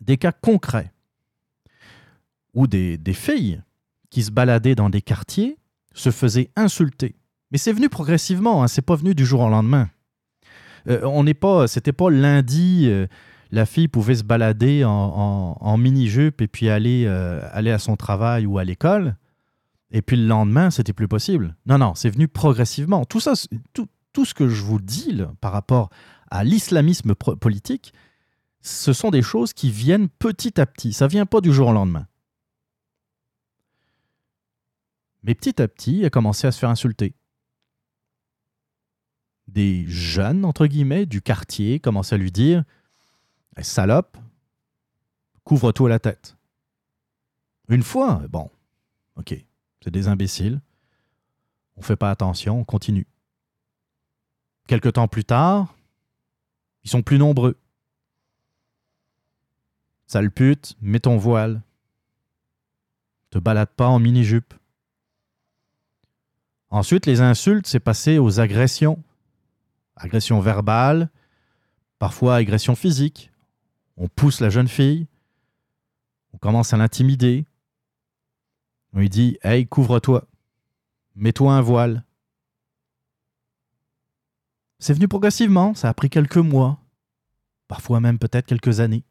[0.00, 0.93] Des cas concrets
[2.54, 3.62] où des, filles
[4.10, 5.58] qui se baladaient dans des quartiers
[5.94, 7.16] se faisaient insulter.
[7.50, 9.88] Mais c'est venu progressivement, hein, c'est pas venu du jour au lendemain.
[10.88, 13.06] Euh, on n'est pas, c'était pas lundi, euh,
[13.50, 18.46] la fille pouvait se balader en, mini-jupe et puis aller, euh, aller à son travail
[18.46, 19.16] ou à l'école.
[19.90, 21.54] Et puis le lendemain, c'était plus possible.
[21.66, 23.04] Non, non, c'est venu progressivement.
[23.04, 23.34] Tout ça,
[23.72, 25.90] tout, tout ce que je vous dis par rapport
[26.30, 27.92] à l'islamisme politique,
[28.60, 30.92] ce sont des choses qui viennent petit à petit.
[30.92, 32.06] Ça vient pas du jour au lendemain.
[35.24, 37.14] Mais petit à petit, il a commencé à se faire insulter.
[39.48, 42.62] Des jeunes, entre guillemets, du quartier commençaient à lui dire
[43.56, 44.18] Eh, Salope,
[45.42, 46.36] couvre-toi la tête.
[47.68, 48.50] Une fois, bon,
[49.16, 49.34] ok,
[49.82, 50.60] c'est des imbéciles.
[51.76, 53.06] On fait pas attention, on continue.
[54.66, 55.74] Quelque temps plus tard,
[56.84, 57.56] ils sont plus nombreux.
[60.06, 61.62] Sale pute, mets ton voile.
[63.30, 64.52] Te balade pas en mini-jupe.
[66.74, 69.00] Ensuite, les insultes, c'est passé aux agressions.
[69.94, 71.08] Agression verbale,
[72.00, 73.30] parfois agression physique.
[73.96, 75.06] On pousse la jeune fille.
[76.32, 77.46] On commence à l'intimider.
[78.92, 80.26] On lui dit Hey, couvre-toi.
[81.14, 82.02] Mets-toi un voile.
[84.80, 86.80] C'est venu progressivement, ça a pris quelques mois,
[87.68, 89.04] parfois même peut-être quelques années.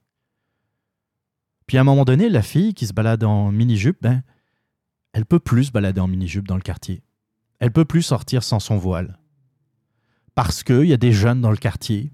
[1.66, 4.22] Puis à un moment donné, la fille qui se balade en mini-jupe, ben,
[5.14, 7.04] elle peut plus se balader en mini-jupe dans le quartier.
[7.64, 9.18] Elle peut plus sortir sans son voile.
[10.36, 12.12] Parce qu'il y a des jeunes dans le quartier,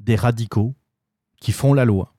[0.00, 0.74] des radicaux,
[1.40, 2.12] qui font la loi.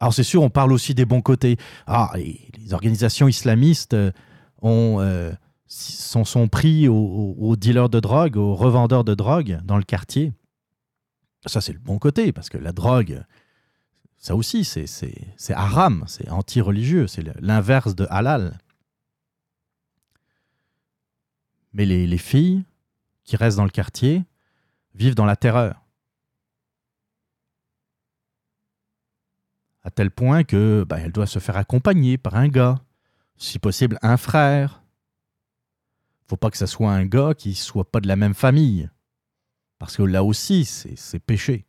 [0.00, 1.58] Alors c'est sûr, on parle aussi des bons côtés.
[1.86, 4.10] Ah, les, organisations islamistes euh,
[4.62, 5.32] ont, euh,
[5.66, 10.32] sont, pris aux, aux- dealers de drogue, aux revendeurs de drogue dans le quartier.
[11.44, 13.22] Ça, c'est le bon côté, parce que la drogue,
[14.16, 14.86] ça aussi, c'est
[15.50, 18.58] haram, c'est anti-religieux, c'est l'inverse de halal.
[21.72, 22.64] Mais les, les filles
[23.24, 24.24] qui restent dans le quartier
[24.94, 25.84] vivent dans la terreur.
[29.82, 32.80] À tel point que bah, doit se faire accompagner par un gars,
[33.36, 34.82] si possible un frère.
[36.28, 38.90] Faut pas que ce soit un gars qui soit pas de la même famille.
[39.78, 41.66] Parce que là aussi, c'est c'est péché.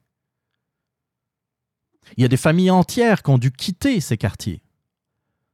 [2.17, 4.61] Il y a des familles entières qui ont dû quitter ces quartiers.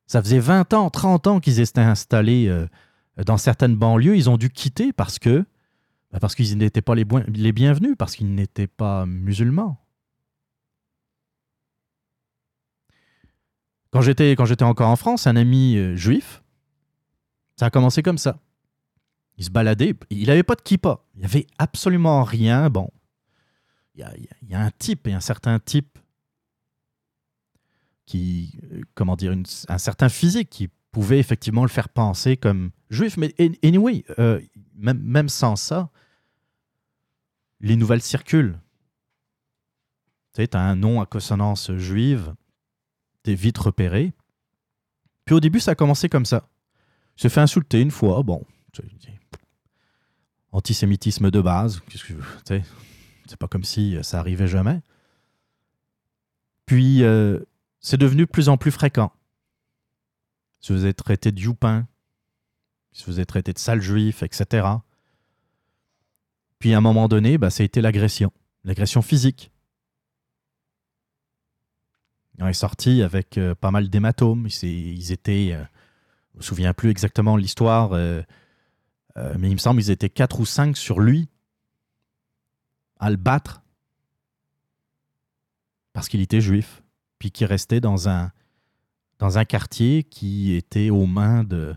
[0.07, 2.67] Ça faisait 20 ans, 30 ans qu'ils étaient installés euh,
[3.25, 4.15] dans certaines banlieues.
[4.15, 5.45] Ils ont dû quitter parce que
[6.11, 7.05] bah, parce qu'ils n'étaient pas les,
[7.51, 9.83] bienvenus, parce qu'ils n'étaient pas musulmans.
[13.91, 16.43] Quand j'étais quand j'étais encore en France, un ami euh, juif,
[17.55, 18.39] ça a commencé comme ça.
[19.37, 22.69] Il se baladait, il n'avait pas de kippa, il n'y avait absolument rien.
[22.69, 22.89] Bon,
[23.95, 25.99] il y a, il y a- un type certain type
[28.05, 29.35] qui, euh, comment dire,
[29.67, 33.17] un certain physique qui pouvait effectivement le faire penser comme juif.
[33.17, 34.41] Mais an- anyway, euh,
[34.75, 35.89] même, sans ça,
[37.59, 38.59] les nouvelles circulent.
[40.33, 42.35] Tu sais, as un nom à consonance juive,
[43.23, 44.13] tu es vite repéré.
[45.25, 46.47] Puis au début, ça a commencé comme ça.
[47.15, 48.45] S'est fait insulter une fois, bon,
[50.51, 51.97] antisémitisme de base, je-
[52.45, 52.63] sais,
[53.27, 54.81] c'est pas comme si ça arrivait jamais.
[56.65, 57.39] Puis, euh,
[57.79, 59.11] c'est devenu de plus en plus fréquent.
[60.61, 61.87] Il se faisait traiter de youpin,
[62.97, 64.67] il se faisait traiter de sale juif, etc.
[66.57, 68.31] Puis à un moment donné, bah, ça a été l'agression,
[68.63, 69.51] l'agression physique.
[72.39, 74.47] On est sorti avec euh, pas mal d'hématomes.
[74.63, 75.63] Ils, étaient, euh,
[76.33, 78.21] je me souviens plus exactement l'histoire, euh,
[79.17, 81.29] euh, mais il me semble qu'ils étaient quatre ou cinq sur lui.
[82.99, 83.61] à le battre
[85.93, 86.83] parce qu'il était juif,
[87.19, 88.31] puis qu'il restait dans un,
[89.19, 91.75] dans un quartier qui était aux mains de,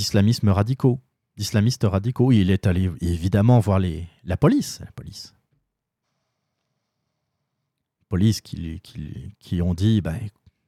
[0.00, 0.98] d'islamismes radicaux,
[1.36, 2.32] d'islamistes radicaux.
[2.32, 5.34] Il est allé évidemment voir les, la police, la police.
[8.08, 10.18] Police qui, qui, qui ont dit, ben,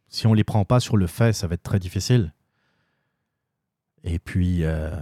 [0.08, 2.34] si on les prend pas sur le fait, ça va être très difficile.
[4.04, 5.00] Et puis, euh,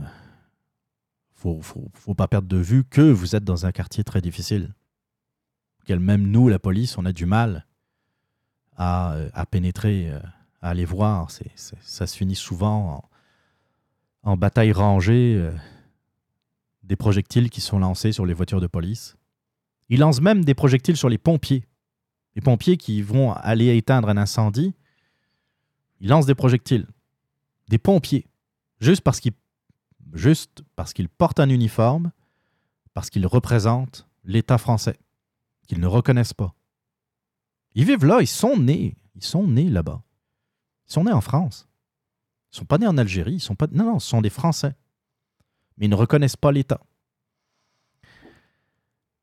[1.35, 4.73] faut, faut, faut pas perdre de vue que vous êtes dans un quartier très difficile.
[5.87, 7.67] Quel même nous, la police, on a du mal
[8.77, 10.21] à, à pénétrer, euh,
[10.63, 11.33] à aller voir.
[11.57, 13.10] Ça se finit souvent
[14.23, 15.53] en, bataille rangée, euh,
[16.83, 19.17] des projectiles qui sont lancés sur les voitures de police.
[19.89, 21.65] Ils lancent même des projectiles sur les pompiers.
[22.35, 24.75] Les pompiers qui vont aller éteindre un incendie,
[26.01, 26.87] ils lancent des projectiles.
[27.69, 28.27] Des pompiers.
[28.81, 32.13] Juste parce qu'ils portent un uniforme,
[32.95, 34.99] parce qu'ils représentent l'État français,
[35.67, 36.55] qu'ils ne reconnaissent pas.
[37.75, 38.97] Ils vivent là, ils sont nés.
[39.15, 40.03] Ils sont nés là-bas.
[40.89, 41.69] Ils sont nés en France.
[42.53, 43.35] Ils sont pas nés en Algérie.
[43.35, 43.67] Ils sont pas.
[43.73, 44.75] Non, non, ce sont des Français.
[45.77, 46.81] Mais ils ne reconnaissent pas l'État.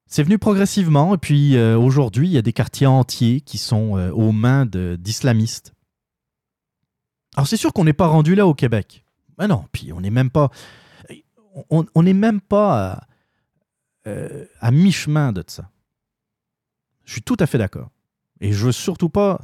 [0.08, 3.98] C'est venu progressivement, et puis euh, aujourd'hui, il y a des quartiers entiers qui sont
[3.98, 5.74] euh, aux mains d'islamistes.
[7.36, 9.04] Alors c'est sûr qu'on n'est pas rendu là au Québec.
[9.38, 10.50] Mais non, puis on n'est même pas.
[11.70, 13.08] On n'est même pas à,
[14.08, 15.70] euh, à mi-chemin de ça.
[17.04, 17.90] Je suis tout à fait d'accord.
[18.40, 19.42] Et je veux surtout pas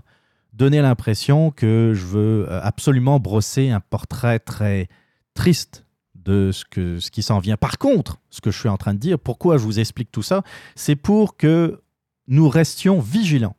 [0.54, 4.88] donner l'impression que je veux euh, absolument brosser un portrait très
[5.34, 5.86] triste
[6.16, 7.58] de ce, que, ce qui s'en vient.
[7.58, 10.22] Par contre, ce que je suis en train de dire, pourquoi je vous explique tout
[10.22, 10.44] ça,
[10.76, 11.82] c'est pour que
[12.28, 13.58] nous restions vigilants.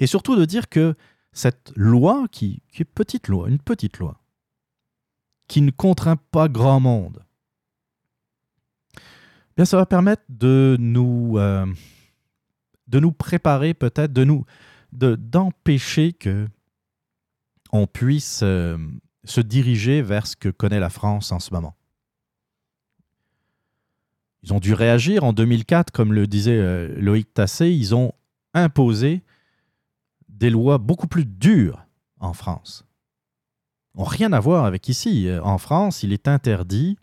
[0.00, 0.94] Et surtout de dire que
[1.32, 4.20] cette loi, qui, est petite loi, une petite loi,
[5.46, 7.24] qui ne contraint pas grand monde,
[9.56, 11.66] bien ça va permettre de nous, euh,
[12.88, 14.44] de nous préparer peut-être, de nous,
[14.92, 16.48] de- d'empêcher que
[17.72, 18.78] on puisse euh,
[19.24, 21.74] se diriger vers ce que connaît la France en ce moment.
[24.42, 28.12] Ils ont dû réagir en 2004, comme le disait euh, Loïc Tassé, ils ont
[28.54, 29.22] imposé
[30.28, 31.84] des lois beaucoup plus dures
[32.20, 32.84] en France.
[33.94, 35.28] Ont rien à voir avec ici.
[35.28, 36.96] Euh, En France, il est interdit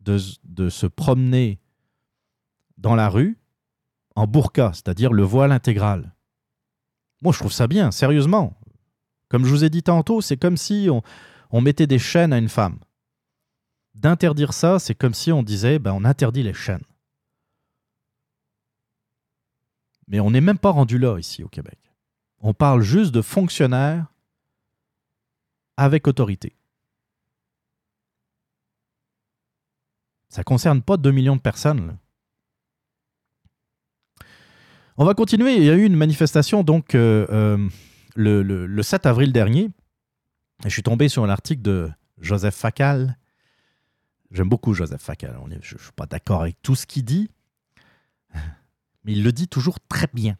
[0.00, 1.60] de, de se promener
[2.76, 3.38] dans la rue
[4.16, 6.12] en burqa, c'est-à-dire le voile intégral.
[7.22, 8.56] Moi, je trouve ça bien, sérieusement.
[9.28, 10.88] Comme je vous ai dit tantôt, c'est comme si
[11.50, 12.78] on, mettait des chaînes à une femme.
[13.94, 16.84] D'interdire ça, c'est comme si on disait, ben, on interdit les chaînes.
[20.08, 21.78] Mais on n'est même pas rendu là ici au Québec.
[22.40, 24.06] On parle juste de fonctionnaires
[25.76, 26.56] avec autorité.
[30.28, 31.98] Ça ne concerne pas 2 millions de personnes.
[35.00, 35.56] On va continuer.
[35.56, 37.56] Il y a eu une manifestation donc euh, euh,
[38.16, 39.70] le, le- le 7 avril dernier.
[40.62, 41.90] Et je suis tombé sur un article de
[42.20, 43.16] Joseph Facal.
[44.30, 45.38] J'aime beaucoup Joseph Facal.
[45.42, 47.30] On je ne suis pas d'accord avec tout ce qu'il dit,
[49.04, 50.36] mais il le dit toujours très bien.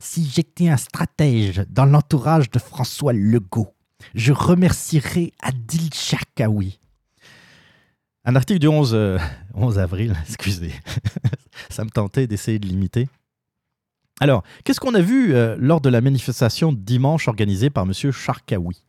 [0.00, 3.72] Si j'étais un stratège dans l'entourage de François Legault,
[4.16, 6.80] je remercierais Adil Sharkawi.
[8.24, 9.18] Un article du 11, euh,
[9.54, 10.72] 11 avril, excusez.
[11.70, 13.08] Ça me tentait d'essayer de l'imiter.
[14.20, 17.92] Alors, qu'est-ce qu'on a vu euh, lors de la manifestation dimanche organisée par M.
[17.92, 18.84] Sharkawi?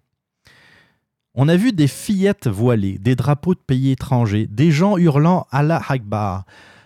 [1.33, 5.81] On a vu des fillettes voilées, des drapeaux de pays étrangers, des gens hurlant Allah
[5.87, 6.43] Akbar,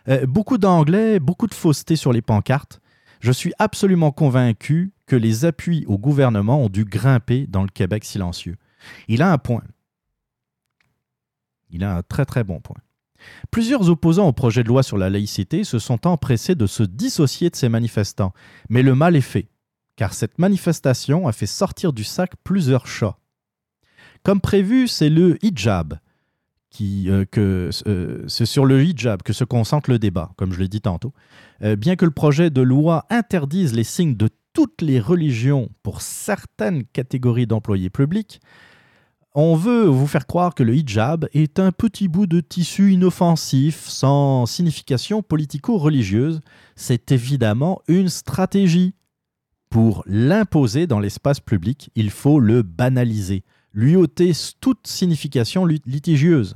[0.07, 2.79] euh, beaucoup d'anglais, beaucoup de fausseté sur les pancartes.
[3.21, 8.05] Je suis absolument convaincu que les appuis au gouvernement ont dû grimper dans le Québec
[8.05, 8.57] silencieux.
[9.07, 9.63] Il a un point.
[11.71, 12.77] Il a un très très bon point.
[13.51, 17.49] Plusieurs opposants au projet de loi sur la laïcité se sont empressés de se dissocier
[17.49, 18.33] de ces manifestants,
[18.69, 19.47] mais le mal est fait,
[19.95, 23.17] car cette manifestation a fait sortir du sac plusieurs chats.
[24.23, 25.99] Comme prévu, c'est le hijab,
[26.81, 27.25] euh,
[27.87, 31.13] euh, sur le hijab que se concentre le débat, comme je l'ai dit tantôt.
[31.61, 36.01] Euh, bien que le projet de loi interdise les signes de toutes les religions pour
[36.01, 38.41] certaines catégories d'employés publics,
[39.37, 43.85] on veut vous faire croire que le hijab est un petit bout de tissu inoffensif,
[43.87, 46.39] sans signification politico-religieuse.
[46.75, 48.95] C'est évidemment une stratégie.
[49.69, 53.43] Pour l'imposer dans l'espace public, il faut le banaliser,
[53.73, 54.31] lui ôter
[54.61, 56.55] toute signification lit- litigieuse.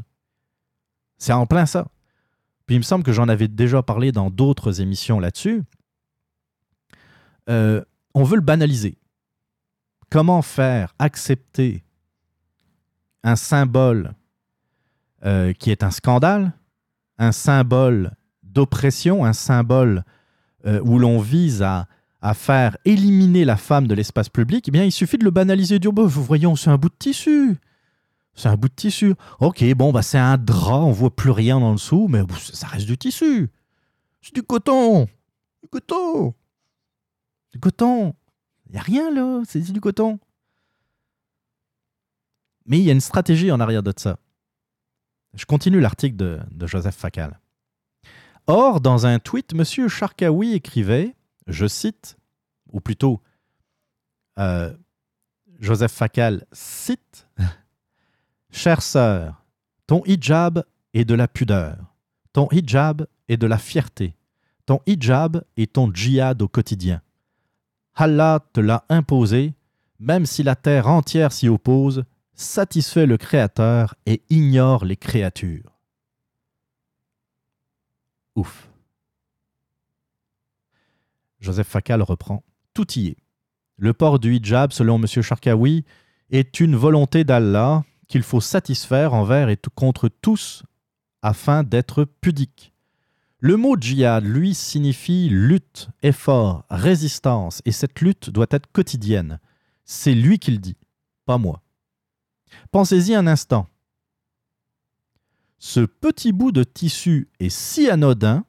[1.18, 1.90] C'est en plein ça.
[2.66, 5.64] Puis il me semble que j'en avais déjà parlé dans d'autres émissions là-dessus.
[7.50, 7.84] Euh,
[8.14, 8.98] on veut le banaliser.
[10.10, 11.84] Comment faire accepter
[13.24, 14.14] un symbole
[15.26, 16.54] euh, qui est un scandale,
[17.18, 18.12] un symbole
[18.44, 20.04] d'oppression, un symbole
[20.66, 21.88] euh, où l'on vise à,
[22.34, 25.94] faire éliminer la femme de l'espace public, eh bien, il suffit de le banaliser, dire,
[25.94, 27.58] bah, voyons, c'est un bout de tissu.
[28.34, 29.14] C'est un bout de tissu.
[29.40, 32.68] Ok, bon, bah, c'est un drap, on voit plus rien en dessous, mais bon, ça
[32.68, 33.50] reste du tissu.
[34.22, 35.08] C'est du coton.
[35.62, 36.34] Du coton.
[37.52, 38.14] Du coton.
[38.68, 40.20] Il n'y a rien là, c'est du coton.
[42.70, 44.18] Mais il y a une stratégie en arrière de ça.
[45.34, 47.40] Je continue l'article de, Joseph Facal.
[48.48, 49.90] Or, dans un tweet, M.
[49.90, 51.16] Charkaoui écrivait,
[51.48, 52.18] je cite,
[52.72, 53.22] ou plutôt,
[54.38, 54.74] euh,
[55.60, 57.28] Joseph Facal cite
[58.52, 59.44] Chère sœur,
[59.86, 60.64] ton hijab
[60.94, 61.78] est de la pudeur,
[62.34, 64.16] ton hijab est de la fierté,
[64.66, 67.02] ton hijab est ton djihad au quotidien.
[67.94, 69.54] Allah te l'a imposé,
[70.00, 72.06] même si la terre entière s'y oppose,
[72.40, 75.78] satisfait le Créateur et ignore les créatures.
[78.36, 78.70] Ouf.
[81.42, 82.44] Joseph Facal reprend.
[82.74, 83.18] Tout y est.
[83.78, 85.06] Le port du hijab, selon M.
[85.22, 85.84] Charkaoui,
[86.32, 90.64] est une volonté d'Allah qu'il faut satisfaire envers et contre tous
[91.22, 92.74] afin d'être pudique.
[93.40, 99.40] Le mot djihad, lui, signifie lutte, effort, résistance, et cette lutte doit être quotidienne.
[99.86, 100.78] C'est lui qui le dit,
[101.26, 101.62] pas moi.
[102.72, 103.68] Pensez-y un instant.
[105.58, 108.46] Ce petit bout de tissu est si anodin,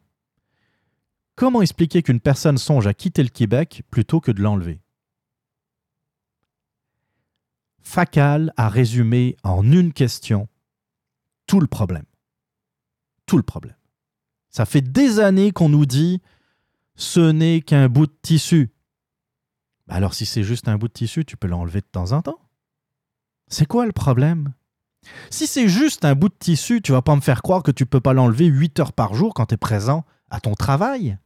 [1.35, 4.81] comment expliquer qu'une personne songe à quitter le Québec plutôt que de l'enlever?
[7.83, 10.49] Facal a résumé en une question
[11.47, 12.05] tout le problème.
[13.27, 13.77] Tout le problème.
[14.51, 16.23] Ça fait des années qu'on nous dit
[16.95, 18.71] ce n'est qu'un bout de tissu.
[19.89, 22.23] Bah Alors si c'est juste un bout de tissu, tu peux l'enlever de temps en
[22.23, 22.39] temps.
[23.51, 24.55] C'est quoi le problème?
[25.29, 27.85] Si c'est juste un bout de tissu, tu vas pas me faire croire que tu
[27.85, 31.19] peux pas l'enlever 8 heures par jour quand tu es présent à ton travail.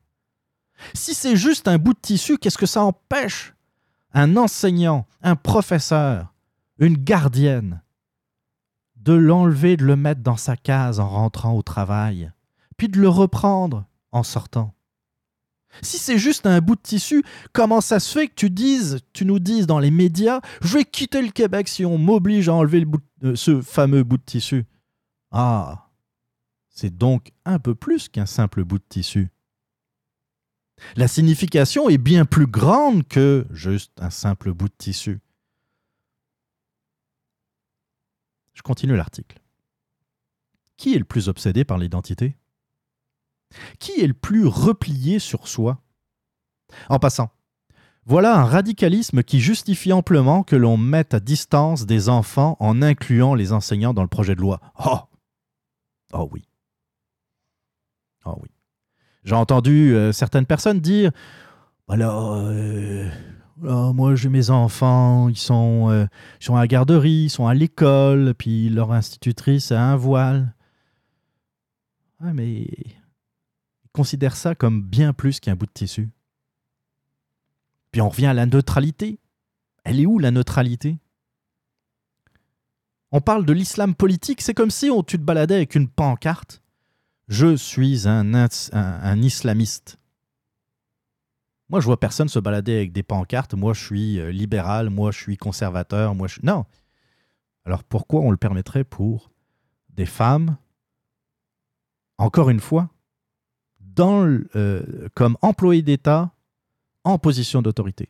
[0.95, 3.55] Si c'est juste un bout de tissu, qu'est-ce que ça empêche?
[4.13, 6.35] Un enseignant, un professeur,
[6.79, 7.83] une gardienne
[8.97, 12.33] de l'enlever, de le mettre dans sa case en rentrant au travail,
[12.77, 14.74] puis de le reprendre en sortant
[15.83, 17.23] si c'est juste un bout de tissu,
[17.53, 20.85] comment ça se fait que tu dises, tu nous dises dans les médias, je vais
[20.85, 22.87] quitter le Québec si on m'oblige à enlever
[23.25, 24.65] euh, ce fameux bout de tissu?
[25.31, 25.91] Ah,
[26.69, 29.29] c'est donc un peu plus qu'un simple bout de tissu.
[30.97, 35.21] La signification est bien plus grande que juste un simple bout de tissu.
[38.55, 39.41] Je continue l'article.
[40.77, 42.37] Qui est le plus obsédé par l'identité?
[43.79, 45.79] Qui est le plus replié sur soi?
[46.89, 47.31] En passant,
[48.07, 53.35] voilà un radicalisme qui justifie amplement que l'on mette à distance des enfants en incluant
[53.35, 54.61] les enseignants dans le projet de loi.
[54.85, 54.99] Oh
[56.13, 56.45] Oh oui.
[58.25, 58.49] Oh oui.
[59.25, 61.11] J'ai entendu euh, certaines personnes dire
[61.89, 63.11] alors, euh,
[63.69, 66.07] ah, moi j'ai mes enfants, ils sont, euh,
[66.41, 70.55] ils sont à la garderie, ils sont à l'école, puis leur institutrice a un voile.
[72.23, 72.67] Ouais, mais
[73.95, 76.11] ils considèrent ça comme bien plus qu'un bout de tissu.
[77.93, 79.21] Puis on revient à la neutralité.
[79.85, 80.99] Elle est où la neutralité?
[83.13, 86.61] On parle de l'islam politique, c'est comme si on, tu te baladais avec une pancarte.
[87.29, 89.99] Je suis un islamiste.
[91.69, 93.55] Moi, je vois personne se balader avec des pancartes.
[93.55, 94.91] Moi, je suis euh, libéral.
[94.91, 96.15] Moi, je suis conservateur.
[96.15, 96.41] Moi, je...
[96.43, 96.67] Non.
[97.65, 99.31] Alors pourquoi on le permettrait pour
[99.89, 100.59] des femmes,
[102.19, 102.91] encore une fois,
[104.01, 104.83] euh,
[105.15, 106.31] comme employés d'État
[107.05, 108.09] en position d'autorité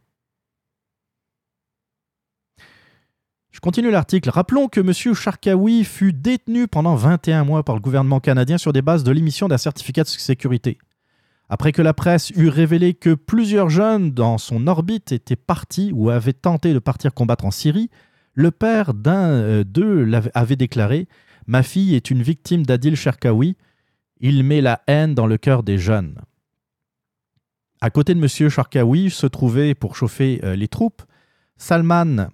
[3.50, 4.30] Je continue l'article.
[4.30, 5.14] Rappelons que M.
[5.14, 9.46] Charkaoui fut détenu pendant 21 mois par le gouvernement canadien sur des bases de l'émission
[9.46, 10.78] d'un certificat de sécurité.
[11.48, 16.10] Après que la presse eut révélé que plusieurs jeunes dans son orbite étaient partis ou
[16.10, 17.90] avaient tenté de partir combattre en Syrie,
[18.32, 21.06] le père d'un euh, d'eux avait déclaré
[21.46, 23.56] Ma fille est une victime d'Adil Cherkaoui.
[24.26, 26.18] Il met la haine dans le cœur des jeunes.
[27.82, 28.48] À côté de M.
[28.48, 31.02] Cherkaoui se trouvait, pour chauffer euh, les troupes,
[31.58, 32.28] Salman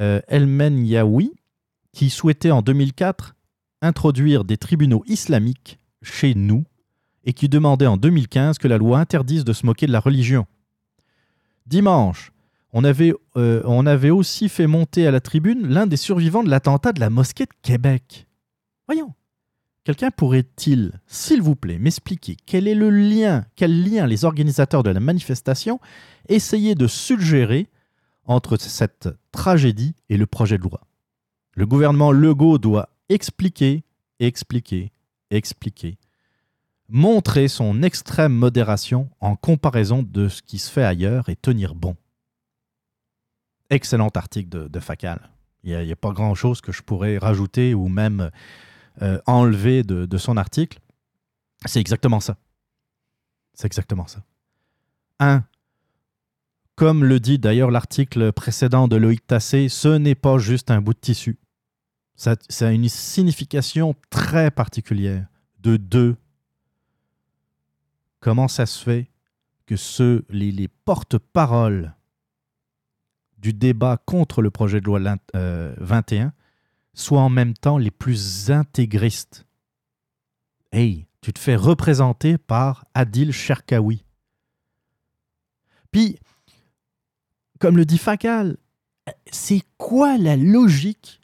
[0.00, 1.32] euh, Elmenyaoui,
[1.92, 3.36] qui souhaitait en 2004
[3.82, 6.64] introduire des tribunaux islamiques chez nous
[7.22, 10.44] et qui demandait en 2015 que la loi interdise de se moquer de la religion.
[11.66, 12.32] Dimanche,
[12.74, 16.98] euh, on avait aussi fait monter à la tribune l'un des survivants de l'attentat de
[16.98, 18.26] la mosquée de Québec.
[18.88, 19.14] Voyons,
[19.88, 24.90] quelqu'un pourrait-il, s'il vous plaît, m'expliquer quel est le lien, quel lien les organisateurs de
[24.90, 25.80] la manifestation
[26.28, 27.68] essayaient de suggérer
[28.26, 30.82] entre cette tragédie et le projet de loi?
[31.54, 33.82] Le gouvernement Legault doit expliquer,
[34.20, 34.92] expliquer,
[35.30, 35.96] expliquer.
[36.90, 41.96] montrer son extrême modération en comparaison de ce qui se fait ailleurs et tenir bon.
[43.70, 45.30] Excellent article de, Facal.
[45.64, 48.30] Il n'y a, pas grand-chose que je pourrais rajouter ou même
[49.02, 50.80] euh, enlever de, son article.
[51.64, 52.36] C'est exactement ça.
[53.54, 54.22] C'est exactement ça.
[55.20, 55.44] Un,
[56.76, 60.94] comme le dit d'ailleurs l'article précédent de Loïc Tassé, ce n'est pas juste un bout
[60.94, 61.38] de tissu.
[62.14, 65.26] Ça, a une signification très particulière.
[65.60, 66.16] De deux,
[68.20, 69.10] comment ça se fait
[69.66, 71.94] que ceux, les, les porte-paroles
[73.38, 76.32] du débat contre le projet de loi l'in- euh, 21
[77.00, 79.46] soient en même temps les plus intégristes
[80.70, 84.04] Hey, tu te fais représenter par Adil Sherkawi.
[85.90, 86.18] Puis,
[87.58, 88.58] comme le dit Facal,
[89.30, 91.20] c'est quoi la logique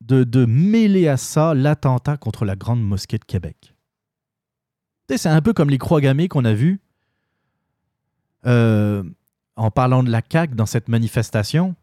[0.00, 3.74] de, de mêler à ça l'attentat contre la Grande Mosquée de Québec?
[5.10, 6.80] C'est un peu comme les croix gammées qu'on a vues
[8.46, 9.02] euh,
[9.56, 11.74] en parlant de la CAQ dans cette manifestation.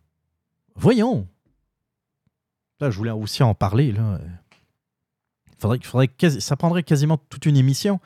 [0.76, 1.28] Voyons.
[2.80, 3.92] Là, je voulais aussi en parler.
[3.92, 4.20] Là.
[5.60, 8.00] Faudrait, faudrait ça prendrait quasiment toute une émission.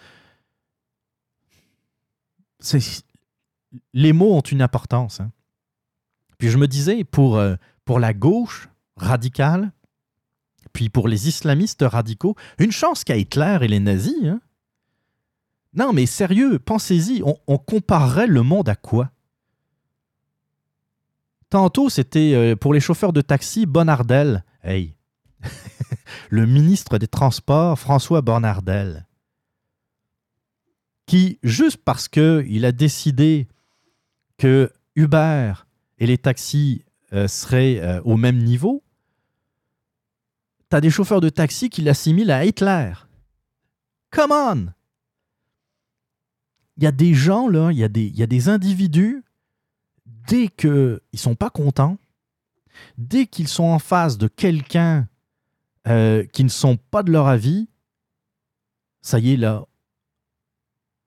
[3.94, 5.20] Les mots ont une importance.
[5.20, 5.32] hein.
[6.38, 7.56] Puis je me disais, pour, euh,
[7.86, 9.72] pour la gauche radicale,
[10.74, 14.26] puis pour les islamistes radicaux, une chance qu'à Hitler et les nazis.
[14.26, 14.40] hein.
[15.74, 19.12] Non, mais sérieux, pensez-y, on, on comparerait le monde à quoi?
[21.50, 24.44] Tantôt, c'était euh, pour les chauffeurs de taxi, Bonardel.
[24.64, 24.98] Hey,
[26.30, 29.08] le ministre des Transports, François Bonnardel,
[31.06, 33.48] qui, juste parce qu'il a décidé
[34.38, 35.54] que Uber
[35.98, 36.84] et les taxis
[37.14, 38.84] euh, seraient euh, au même niveau,
[40.70, 42.94] tu as des chauffeurs de taxi qui l'assimilent à Hitler.
[44.12, 44.66] Come on!
[46.78, 49.24] Il y a des gens, là, il y, y a des individus,
[50.06, 51.98] dès qu'ils ne sont pas contents,
[52.98, 55.08] dès qu'ils sont en face de quelqu'un
[55.88, 57.68] euh, qui ne sont pas de leur avis,
[59.02, 59.66] ça y est, là,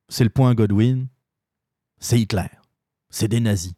[0.08, 1.08] c'est le point Godwin,
[1.98, 2.48] c'est Hitler,
[3.10, 3.74] c'est des nazis.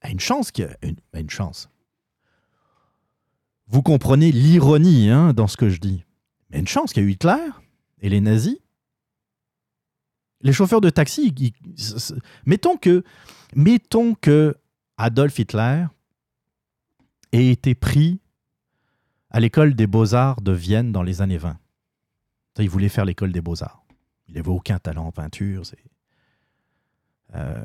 [0.00, 1.68] Ah, Une chance qu'il y a une, chance.
[3.68, 6.04] Vous comprenez l'ironie hein, dans ce que je dis.
[6.50, 7.48] Mais une chance qu'il y a eu Hitler
[8.00, 8.58] et les nazis.
[10.40, 11.32] Les chauffeurs de taxi,
[12.44, 13.04] mettons que,
[13.54, 14.56] mettons que
[14.96, 15.86] Adolf Hitler
[17.32, 18.20] ait été pris
[19.30, 21.56] à l'école des beaux-arts de Vienne dans les années 20.
[22.56, 23.84] Ça, il voulait faire l'école des beaux-arts.
[24.28, 25.62] Il n'avait aucun talent en peinture.
[27.34, 27.64] Euh,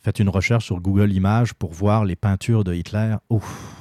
[0.00, 3.16] faites une recherche sur Google Images pour voir les peintures de Hitler.
[3.28, 3.78] Ouf.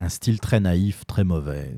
[0.00, 1.76] Un style très naïf, très mauvais.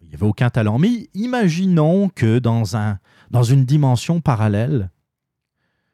[0.00, 0.78] Il n'y avait aucun talent.
[0.78, 2.98] Mais imaginons que dans, un,
[3.30, 4.90] dans une dimension parallèle,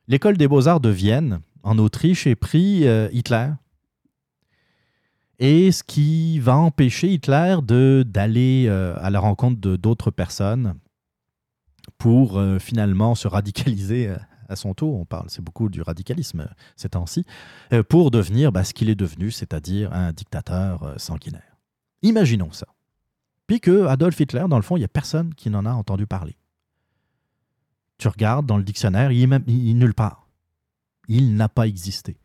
[0.08, 3.50] l'école des beaux-arts de Vienne, en Autriche, ait pris euh, Hitler
[5.38, 10.74] et ce qui va empêcher Hitler d'aller euh, à la rencontre d'autres personnes
[11.96, 14.16] pour euh, finalement se radicaliser euh,
[14.48, 14.98] à son tour.
[14.98, 17.24] On parle, c'est beaucoup du radicalisme ces temps-ci,
[17.88, 21.58] pour devenir bah, ce qu'il est devenu, c'est-à-dire un dictateur sanguinaire.
[22.02, 22.66] Imaginons ça.
[23.46, 26.06] Puis que Adolf Hitler, dans le fond, il n'y a personne qui n'en a entendu
[26.06, 26.36] parler.
[27.98, 30.28] Tu regardes dans le dictionnaire, il est, même, il nulle part.
[31.08, 32.16] Il n'a pas existé.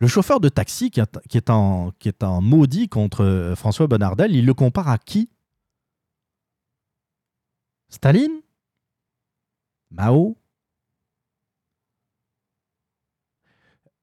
[0.00, 1.92] Le chauffeur de taxi qui est, en,
[2.40, 5.30] maudit contre euh, François Bonnardel, il le compare à qui?
[7.90, 8.40] Staline?
[9.90, 10.38] Mao?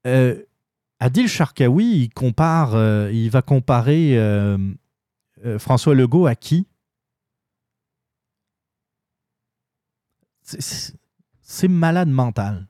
[0.05, 0.43] Euh,
[0.99, 4.17] Adil Sharkawi, il compare, euh, va comparer
[5.57, 6.67] François Legault à qui?
[10.43, 12.67] C'est malade mental.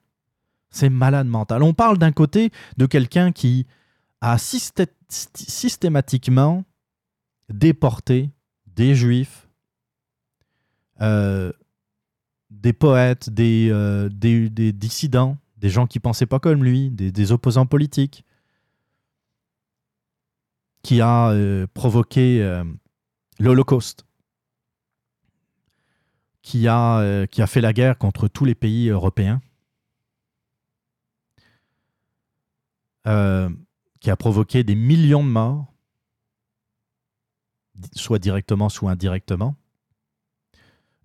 [0.70, 1.64] C'est malade mental.
[1.64, 3.66] On parle d'un côté de quelqu'un qui
[4.22, 6.64] a systé- systématiquement
[7.50, 8.30] déporté
[8.66, 9.48] des juifs,
[11.02, 11.52] euh,
[12.50, 17.66] des poètes, des, euh, des, dissidents, des gens qui pensaient pas comme lui, des, opposants
[17.66, 18.24] politiques,
[20.84, 22.62] qui a euh, provoqué
[23.40, 24.06] l'Holocauste,
[26.42, 29.42] qui a, qui a fait la guerre contre tous les pays européens,
[33.08, 33.50] euh,
[34.00, 35.74] qui a provoqué des millions de morts,
[37.94, 39.56] soit directement, soit indirectement.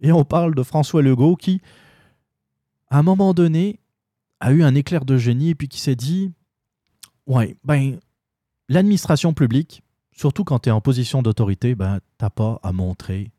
[0.01, 1.61] Et on parle de François Legault qui,
[2.91, 3.81] à un moment donné,
[4.41, 6.33] a eu un éclair de génie et puis qui s'est dit
[7.27, 8.01] Ouais, ben,
[8.69, 13.31] l'administration publique, surtout quand tu es en position d'autorité, ben, t'as pas à montrer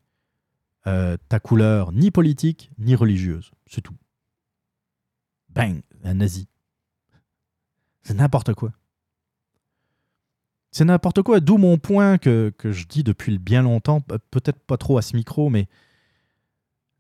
[0.88, 3.52] euh, ta couleur ni politique ni religieuse.
[3.68, 3.96] C'est tout.
[5.50, 6.48] Bang, un nazi.
[8.04, 8.72] C'est n'importe quoi.
[10.72, 14.60] C'est n'importe quoi, d'où mon point que, que je dis depuis bien longtemps, pe- peut-être
[14.60, 15.68] pas trop à ce micro, mais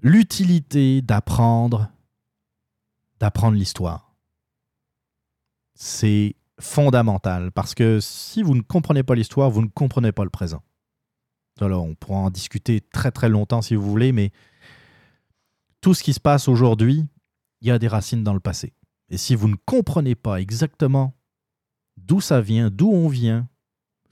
[0.01, 1.89] l'utilité d'apprendre,
[3.19, 4.13] d'apprendre l'histoire.
[5.73, 10.29] C'est fondamental, parce que si vous ne comprenez pas l'histoire, vous ne comprenez pas le
[10.29, 10.61] présent.
[11.59, 14.31] Alors, on pourra en discuter très très longtemps si vous voulez, mais
[15.81, 17.05] tout ce qui se passe aujourd'hui,
[17.61, 18.73] il y a des racines dans le passé.
[19.13, 21.13] Et si vous ne comprenez pas exactement
[21.97, 23.47] d'où ça vient, d'où on vient,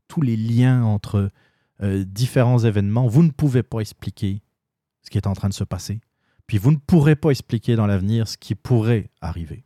[0.08, 1.32] tous les liens entre
[1.82, 4.44] euh, différents événements, vous ne pouvez pas expliquer
[5.02, 6.02] ce qui est en train de se passer.
[6.46, 9.64] Puis vous ne pourrez pas expliquer dans l'avenir ce qui pourrait arriver.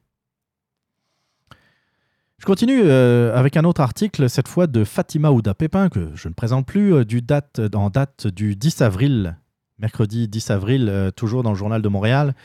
[2.38, 6.30] Je continue euh, avec un autre article, cette fois de Fatima Ouda Pépin, que je
[6.30, 9.38] ne présente plus, euh, du date, en date du 10 avril,
[9.80, 12.36] mercredi 10 avril, toujours dans le Journal de Montréal.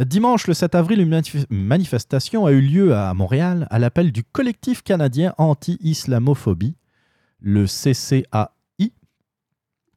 [0.00, 4.22] Dimanche, le 7 avril, une manif- manifestation a eu lieu à Montréal à l'appel du
[4.22, 6.76] collectif canadien anti-islamophobie,
[7.40, 8.92] le CCAI,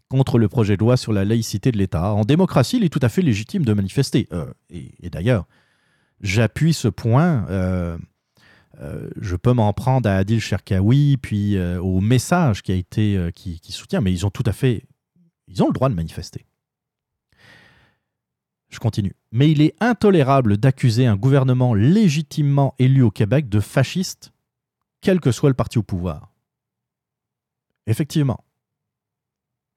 [0.09, 2.13] contre le projet de loi sur la laïcité de l'État.
[2.13, 4.27] En démocratie, il est tout à fait légitime de manifester.
[4.33, 5.45] Euh, et d'ailleurs,
[6.21, 7.45] j'appuie ce point.
[7.49, 7.97] euh,
[8.81, 13.71] euh, je peux m'en prendre à Adil Cherkaoui, puis au message qui a été qui
[13.71, 14.83] soutient, mais ils ont tout à fait,
[15.47, 16.45] ils ont le droit de manifester.
[18.71, 19.13] Je continue.
[19.31, 24.31] Mais il est intolérable d'accuser un gouvernement légitimement élu au Québec de fasciste,
[25.01, 26.31] quel que soit le parti au pouvoir.
[27.85, 28.43] Effectivement.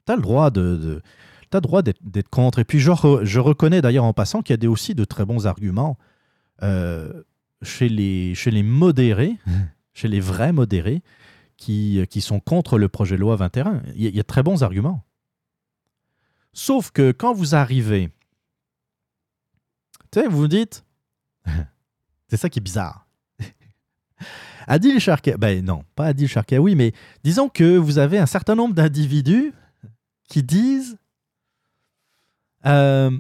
[0.07, 1.03] Tu as le droit de, de
[1.51, 2.59] t'as le droit d'être d'être contre.
[2.61, 5.05] Et puis je, re- je reconnais d'ailleurs en passant qu'il y a des, aussi de
[5.05, 5.99] très bons arguments
[6.62, 7.23] euh,
[7.62, 9.37] chez, les, chez les modérés,
[9.93, 11.03] chez les vrais modérés,
[11.57, 13.83] qui, qui sont contre le projet de loi 21.
[13.97, 15.03] Il y a, il y a de très bons arguments.
[16.53, 18.11] Sauf que quand vous arrivez,
[20.15, 20.85] tu sais, vous dites,
[22.28, 23.09] c'est ça qui est bizarre.
[24.69, 26.93] Adil Sharkawi, ben non, pas Adil Sharkawi, mais
[27.24, 29.53] disons que vous avez un certain nombre d'individus
[30.28, 30.97] qui disent
[32.65, 33.11] euh,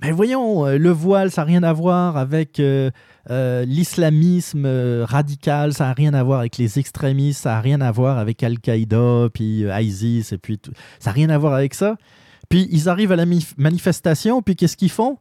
[0.00, 2.90] Mais voyons, euh, le voile, ça n'a rien à voir avec euh,
[3.66, 4.66] l'islamisme
[5.02, 8.42] radical, ça n'a rien à voir avec les extrémistes, ça n'a rien à voir avec
[8.42, 10.72] Al-Qaïda, puis ISIS, et puis tout.
[10.98, 11.98] ça n'a rien à voir avec ça.
[12.48, 13.26] Puis ils arrivent à la
[13.58, 15.18] manifestation, puis qu'est-ce qu'ils font?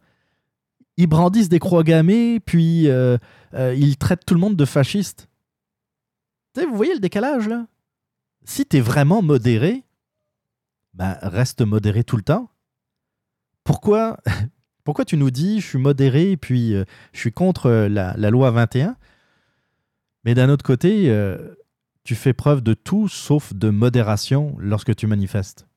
[0.98, 3.18] Ils brandissent des croix gammées, puis euh,
[3.54, 5.30] euh, ils traitent tout le monde de fasciste.
[6.56, 7.68] Vous voyez le décalage là?
[8.44, 9.84] Si tu es vraiment modéré,
[10.94, 12.50] ben, reste modéré tout le temps.
[13.64, 14.18] Pourquoi,
[14.84, 16.84] pourquoi tu nous dis je suis modéré et puis euh,
[17.14, 18.96] je suis contre la, loi 21
[20.24, 21.14] Mais d'un autre côté,
[22.04, 25.68] tu fais preuve de tout sauf de modération lorsque tu manifestes.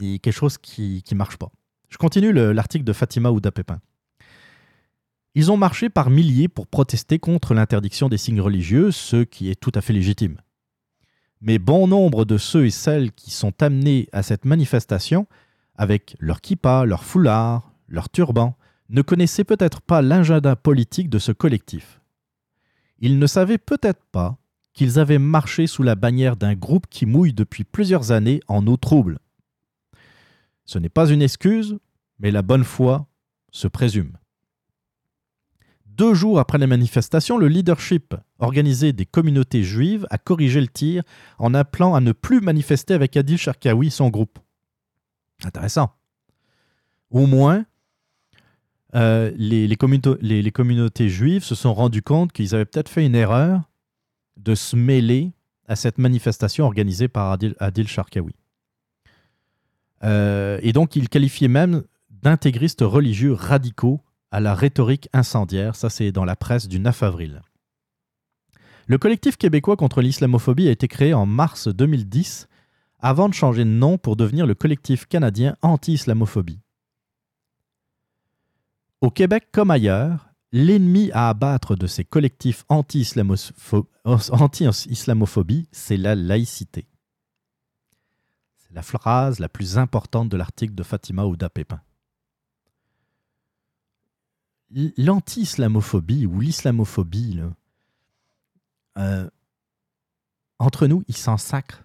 [0.00, 1.50] A quelque chose qui ne marche pas.
[1.88, 3.80] Je continue le- l'article de Fatima Ouda Pépin.
[5.34, 9.60] Ils ont marché par milliers pour protester contre l'interdiction des signes religieux, ce qui est
[9.60, 10.38] tout à fait légitime.
[11.40, 15.26] Mais bon nombre de ceux et celles qui sont amenés à cette manifestation,
[15.76, 18.56] avec leur kippa, leur foulard, leur turban,
[18.88, 22.00] ne connaissaient peut-être pas l'agenda politique de ce collectif.
[22.98, 24.38] Ils ne savaient peut-être pas
[24.72, 28.76] qu'ils avaient marché sous la bannière d'un groupe qui mouille depuis plusieurs années en eau
[28.76, 29.18] trouble.
[30.64, 31.78] Ce n'est pas une excuse,
[32.18, 33.06] mais la bonne foi
[33.50, 34.12] se présume.
[35.98, 41.02] Deux jours après les manifestations, le leadership organisé des communautés juives a corrigé le tir
[41.38, 44.38] en appelant à ne plus manifester avec Adil Sharkawi et son groupe.
[45.42, 45.90] Intéressant.
[47.10, 47.66] Au moins,
[48.94, 53.62] euh, les, communautés juives se sont rendues compte qu'ils avaient peut-être fait une erreur
[54.36, 55.32] de se mêler
[55.66, 58.36] à cette manifestation organisée par Adil, Adil Sharkawi.
[60.04, 61.82] Euh, et donc, ils qualifiaient même
[62.22, 64.00] d'intégristes religieux radicaux
[64.30, 65.76] à la rhétorique incendiaire.
[65.76, 67.42] Ça, c'est dans la presse du 9 avril.
[68.86, 72.48] Le collectif québécois contre l'islamophobie a été créé en mars 2010
[73.00, 76.60] avant de changer de nom pour devenir le collectif canadien anti-islamophobie.
[79.00, 86.88] Au Québec comme ailleurs, l'ennemi à abattre de ces collectifs anti-islamopho- anti-islamophobie, c'est la laïcité.
[88.56, 91.80] C'est la phrase la plus importante de l'article de Fatima Ouda Pépin.
[94.70, 97.40] L'anti-islamophobie ou l'islamophobie,
[98.98, 99.30] euh,
[100.58, 101.84] entre nous, ils s'en sacrent.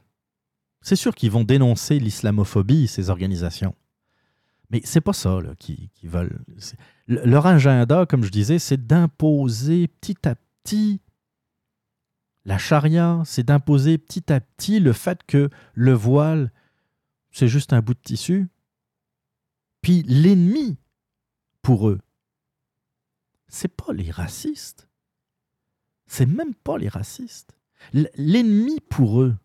[0.82, 3.76] C'est sûr qu'ils vont dénoncer l'islamophobie, ces organisations.
[4.70, 6.44] Mais c'est pas ça qu'ils veulent.
[7.08, 11.00] Leur agenda, comme je disais, c'est d'imposer petit à petit
[12.46, 16.52] la charia, c'est d'imposer petit à petit le fait que le voile,
[17.32, 18.48] c'est juste un bout de tissu.
[19.82, 20.78] Puis l'ennemi,
[21.62, 22.00] pour eux,
[23.48, 24.88] c'est pas les racistes.
[26.08, 27.58] C'est même pas les racistes.
[27.94, 29.36] L'ennemi pour eux,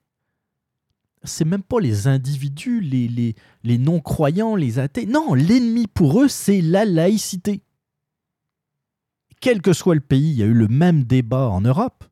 [1.25, 5.07] c'est même pas les individus, les non-croyants, les athées.
[5.07, 7.63] Non, l'ennemi pour eux, c'est la laïcité.
[9.41, 12.05] Quel que soit le pays, il y a eu le même débat en Europe.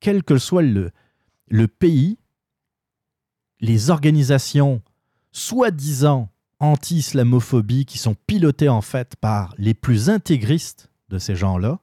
[0.00, 0.90] Quel que soit le,
[1.48, 2.18] le pays,
[3.60, 4.82] les organisations
[5.32, 6.30] soi-disant
[6.60, 11.80] anti-islamophobie qui sont pilotées en fait par les plus intégristes de ces gens-là,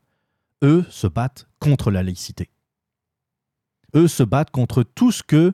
[0.64, 2.50] eux se battent contre la laïcité.
[3.96, 5.54] Eux se battent contre tout ce que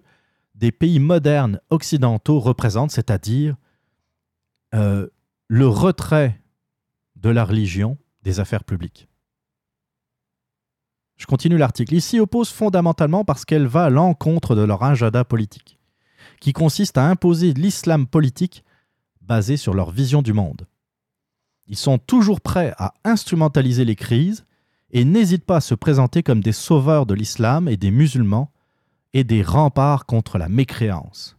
[0.56, 3.56] des pays modernes occidentaux représentent, c'est-à-dire
[4.76, 5.08] euh,
[5.48, 6.41] le retrait
[7.16, 9.10] de la religion des affaires publiques.
[11.18, 11.96] Je continue l'article.
[11.96, 15.78] Ils s'y opposent fondamentalement parce qu'elle va à l'encontre de leur agenda politique,
[16.40, 18.64] qui consiste à imposer l'islam politique
[19.22, 20.66] basé sur leur vision du monde.
[21.70, 24.44] Ils sont toujours prêts à instrumentaliser les crises
[24.91, 28.52] et n'hésitent pas à se présenter comme des sauveurs de l'islam et des musulmans
[29.14, 31.38] et des remparts contre la mécréance.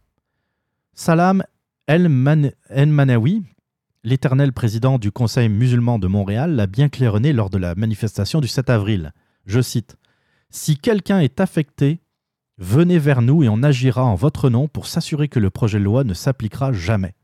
[0.93, 1.43] Salam
[1.87, 3.43] El-Man- El-Manawi,
[4.03, 8.47] l'éternel président du Conseil musulman de Montréal, l'a bien claironné lors de la manifestation du
[8.47, 9.11] 7 avril.
[9.45, 9.97] Je cite
[10.49, 11.99] Si quelqu'un est affecté,
[12.57, 15.83] venez vers nous et on agira en votre nom pour s'assurer que le projet de
[15.83, 17.15] loi ne s'appliquera jamais.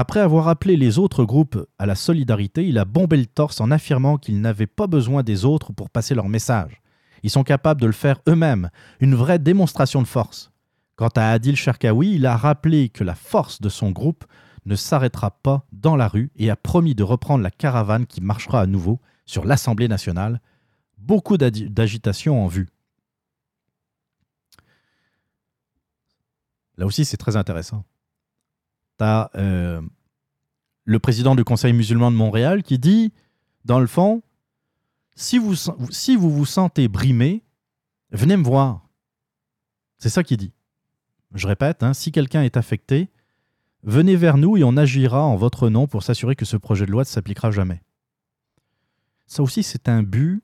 [0.00, 3.72] Après avoir appelé les autres groupes à la solidarité, il a bombé le torse en
[3.72, 6.80] affirmant qu'ils n'avaient pas besoin des autres pour passer leur message.
[7.24, 8.70] Ils sont capables de le faire eux-mêmes,
[9.00, 10.52] une vraie démonstration de force.
[10.94, 14.24] Quant à Adil Sharkawi, il a rappelé que la force de son groupe
[14.66, 18.60] ne s'arrêtera pas dans la rue et a promis de reprendre la caravane qui marchera
[18.60, 20.40] à nouveau sur l'Assemblée nationale.
[20.96, 22.68] Beaucoup d'agi- d'agitation en vue.
[26.76, 27.84] Là aussi, c'est très intéressant.
[28.98, 29.30] Tu as
[30.84, 33.12] le président du Conseil musulman de Montréal qui dit,
[33.64, 34.22] dans le fond,
[35.14, 35.54] si vous,
[36.30, 37.42] vous sentez brimé,
[38.10, 38.88] venez me voir.
[39.98, 40.52] C'est ça qu'il dit.
[41.34, 43.10] Je répète, hein, si quelqu'un est affecté,
[43.82, 46.90] venez vers nous et on agira en votre nom pour s'assurer que ce projet de
[46.90, 47.82] loi ne s'appliquera jamais.
[49.26, 50.42] Ça aussi, c'est un but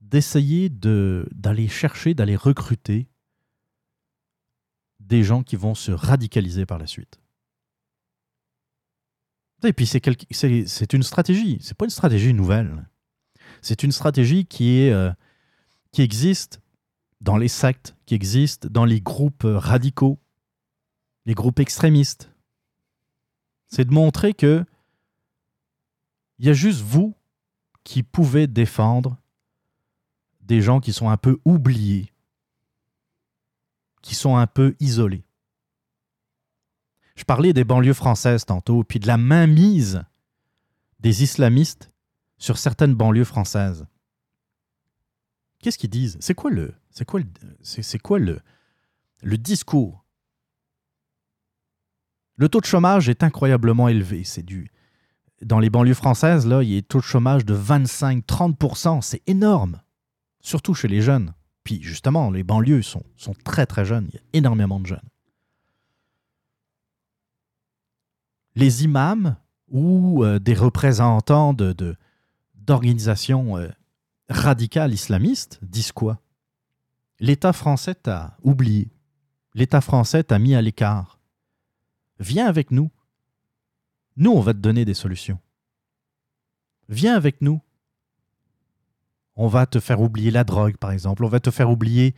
[0.00, 3.08] d'essayer de- d'aller chercher, d'aller recruter
[5.00, 7.20] des gens qui vont se radicaliser par la suite.
[9.64, 12.88] Et puis c'est une stratégie, c'est pas une stratégie nouvelle.
[13.62, 15.10] C'est une stratégie qui est euh,
[15.98, 16.60] existe
[17.20, 20.18] dans les sectes, qui existe dans les groupes euh, radicaux,
[21.24, 22.30] les groupes extrémistes.
[23.68, 24.64] C'est de montrer que
[26.38, 27.14] il y a juste vous
[27.84, 29.16] qui pouvez défendre
[30.40, 32.12] des gens qui sont un peu oubliés,
[34.02, 35.23] qui sont un peu isolés.
[37.14, 40.04] Je parlais des banlieues françaises tantôt, puis de la mainmise
[41.00, 41.90] des islamistes
[42.38, 43.86] sur certaines banlieues françaises.
[45.60, 46.18] Qu'est-ce qu'ils disent?
[46.20, 47.20] C'est quoi le, c'est quoi
[47.62, 48.40] c'est, quoi le
[49.38, 50.04] discours?
[52.36, 54.24] Le taux de chômage est incroyablement élevé.
[54.24, 54.70] C'est du,
[55.42, 59.02] dans les banlieues françaises là, il y a un taux de chômage de 25-30%.
[59.02, 59.80] C'est énorme,
[60.40, 61.32] surtout chez les jeunes.
[61.62, 64.08] Puis justement, les banlieues sont, sont très très jeunes.
[64.08, 65.08] Il y a énormément de jeunes.
[68.54, 69.36] Les imams
[69.68, 71.54] ou euh, des représentants
[72.54, 73.68] d'organisations euh,
[74.28, 76.20] radicales islamistes disent quoi?
[77.20, 78.90] L'État français t'a oublié.
[79.54, 81.18] L'État français t'a mis à l'écart.
[82.18, 82.90] Viens avec nous.
[84.16, 85.38] Nous, on va te donner des solutions.
[86.88, 87.60] Viens avec nous.
[89.36, 91.24] On va te faire oublier la drogue, par exemple.
[91.24, 92.14] On va te faire oublier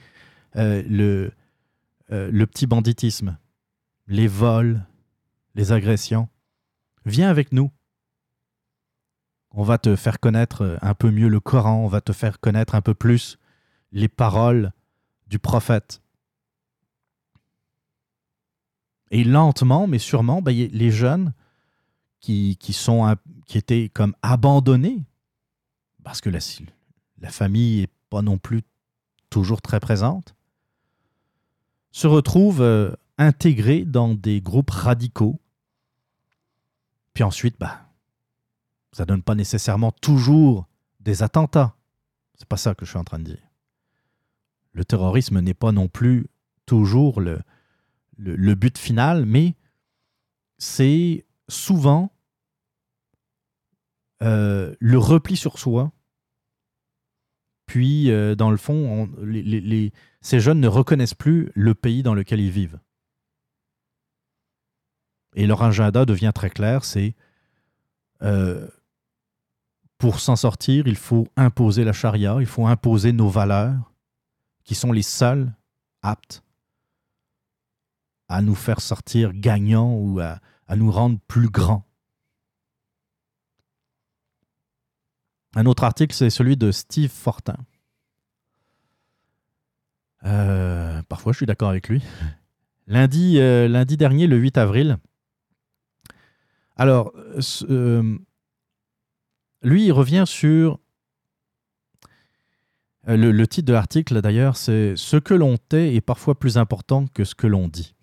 [0.57, 3.39] euh, le petit banditisme,
[4.07, 4.85] les vols,
[5.57, 6.29] les agressions.
[7.07, 7.73] Viens avec nous.
[9.51, 12.39] On va te faire connaître euh, un peu mieux le Coran, on va te faire
[12.39, 13.39] connaître un peu plus
[13.91, 14.73] les paroles
[15.27, 16.03] du prophète.
[19.11, 21.33] Et lentement, mais sûrement, ben, les jeunes
[22.21, 22.59] qui
[23.55, 25.05] étaient comme abandonnés,
[26.05, 26.41] parce que la,
[27.21, 28.63] la famille n'est pas non plus
[29.31, 30.35] toujours très présente,
[31.93, 35.41] se retrouvent euh, intégrés dans des groupes radicaux
[37.17, 37.89] puis ensuite, bah,
[38.93, 40.69] ça donne pas nécessairement toujours
[41.01, 41.75] des attentats.
[42.35, 43.43] C'est pas ça que je suis en train de dire.
[44.75, 46.27] Le terrorisme n'est pas non plus
[46.67, 47.41] toujours le,
[48.19, 49.55] but final, mais
[50.59, 52.13] c'est souvent
[54.23, 55.93] euh, le repli sur soi.
[57.65, 59.09] Puis, euh, dans le fond,
[60.21, 62.79] ces jeunes ne reconnaissent plus le pays dans lequel ils vivent.
[65.37, 67.15] Et leur agenda devient très clair, c'est
[68.23, 68.67] euh,
[69.99, 73.93] pour s'en sortir, il faut imposer la charia, il faut imposer nos valeurs,
[74.65, 75.53] qui sont les seules
[76.03, 76.43] aptes
[78.29, 80.41] à nous faire sortir gagnants ou à,
[80.75, 81.85] nous rendre plus grands.
[85.55, 87.57] Un autre article, c'est celui de Steve Fortin.
[90.25, 92.03] Euh, parfois, je suis d'accord avec lui.
[92.89, 94.99] Lundi, euh, lundi dernier, le 8 avril.
[96.77, 97.13] Alors,
[97.71, 98.19] euh,
[99.63, 100.79] lui, il revient sur.
[103.09, 106.59] euh, Le, le titre de l'article, d'ailleurs, c'est Ce que l'on tait est parfois plus
[106.59, 107.95] important que ce que l'on dit.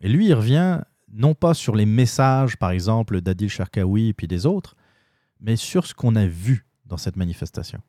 [0.00, 4.28] Et lui, il revient non pas sur les messages, par exemple, d'Adil Sharkawi et puis
[4.28, 4.76] des autres,
[5.40, 7.80] mais sur ce qu'on a vu dans cette manifestation.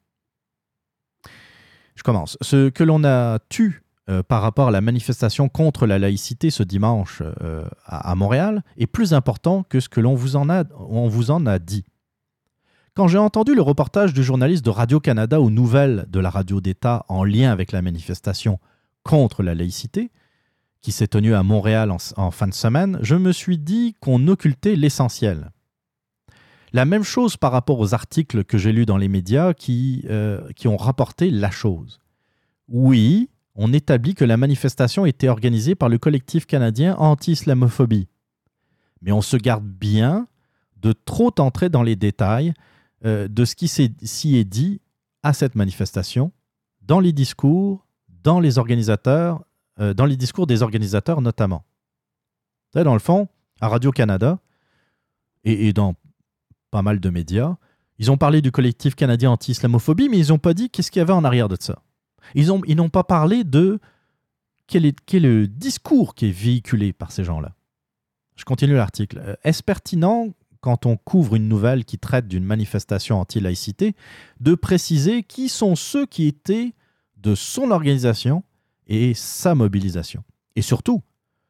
[1.96, 2.38] Je commence.
[2.42, 6.64] Ce que l'on a tu euh, par rapport à la manifestation contre la laïcité ce
[6.64, 11.86] dimanche euh, à, Montréal est plus important que ce que l'on vous, en a- dit.
[12.96, 17.06] Quand j'ai entendu le reportage du journaliste de Radio-Canada aux nouvelles de la radio d'État
[17.08, 18.60] en lien avec la manifestation
[19.04, 20.12] contre la laïcité,
[20.82, 24.28] qui s'est tenue à Montréal en, en fin de semaine, je me suis dit qu'on
[24.28, 25.52] occultait l'essentiel.
[26.72, 30.42] La même chose par rapport aux articles que j'ai lus dans les médias qui, euh,
[30.56, 32.00] qui ont rapporté la chose.
[32.68, 33.30] Oui,
[33.62, 38.08] on établit que la manifestation était organisée par le collectif canadien anti-islamophobie.
[39.02, 40.28] Mais on se garde bien
[40.78, 42.54] de trop entrer dans les détails
[43.04, 44.80] euh, de ce qui s'y est dit
[45.24, 46.32] à cette manifestation,
[46.82, 47.86] dans les discours,
[48.24, 49.44] dans les organisateurs,
[49.82, 51.66] euh, dans les discours des organisateurs notamment.
[52.74, 53.28] Dans le fond,
[53.60, 54.40] à Radio-Canada
[55.44, 55.96] et dans
[56.72, 57.58] pas mal de médias,
[57.98, 61.04] ils ont parlé du collectif canadien anti-islamophobie, mais ils n'ont pas dit qu'est-ce qu'il y
[61.04, 61.82] avait en arrière de ça.
[62.36, 63.80] Ils ont- ils n'ont pas parlé de
[64.68, 67.56] quel est, quel est le discours qui est véhiculé par ces gens-là.
[68.36, 69.20] Je continue l'article.
[69.24, 70.30] Euh, Est-ce pertinent,
[70.62, 73.96] quand on couvre une nouvelle qui traite d'une manifestation anti-laïcité,
[74.40, 76.74] de préciser qui sont ceux qui étaient
[77.18, 78.44] de son organisation
[78.88, 80.24] et sa mobilisation?
[80.56, 81.02] Et surtout,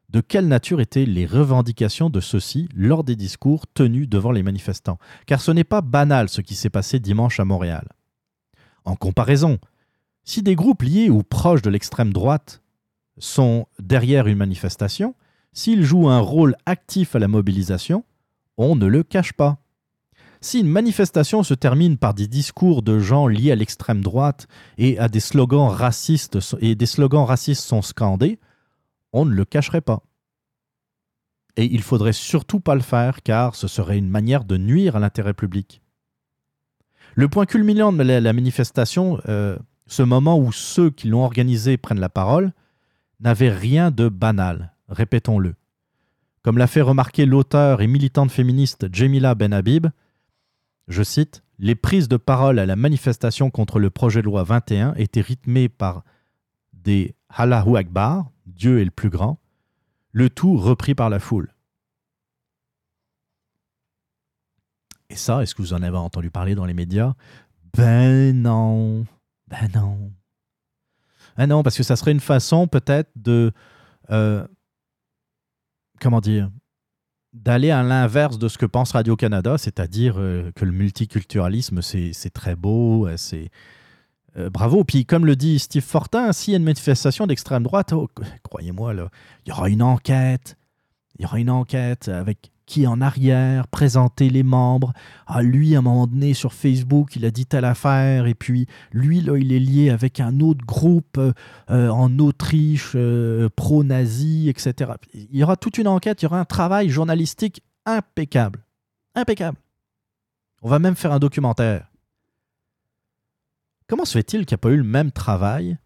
[0.09, 4.97] de quelle nature étaient les revendications de ceux-ci lors des discours tenus devant les manifestants?
[5.27, 7.87] Car ce n'est pas banal ce qui s'est passé dimanche à Montréal.
[8.85, 9.59] En comparaison,
[10.23, 12.61] si des groupes liés ou proches de l'extrême droite
[13.17, 15.15] sont derrière une manifestation,
[15.53, 18.03] s'ils jouent un rôle actif à la mobilisation,
[18.57, 19.57] on ne le cache pas.
[20.41, 24.47] Si une manifestation se termine par des discours de gens liés à l'extrême droite
[24.77, 28.39] et à des slogans racistes et des slogans racistes sont scandés,
[29.11, 30.01] on ne le cacherait pas.
[31.57, 34.99] Et il faudrait surtout pas le faire car ce serait une manière de nuire à
[34.99, 35.81] l'intérêt public.
[37.15, 39.57] Le point culminant de la, manifestation, euh,
[39.89, 42.53] ce moment où ceux qui l'ont organisé prennent la parole,
[43.19, 45.55] n'avait rien de banal, répétons-le.
[46.43, 49.87] Comme l'a fait remarquer l'auteur et militante féministe Jemila Ben Habib,
[50.87, 54.93] je cite, Les prises de parole à la manifestation contre le projet de loi 21
[54.93, 56.03] étaient rythmées par
[56.71, 59.39] des Allahu Akbar, Dieu est le plus grand,
[60.11, 61.53] le tout repris par la foule.
[65.09, 67.15] Et ça, est-ce que vous en avez entendu parler dans les médias?
[67.75, 69.05] Ben non.
[69.49, 70.11] Ben non.
[71.37, 73.51] Ah non, parce que ça serait une façon peut-être de...
[74.11, 74.45] euh,
[75.99, 76.49] comment dire
[77.33, 82.55] D'aller à l'inverse de ce que pense Radio-Canada, c'est-à-dire euh, que le multiculturalisme, c'est très
[82.55, 83.49] beau, euh, c'est...
[84.35, 84.83] bravo.
[84.83, 88.09] Puis comme le dit Steve Fortin, s'il y a une manifestation d'extrême droite, oh,
[88.43, 90.55] croyez-moi, il y aura une enquête.
[91.17, 94.93] Il y aura une enquête avec qui est en arrière, présenter les membres.
[95.25, 98.27] Ah, lui, à un moment donné, sur Facebook, il a dit telle affaire.
[98.27, 101.33] Et puis, lui, là, il est lié avec un autre groupe euh,
[101.71, 104.91] euh, en Autriche, euh, pro-nazi, etc.
[105.13, 108.63] Il y aura toute une enquête, il y aura un travail journalistique impeccable.
[109.15, 109.57] Impeccable.
[110.61, 111.91] On va même faire un documentaire.
[113.87, 115.79] Comment se fait-il qu'il n'y a pas eu le même travail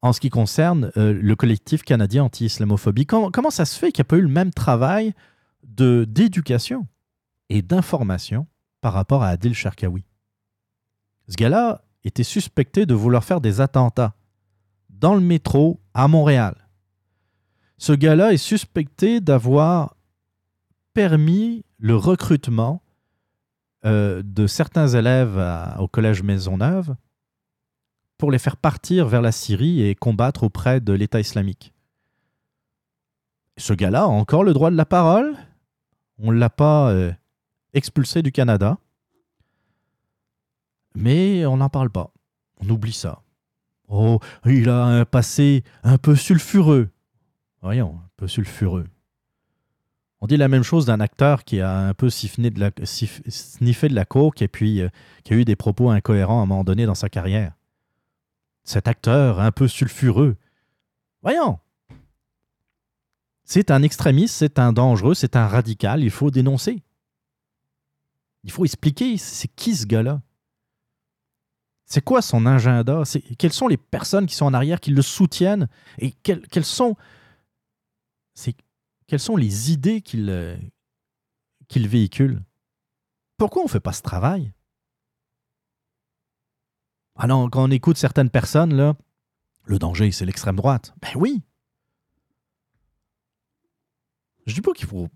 [0.00, 3.04] en ce qui concerne le collectif canadien anti-islamophobie?
[3.04, 5.12] Comment, comment ça se fait qu'il n'y a pas eu le même travail
[5.66, 6.86] de d'éducation
[7.48, 8.46] et d'information
[8.80, 10.04] par rapport à Adil Sharkawi
[11.28, 14.14] Ce gars-là était suspecté de vouloir faire des attentats
[14.90, 16.68] dans le métro à Montréal.
[17.78, 19.96] Ce gars-là est suspecté d'avoir
[20.92, 22.82] permis le recrutement
[23.84, 25.38] euh, de certains élèves
[25.78, 26.94] au collège Maisonneuve
[28.16, 31.74] pour les faire partir vers la Syrie et combattre auprès de l'État islamique.
[33.58, 35.36] Ce gars-là a encore le droit de la parole.
[36.18, 37.12] On ne l'a pas euh,
[37.72, 38.78] expulsé du Canada.
[40.94, 42.12] Mais on n'en parle pas.
[42.60, 43.22] On oublie ça.
[43.88, 46.90] Oh, il a un passé un peu sulfureux.
[47.62, 48.86] Voyons, un peu sulfureux.
[50.20, 54.40] On dit la même chose d'un acteur qui a un peu sniffé de la coke
[54.40, 54.88] et puis euh,
[55.22, 57.52] qui a eu des propos incohérents à un moment donné dans sa carrière.
[58.62, 60.36] Cet acteur un peu sulfureux.
[61.22, 61.58] Voyons.
[63.44, 66.82] C'est un extrémiste, c'est un dangereux, c'est un radical, il faut dénoncer.
[68.42, 70.22] Il faut expliquer c'est qui ce gars-là?
[71.86, 73.02] C'est quoi son agenda?
[73.38, 75.68] Quelles sont les personnes qui sont en arrière qui le soutiennent?
[75.98, 76.96] Et quelles, sont,
[79.36, 80.56] les idées qu'il euh,
[81.76, 82.42] véhicule?
[83.36, 84.52] Pourquoi on ne fait pas ce travail?
[87.16, 88.94] Ah non, quand on écoute certaines personnes,
[89.64, 90.94] le danger, c'est l'extrême droite.
[91.00, 91.42] Ben oui
[94.46, 95.08] Je dis pas qu'il faut,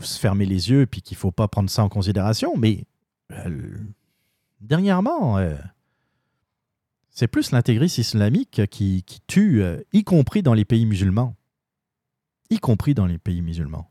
[0.00, 2.86] se fermer les yeux et puis qu'il faut pas prendre ça en considération, mais
[3.30, 3.78] euh,
[4.60, 5.56] dernièrement, euh,
[7.10, 11.36] c'est plus l'intégrisme islamique qui, tue, euh, y compris dans les pays musulmans.
[12.50, 13.90] Y compris dans les pays musulmans.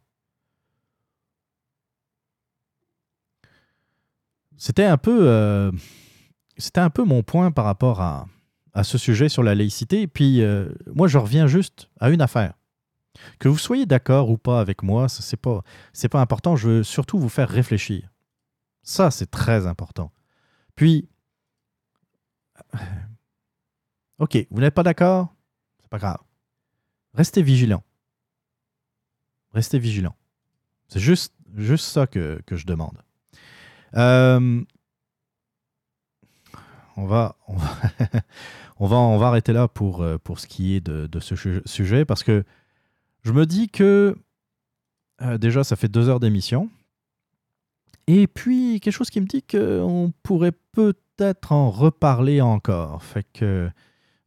[4.57, 5.29] C'était un peu,
[6.75, 8.27] un peu mon point par rapport à,
[8.73, 10.07] à ce sujet sur la laïcité.
[10.07, 10.41] Puis
[10.93, 12.53] moi, je reviens juste à une affaire.
[13.39, 15.63] Que vous soyez d'accord ou pas avec moi, ça, c'est pas,
[16.11, 16.55] pas important.
[16.55, 18.09] Je veux surtout vous faire réfléchir.
[18.81, 20.11] Ça, c'est très important.
[20.75, 21.07] Puis,
[24.19, 25.33] ok, vous n'êtes pas d'accord,
[25.79, 26.19] c'est pas grave.
[27.13, 27.83] Restez vigilant.
[29.53, 30.15] Restez vigilant.
[30.87, 32.97] C'est juste, juste ça que, que je demande.
[33.95, 34.63] Euh,
[36.97, 37.71] on va, on va,
[38.79, 41.35] on va, on va arrêter là pour, euh, pour ce qui est de, de ce
[41.35, 42.43] su- sujet parce que
[43.23, 44.15] je me dis que
[45.21, 46.69] euh, déjà ça fait deux heures d'émission
[48.07, 53.03] et puis quelque chose qui me dit qu'on pourrait peut-être en reparler encore.
[53.03, 53.69] Fait que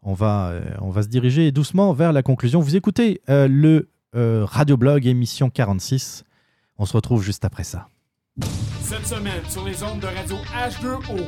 [0.02, 2.60] on va, euh, on va se diriger doucement vers la conclusion.
[2.60, 6.24] Vous écoutez euh, le euh, radioblog émission 46.
[6.78, 7.88] On se retrouve juste après ça.
[8.88, 11.18] Cette semaine, sur les ondes de radio H2O.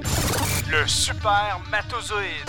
[0.70, 2.48] Le super matozoïde.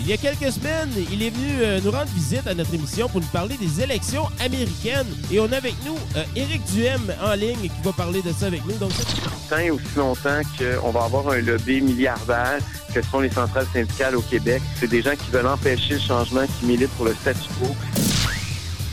[0.00, 3.08] Il y a quelques semaines, il est venu euh, nous rendre visite à notre émission
[3.08, 5.06] pour nous parler des élections américaines.
[5.30, 8.46] Et on a avec nous euh, Éric Duhem en ligne qui va parler de ça
[8.46, 8.74] avec nous.
[8.78, 8.90] Donc,
[9.48, 12.58] tant et aussi longtemps qu'on va avoir un lobby milliardaire
[12.92, 14.60] que sont les centrales syndicales au Québec.
[14.74, 17.76] C'est des gens qui veulent empêcher le changement, qui militent pour le statu quo.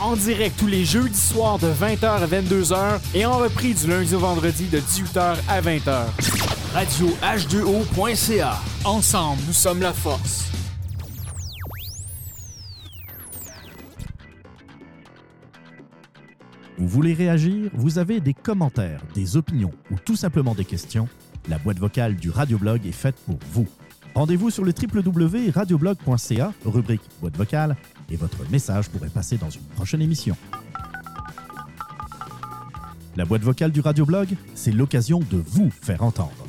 [0.02, 4.16] En direct tous les jeudis soirs de 20h à 22h et en repris du lundi
[4.16, 6.06] au vendredi de 18h à 20h.
[6.74, 8.58] Radio H2O.ca.
[8.86, 10.46] Ensemble, nous sommes la force.
[16.78, 17.70] Vous voulez réagir?
[17.74, 21.10] Vous avez des commentaires, des opinions ou tout simplement des questions?
[21.50, 23.68] La boîte vocale du Radioblog est faite pour vous.
[24.16, 27.76] Rendez-vous sur le www.radioblog.ca, rubrique boîte vocale,
[28.12, 30.36] et votre message pourrait passer dans une prochaine émission.
[33.16, 36.49] La boîte vocale du Radioblog, c'est l'occasion de vous faire entendre.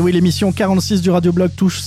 [0.00, 1.82] Et oui, l'émission 46 du Radioblog touche,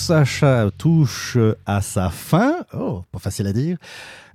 [0.77, 1.35] touche
[1.65, 2.57] à sa fin.
[2.71, 3.77] Oh, pas facile à dire.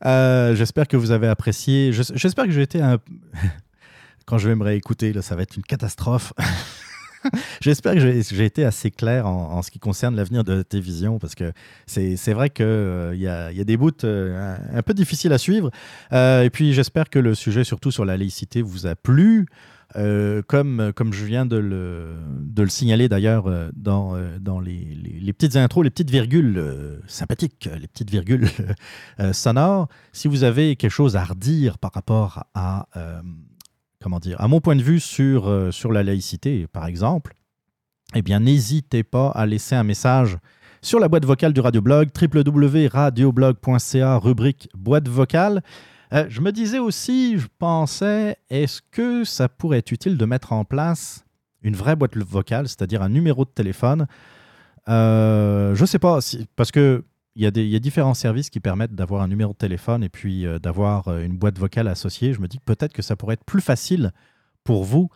[0.04, 1.92] Euh, J'espère que vous avez apprécié.
[1.92, 2.98] Je- J'espère que j'ai été un.
[4.26, 6.32] Quand je vais me réécouter, ça va être une catastrophe.
[7.60, 11.36] J'espère que j'ai été assez clair en, ce qui concerne l'avenir de la télévision parce
[11.36, 11.52] que
[11.86, 12.66] c'est vrai qu'il
[13.14, 15.70] il y, a, y a des bouts euh, un, peu difficiles à suivre.
[16.12, 19.46] Euh, et puis j'espère que le sujet, surtout sur la laïcité, vous a plu.
[19.96, 24.60] Euh, comme, comme je viens de le, de le signaler d'ailleurs euh, dans, euh, dans
[24.60, 28.48] les, les- petites intros, les petites virgules sympathiques, les petites virgules
[29.20, 32.86] euh, sonores, si vous avez quelque chose à redire par rapport à,
[34.02, 37.34] comment dire, à mon point de vue sur, sur la laïcité, par exemple,
[38.14, 40.36] eh bien, n'hésitez pas à laisser un message
[40.82, 45.62] sur la boîte vocale du Radioblog, www.radioblog.ca, rubrique boîte vocale.
[46.12, 50.52] Euh, je me disais aussi, je pensais, est-ce que ça pourrait être utile de mettre
[50.52, 51.24] en place
[51.62, 54.06] une vraie boîte vocale, c'est-à-dire un numéro de téléphone?
[54.88, 56.18] Euh, Je ne sais pas,
[56.56, 57.04] parce que
[57.34, 60.58] il y, a différents services qui permettent d'avoir un numéro de téléphone et puis euh,
[60.58, 62.32] d'avoir une boîte vocale associée.
[62.32, 64.10] Je me dis que peut-être que ça pourrait être plus facile
[64.64, 65.08] pour vous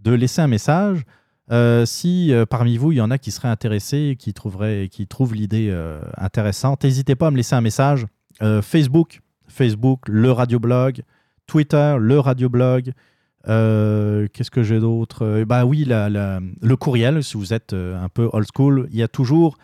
[0.00, 1.04] de laisser un message.
[1.86, 5.74] Si parmi vous, il y en a qui seraient intéressés, qui, trouveraient, qui trouvent l'idée
[6.16, 8.06] intéressante, n'hésitez pas à me laisser un message.
[8.62, 9.20] Facebook,
[9.50, 11.02] Facebook, le radioblog,
[11.46, 12.92] Twitter, le radioblog.
[13.48, 15.44] Euh, Qu'est-ce que j'ai d'autre?
[15.44, 19.08] Bah oui, le courriel, si vous êtes euh, un peu old school, il y a
[19.08, 19.56] toujours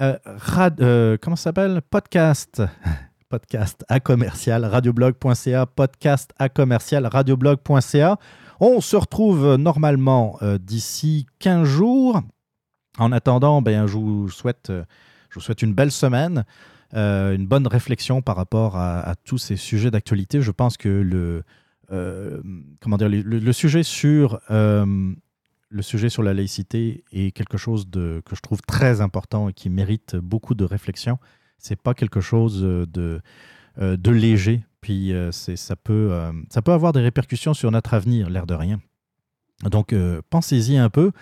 [0.00, 0.18] euh,
[0.80, 1.82] euh, comment ça s'appelle?
[1.88, 2.62] Podcast.
[3.28, 8.18] Podcast à commercial radioblog.ca, podcast à commercial radioblog.ca.
[8.60, 12.22] On se retrouve normalement d'ici 15 jours.
[12.98, 16.44] En attendant, ben, je, je vous souhaite une belle semaine,
[16.94, 20.40] euh, une bonne réflexion par rapport à, tous ces sujets d'actualité.
[20.40, 21.42] Je pense que le,
[21.90, 22.40] euh,
[22.80, 25.12] comment dire, le, sujet sur, euh,
[25.70, 29.52] le sujet sur la laïcité est quelque chose de, que je trouve très important et
[29.52, 31.18] qui mérite beaucoup de réflexion.
[31.58, 33.20] C'est pas quelque chose de,
[33.78, 36.12] de léger, puis ça, peut,
[36.50, 38.80] ça peut avoir des répercussions sur notre avenir, l'air de rien.
[39.70, 39.94] Donc,
[40.30, 41.12] pensez-y un peu.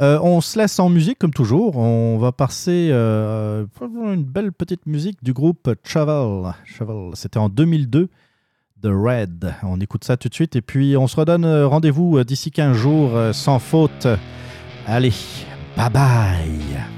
[0.00, 1.76] Euh, on se laisse en musique comme toujours.
[1.76, 6.52] On va passer euh, une belle petite musique du groupe Travel.
[6.76, 7.10] Travel.
[7.14, 8.08] C'était en 2002.
[8.84, 9.54] The Red.
[9.62, 12.50] On écoute ça tout de suite et puis on se redonne euh, rendez-vous euh, d'ici
[12.50, 14.06] 15 jours euh, sans faute.
[14.86, 15.14] Allez,
[15.74, 16.93] bye bye.